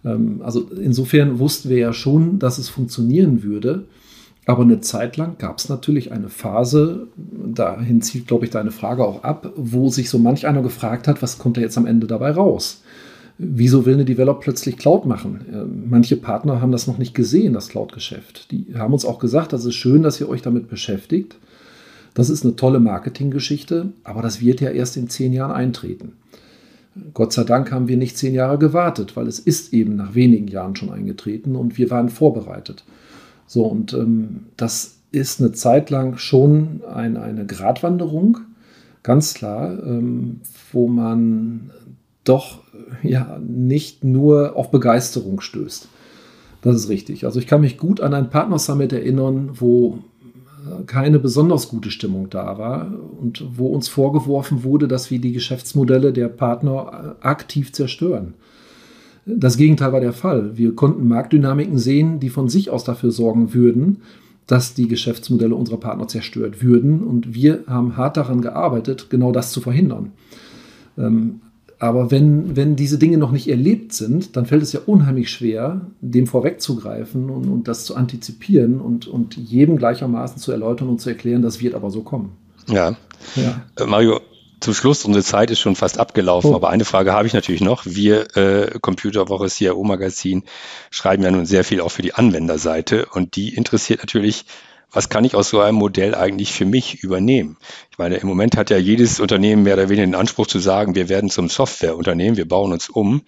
Ähm, 0.04 0.40
also 0.42 0.68
insofern 0.70 1.38
wussten 1.38 1.68
wir 1.68 1.78
ja 1.78 1.92
schon, 1.92 2.38
dass 2.38 2.58
es 2.58 2.68
funktionieren 2.68 3.42
würde. 3.42 3.84
Aber 4.44 4.62
eine 4.62 4.80
Zeit 4.80 5.16
lang 5.16 5.38
gab 5.38 5.58
es 5.58 5.68
natürlich 5.68 6.10
eine 6.10 6.28
Phase, 6.28 7.06
dahin 7.16 8.02
zieht, 8.02 8.26
glaube 8.26 8.44
ich, 8.44 8.50
deine 8.50 8.72
Frage 8.72 9.04
auch 9.04 9.22
ab, 9.22 9.52
wo 9.56 9.88
sich 9.88 10.10
so 10.10 10.18
manch 10.18 10.46
einer 10.46 10.62
gefragt 10.62 11.06
hat, 11.06 11.22
was 11.22 11.38
kommt 11.38 11.56
da 11.56 11.60
jetzt 11.60 11.78
am 11.78 11.86
Ende 11.86 12.08
dabei 12.08 12.32
raus? 12.32 12.82
Wieso 13.38 13.86
will 13.86 13.94
eine 13.94 14.04
Develop 14.04 14.40
plötzlich 14.40 14.76
Cloud 14.76 15.06
machen? 15.06 15.46
Ähm, 15.52 15.84
manche 15.88 16.16
Partner 16.16 16.60
haben 16.60 16.72
das 16.72 16.86
noch 16.86 16.98
nicht 16.98 17.14
gesehen, 17.14 17.54
das 17.54 17.68
Cloud-Geschäft. 17.68 18.50
Die 18.50 18.66
haben 18.74 18.92
uns 18.92 19.04
auch 19.04 19.18
gesagt, 19.18 19.52
das 19.52 19.64
ist 19.64 19.74
schön, 19.74 20.02
dass 20.02 20.20
ihr 20.20 20.28
euch 20.28 20.42
damit 20.42 20.68
beschäftigt. 20.68 21.36
Das 22.14 22.28
ist 22.28 22.44
eine 22.44 22.56
tolle 22.56 22.78
Marketinggeschichte, 22.78 23.92
aber 24.04 24.22
das 24.22 24.40
wird 24.40 24.60
ja 24.60 24.70
erst 24.70 24.96
in 24.96 25.08
zehn 25.08 25.32
Jahren 25.32 25.52
eintreten. 25.52 26.12
Gott 27.14 27.32
sei 27.32 27.44
Dank 27.44 27.72
haben 27.72 27.88
wir 27.88 27.96
nicht 27.96 28.18
zehn 28.18 28.34
Jahre 28.34 28.58
gewartet, 28.58 29.16
weil 29.16 29.26
es 29.26 29.38
ist 29.38 29.72
eben 29.72 29.96
nach 29.96 30.14
wenigen 30.14 30.48
Jahren 30.48 30.76
schon 30.76 30.90
eingetreten 30.90 31.56
und 31.56 31.78
wir 31.78 31.90
waren 31.90 32.10
vorbereitet. 32.10 32.84
So, 33.46 33.64
und 33.64 33.92
ähm, 33.92 34.46
das 34.56 34.98
ist 35.10 35.40
eine 35.40 35.52
Zeit 35.52 35.90
lang 35.90 36.16
schon 36.16 36.82
ein, 36.92 37.16
eine 37.16 37.46
Gratwanderung, 37.46 38.38
ganz 39.02 39.34
klar, 39.34 39.78
ähm, 39.84 40.40
wo 40.72 40.88
man 40.88 41.70
doch 42.24 42.60
ja 43.02 43.38
nicht 43.46 44.04
nur 44.04 44.56
auf 44.56 44.70
Begeisterung 44.70 45.40
stößt. 45.40 45.88
Das 46.62 46.76
ist 46.76 46.88
richtig. 46.88 47.24
Also 47.26 47.40
ich 47.40 47.46
kann 47.46 47.60
mich 47.60 47.76
gut 47.76 48.00
an 48.00 48.14
ein 48.14 48.30
Partnersummit 48.30 48.92
erinnern, 48.92 49.50
wo 49.54 49.98
äh, 50.64 50.84
keine 50.84 51.18
besonders 51.18 51.68
gute 51.68 51.90
Stimmung 51.90 52.30
da 52.30 52.56
war 52.56 52.92
und 53.20 53.44
wo 53.56 53.66
uns 53.66 53.88
vorgeworfen 53.88 54.62
wurde, 54.62 54.86
dass 54.86 55.10
wir 55.10 55.20
die 55.20 55.32
Geschäftsmodelle 55.32 56.12
der 56.12 56.28
Partner 56.28 57.16
äh, 57.20 57.26
aktiv 57.26 57.72
zerstören. 57.72 58.34
Das 59.24 59.56
Gegenteil 59.56 59.92
war 59.92 60.00
der 60.00 60.12
Fall. 60.12 60.56
Wir 60.56 60.74
konnten 60.74 61.06
Marktdynamiken 61.06 61.78
sehen, 61.78 62.18
die 62.20 62.28
von 62.28 62.48
sich 62.48 62.70
aus 62.70 62.84
dafür 62.84 63.12
sorgen 63.12 63.54
würden, 63.54 63.98
dass 64.46 64.74
die 64.74 64.88
Geschäftsmodelle 64.88 65.54
unserer 65.54 65.78
Partner 65.78 66.08
zerstört 66.08 66.62
würden. 66.62 67.02
Und 67.02 67.34
wir 67.34 67.64
haben 67.66 67.96
hart 67.96 68.16
daran 68.16 68.42
gearbeitet, 68.42 69.08
genau 69.10 69.30
das 69.30 69.52
zu 69.52 69.60
verhindern. 69.60 70.12
Ähm, 70.98 71.40
aber 71.78 72.12
wenn, 72.12 72.54
wenn 72.54 72.76
diese 72.76 72.96
Dinge 72.96 73.18
noch 73.18 73.32
nicht 73.32 73.48
erlebt 73.48 73.92
sind, 73.92 74.36
dann 74.36 74.46
fällt 74.46 74.62
es 74.62 74.72
ja 74.72 74.80
unheimlich 74.86 75.30
schwer, 75.30 75.80
dem 76.00 76.28
vorwegzugreifen 76.28 77.28
und, 77.28 77.48
und 77.48 77.66
das 77.66 77.84
zu 77.84 77.96
antizipieren 77.96 78.80
und, 78.80 79.08
und 79.08 79.36
jedem 79.36 79.78
gleichermaßen 79.78 80.38
zu 80.38 80.52
erläutern 80.52 80.88
und 80.88 81.00
zu 81.00 81.08
erklären, 81.08 81.42
das 81.42 81.60
wird 81.60 81.74
aber 81.74 81.90
so 81.90 82.02
kommen. 82.02 82.36
Ja. 82.68 82.96
ja. 83.34 83.62
Äh, 83.76 83.86
Mario, 83.86 84.20
zum 84.62 84.74
Schluss, 84.74 85.04
unsere 85.04 85.24
Zeit 85.24 85.50
ist 85.50 85.60
schon 85.60 85.76
fast 85.76 85.98
abgelaufen, 85.98 86.50
oh. 86.52 86.54
aber 86.54 86.70
eine 86.70 86.84
Frage 86.84 87.12
habe 87.12 87.26
ich 87.26 87.34
natürlich 87.34 87.60
noch. 87.60 87.82
Wir, 87.84 88.36
äh, 88.36 88.78
Computerwoche 88.80 89.48
CIO 89.48 89.82
Magazin, 89.82 90.44
schreiben 90.90 91.22
ja 91.22 91.30
nun 91.30 91.46
sehr 91.46 91.64
viel 91.64 91.80
auch 91.80 91.90
für 91.90 92.02
die 92.02 92.14
Anwenderseite 92.14 93.06
und 93.06 93.36
die 93.36 93.54
interessiert 93.54 94.00
natürlich 94.00 94.44
was 94.92 95.08
kann 95.08 95.24
ich 95.24 95.34
aus 95.34 95.48
so 95.48 95.60
einem 95.60 95.78
Modell 95.78 96.14
eigentlich 96.14 96.52
für 96.52 96.66
mich 96.66 97.02
übernehmen? 97.02 97.56
Ich 97.90 97.98
meine, 97.98 98.16
im 98.16 98.28
Moment 98.28 98.56
hat 98.56 98.68
ja 98.68 98.76
jedes 98.76 99.20
Unternehmen 99.20 99.62
mehr 99.62 99.74
oder 99.74 99.88
weniger 99.88 100.06
den 100.06 100.14
Anspruch 100.14 100.46
zu 100.46 100.58
sagen, 100.58 100.94
wir 100.94 101.08
werden 101.08 101.30
zum 101.30 101.48
Softwareunternehmen, 101.48 102.36
wir 102.36 102.46
bauen 102.46 102.72
uns 102.72 102.90
um. 102.90 103.22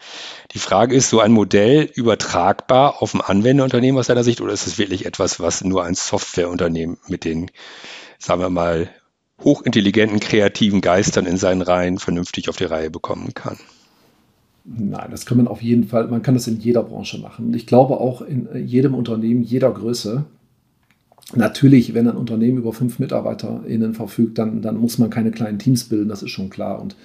Die 0.53 0.59
Frage 0.59 0.95
ist, 0.95 1.09
so 1.09 1.20
ein 1.20 1.32
Modell 1.32 1.91
übertragbar 1.95 3.03
auf 3.03 3.14
ein 3.14 3.22
Anwenderunternehmen 3.22 3.99
aus 3.99 4.09
deiner 4.09 4.24
Sicht 4.24 4.43
oder 4.43 4.53
ist 4.53 4.66
es 4.66 4.78
wirklich 4.78 5.07
etwas, 5.07 5.41
was 5.41 5.64
nur 5.64 5.85
ein 5.85 5.95
Softwareunternehmen 5.95 6.99
mit 7.09 7.24
den, 7.24 7.51
sagen 8.18 8.43
wir 8.43 8.51
mal, 8.51 8.91
hochintelligenten, 9.43 10.20
kreativen 10.20 10.80
Geistern 10.80 11.26
in 11.26 11.37
seinen 11.37 11.62
Reihen 11.62 11.99
vernünftig 11.99 12.49
auf 12.49 12.57
die 12.57 12.64
Reihe 12.64 12.91
bekommen 12.91 13.35
kann? 13.35 13.57
Nein, 14.64 15.09
das 15.11 15.26
kann 15.26 15.37
man 15.37 15.49
auf 15.49 15.62
jeden 15.62 15.85
Fall, 15.85 16.09
man 16.09 16.22
kann 16.22 16.35
das 16.35 16.47
in 16.47 16.59
jeder 16.59 16.82
Branche 16.82 17.18
machen. 17.18 17.53
Ich 17.53 17.66
glaube 17.66 18.01
auch 18.01 18.22
in 18.22 18.49
jedem 18.66 18.95
Unternehmen, 18.95 19.43
jeder 19.43 19.70
Größe, 19.70 20.24
Natürlich, 21.35 21.95
wenn 21.95 22.09
ein 22.09 22.16
Unternehmen 22.16 22.59
über 22.59 22.72
fünf 22.72 22.99
MitarbeiterInnen 22.99 23.95
verfügt, 23.95 24.39
dann, 24.39 24.61
dann 24.61 24.76
muss 24.76 24.99
man 24.99 25.11
keine 25.11 25.30
kleinen 25.30 25.59
Teams 25.59 25.85
bilden, 25.85 26.09
das 26.09 26.22
ist 26.22 26.30
schon 26.30 26.51
klar. 26.51 26.80
Und 26.80 26.97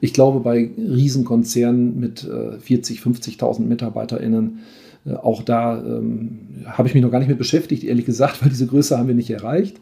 ich 0.00 0.12
glaube, 0.12 0.40
bei 0.40 0.70
Riesenkonzernen 0.76 1.98
mit 1.98 2.24
äh, 2.24 2.58
40, 2.58 3.00
50.000 3.00 3.60
MitarbeiterInnen, 3.60 4.60
äh, 5.06 5.14
auch 5.14 5.42
da 5.42 5.78
ähm, 5.78 6.40
habe 6.66 6.88
ich 6.88 6.94
mich 6.94 7.02
noch 7.02 7.10
gar 7.10 7.20
nicht 7.20 7.28
mit 7.28 7.38
beschäftigt, 7.38 7.84
ehrlich 7.84 8.04
gesagt, 8.04 8.42
weil 8.42 8.50
diese 8.50 8.66
Größe 8.66 8.98
haben 8.98 9.08
wir 9.08 9.14
nicht 9.14 9.30
erreicht. 9.30 9.76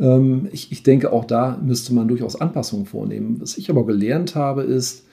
Ähm, 0.00 0.48
ich, 0.50 0.72
ich 0.72 0.82
denke, 0.82 1.12
auch 1.12 1.24
da 1.24 1.58
müsste 1.62 1.94
man 1.94 2.08
durchaus 2.08 2.40
Anpassungen 2.40 2.86
vornehmen. 2.86 3.36
Was 3.40 3.58
ich 3.58 3.70
aber 3.70 3.86
gelernt 3.86 4.34
habe, 4.34 4.62
ist, 4.62 5.04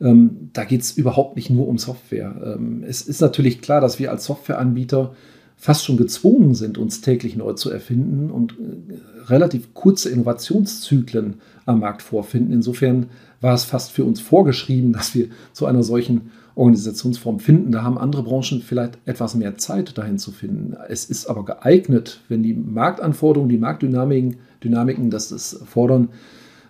ähm, 0.00 0.50
da 0.52 0.64
geht 0.64 0.82
es 0.82 0.92
überhaupt 0.96 1.36
nicht 1.36 1.50
nur 1.50 1.66
um 1.66 1.78
Software. 1.78 2.56
Ähm, 2.56 2.84
es 2.86 3.02
ist 3.02 3.20
natürlich 3.20 3.60
klar, 3.60 3.80
dass 3.80 3.98
wir 3.98 4.10
als 4.10 4.26
Softwareanbieter 4.26 5.14
fast 5.56 5.84
schon 5.84 5.96
gezwungen 5.96 6.54
sind, 6.54 6.78
uns 6.78 7.00
täglich 7.00 7.36
neu 7.36 7.54
zu 7.54 7.70
erfinden 7.70 8.30
und 8.30 8.52
äh, 8.52 9.30
relativ 9.30 9.72
kurze 9.72 10.10
Innovationszyklen 10.10 11.34
am 11.64 11.80
Markt 11.80 12.02
vorfinden. 12.02 12.52
Insofern 12.52 13.06
war 13.40 13.54
es 13.54 13.64
fast 13.64 13.92
für 13.92 14.04
uns 14.04 14.20
vorgeschrieben, 14.20 14.92
dass 14.92 15.14
wir 15.14 15.28
zu 15.52 15.66
einer 15.66 15.82
solchen 15.82 16.32
Organisationsform 16.56 17.40
finden. 17.40 17.72
Da 17.72 17.82
haben 17.82 17.98
andere 17.98 18.22
Branchen 18.22 18.62
vielleicht 18.62 18.98
etwas 19.06 19.34
mehr 19.34 19.56
Zeit, 19.56 19.98
dahin 19.98 20.18
zu 20.18 20.30
finden. 20.30 20.76
Es 20.88 21.04
ist 21.04 21.26
aber 21.26 21.44
geeignet, 21.44 22.20
wenn 22.28 22.42
die 22.42 22.54
Marktanforderungen, 22.54 23.48
die 23.48 23.58
Marktdynamiken 23.58 24.36
Dynamiken 24.64 25.10
das, 25.10 25.28
das 25.28 25.60
fordern, 25.66 26.08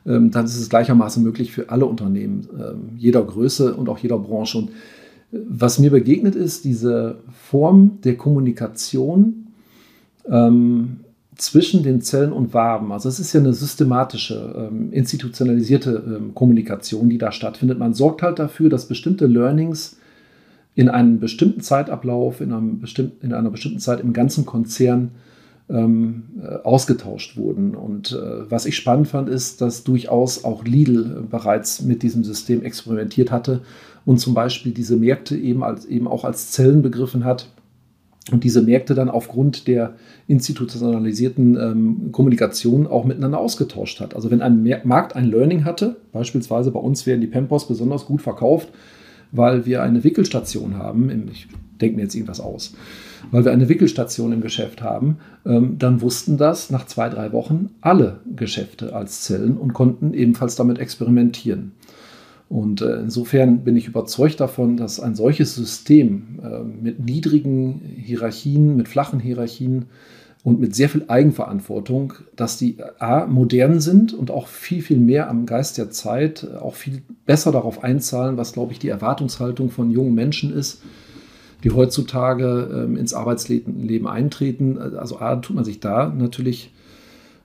ähm, 0.07 0.31
dann 0.31 0.45
ist 0.45 0.59
es 0.59 0.69
gleichermaßen 0.69 1.23
möglich 1.23 1.53
für 1.53 1.71
alle 1.71 1.87
Unternehmen, 1.87 2.49
ähm, 2.59 2.97
jeder 2.97 3.23
Größe 3.23 3.75
und 3.75 3.89
auch 3.89 3.99
jeder 3.99 4.19
Branche. 4.19 4.59
Und 4.59 4.71
was 5.31 5.79
mir 5.79 5.91
begegnet 5.91 6.35
ist, 6.35 6.65
diese 6.65 7.19
Form 7.33 7.99
der 8.05 8.17
Kommunikation 8.17 9.47
ähm, 10.29 11.01
zwischen 11.37 11.83
den 11.83 12.01
Zellen 12.01 12.33
und 12.33 12.55
Waben. 12.55 12.93
Also 12.93 13.09
es 13.09 13.19
ist 13.19 13.33
ja 13.33 13.41
eine 13.41 13.53
systematische, 13.53 14.69
ähm, 14.71 14.93
institutionalisierte 14.93 16.03
ähm, 16.07 16.35
Kommunikation, 16.35 17.09
die 17.09 17.19
da 17.19 17.33
stattfindet. 17.33 17.79
Man 17.79 17.95
sorgt 17.95 18.23
halt 18.23 18.39
dafür, 18.39 18.69
dass 18.69 18.87
bestimmte 18.87 19.27
Learnings 19.27 19.97
in 20.75 20.89
einem 20.89 21.21
bestimmten 21.21 21.61
Zeitablauf, 21.61 22.41
in, 22.41 22.53
einem 22.53 22.81
bestimmten, 22.81 23.25
in 23.25 23.33
einer 23.33 23.51
bestimmten 23.51 23.79
Zeit 23.79 24.01
im 24.01 24.13
ganzen 24.13 24.45
Konzern 24.45 25.13
ähm, 25.69 26.25
äh, 26.43 26.57
ausgetauscht 26.63 27.37
wurden. 27.37 27.75
Und 27.75 28.13
äh, 28.13 28.51
was 28.51 28.67
ich 28.67 28.77
spannend 28.77 29.09
fand, 29.09 29.29
ist, 29.29 29.61
dass 29.61 29.85
durchaus 29.85 30.45
auch 30.45 30.65
Lidl 30.65 31.23
äh, 31.25 31.27
bereits 31.29 31.83
mit 31.83 32.03
diesem 32.03 32.23
System 32.23 32.63
experimentiert 32.63 33.31
hatte 33.31 33.63
und 34.05 34.19
zum 34.19 34.35
Beispiel 34.35 34.73
diese 34.73 34.97
Märkte 34.97 35.37
eben, 35.37 35.65
als, 35.65 35.87
eben 35.87 36.07
auch 36.07 36.25
als 36.25 36.51
Zellen 36.51 36.83
begriffen 36.83 37.25
hat 37.25 37.49
und 38.33 38.43
diese 38.43 38.63
Märkte 38.63 38.95
dann 38.95 39.11
aufgrund 39.11 39.67
der 39.69 39.95
institutionalisierten 40.29 41.57
ähm, 41.57 42.09
Kommunikation 42.13 42.87
auch 42.87 43.05
miteinander 43.05 43.39
ausgetauscht 43.39 44.01
hat. 44.01 44.17
Also 44.17 44.31
wenn 44.31 44.41
ein 44.41 44.67
Markt 44.85 45.15
ein 45.15 45.27
Learning 45.27 45.65
hatte, 45.65 45.97
beispielsweise 46.13 46.71
bei 46.71 46.81
uns 46.81 47.07
werden 47.07 47.21
die 47.21 47.27
Pempos 47.27 47.69
besonders 47.69 48.07
gut 48.07 48.23
verkauft, 48.23 48.69
weil 49.31 49.67
wir 49.67 49.83
eine 49.83 50.05
Wickelstation 50.05 50.79
haben, 50.79 51.29
ich 51.31 51.49
denke 51.81 51.97
mir 51.97 52.03
jetzt 52.03 52.15
irgendwas 52.15 52.41
aus, 52.41 52.75
weil 53.31 53.45
wir 53.45 53.53
eine 53.53 53.69
Wickelstation 53.69 54.33
im 54.33 54.41
Geschäft 54.41 54.81
haben, 54.81 55.19
ähm, 55.45 55.77
dann 55.79 56.01
wussten 56.01 56.39
das 56.39 56.71
nach 56.71 56.87
zwei, 56.87 57.09
drei 57.11 57.33
Wochen 57.33 57.71
alle 57.81 58.21
Geschäfte 58.37 58.95
als 58.95 59.23
Zellen 59.23 59.57
und 59.57 59.75
konnten 59.75 60.15
ebenfalls 60.15 60.57
damit 60.57 60.79
experimentieren. 60.79 61.73
Und 62.55 62.83
äh, 62.83 63.01
insofern 63.01 63.65
bin 63.65 63.75
ich 63.75 63.89
überzeugt 63.89 64.39
davon, 64.39 64.77
dass 64.77 65.01
ein 65.01 65.17
solches 65.17 65.57
System 65.57 66.39
äh, 66.41 66.63
mit 66.63 67.01
niedrigen 67.01 67.81
Hierarchien, 67.97 68.77
mit 68.77 68.87
flachen 68.87 69.19
Hierarchien 69.19 69.87
und 70.45 70.61
mit 70.61 70.73
sehr 70.73 70.89
viel 70.89 71.07
Eigenverantwortung, 71.09 72.13
dass 72.37 72.57
die 72.57 72.77
A, 73.01 73.27
modern 73.27 73.81
sind 73.81 74.15
und 74.15 74.31
auch 74.31 74.47
viel, 74.47 74.83
viel 74.83 74.99
mehr 74.99 75.29
am 75.29 75.47
Geist 75.47 75.79
der 75.79 75.91
Zeit, 75.91 76.47
auch 76.61 76.77
viel 76.77 77.03
besser 77.27 77.51
darauf 77.51 77.83
einzahlen, 77.83 78.37
was, 78.37 78.53
glaube 78.53 78.71
ich, 78.71 78.79
die 78.79 78.89
Erwartungshaltung 78.89 79.73
von 79.73 79.91
jungen 79.91 80.15
Menschen 80.15 80.55
ist, 80.55 80.81
die 81.65 81.73
heutzutage 81.73 82.85
ähm, 82.85 82.97
ins 82.97 83.15
Arbeitsleben 83.15 84.07
eintreten. 84.07 84.79
Also 84.79 85.19
A, 85.19 85.35
tut 85.35 85.57
man 85.57 85.65
sich 85.65 85.81
da 85.81 86.07
natürlich 86.09 86.67
äh, 86.67 86.74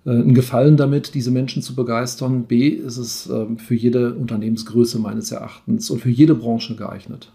einen 0.06 0.34
Gefallen 0.34 0.78
damit, 0.78 1.14
diese 1.14 1.32
Menschen 1.32 1.62
zu 1.62 1.76
begeistern. 1.76 2.46
B, 2.46 2.70
ist 2.70 2.98
es 2.98 3.28
ähm, 3.28 3.58
für 3.58 3.76
jede 3.76 4.14
Unternehmensgröße 4.14 5.00
meines 5.00 5.32
Erachtens 5.32 5.90
und 5.90 6.00
für 6.00 6.10
jede 6.10 6.36
Branche 6.36 6.76
geeignet. 6.76 7.32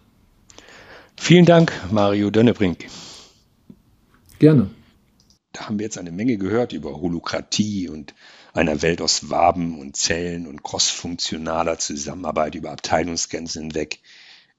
Vielen 1.16 1.44
Dank, 1.44 1.72
Mario 1.90 2.30
Dönnebrink. 2.30 2.86
Gerne. 4.38 4.70
Da 5.52 5.66
haben 5.66 5.78
wir 5.78 5.84
jetzt 5.84 5.98
eine 5.98 6.10
Menge 6.10 6.36
gehört 6.36 6.72
über 6.72 7.00
Holokratie 7.00 7.88
und 7.88 8.14
einer 8.52 8.82
Welt 8.82 9.00
aus 9.00 9.30
Waben 9.30 9.78
und 9.78 9.96
Zellen 9.96 10.46
und 10.46 10.62
crossfunktionaler 10.62 11.78
Zusammenarbeit 11.78 12.54
über 12.54 12.72
Abteilungsgrenzen 12.72 13.62
hinweg. 13.62 14.00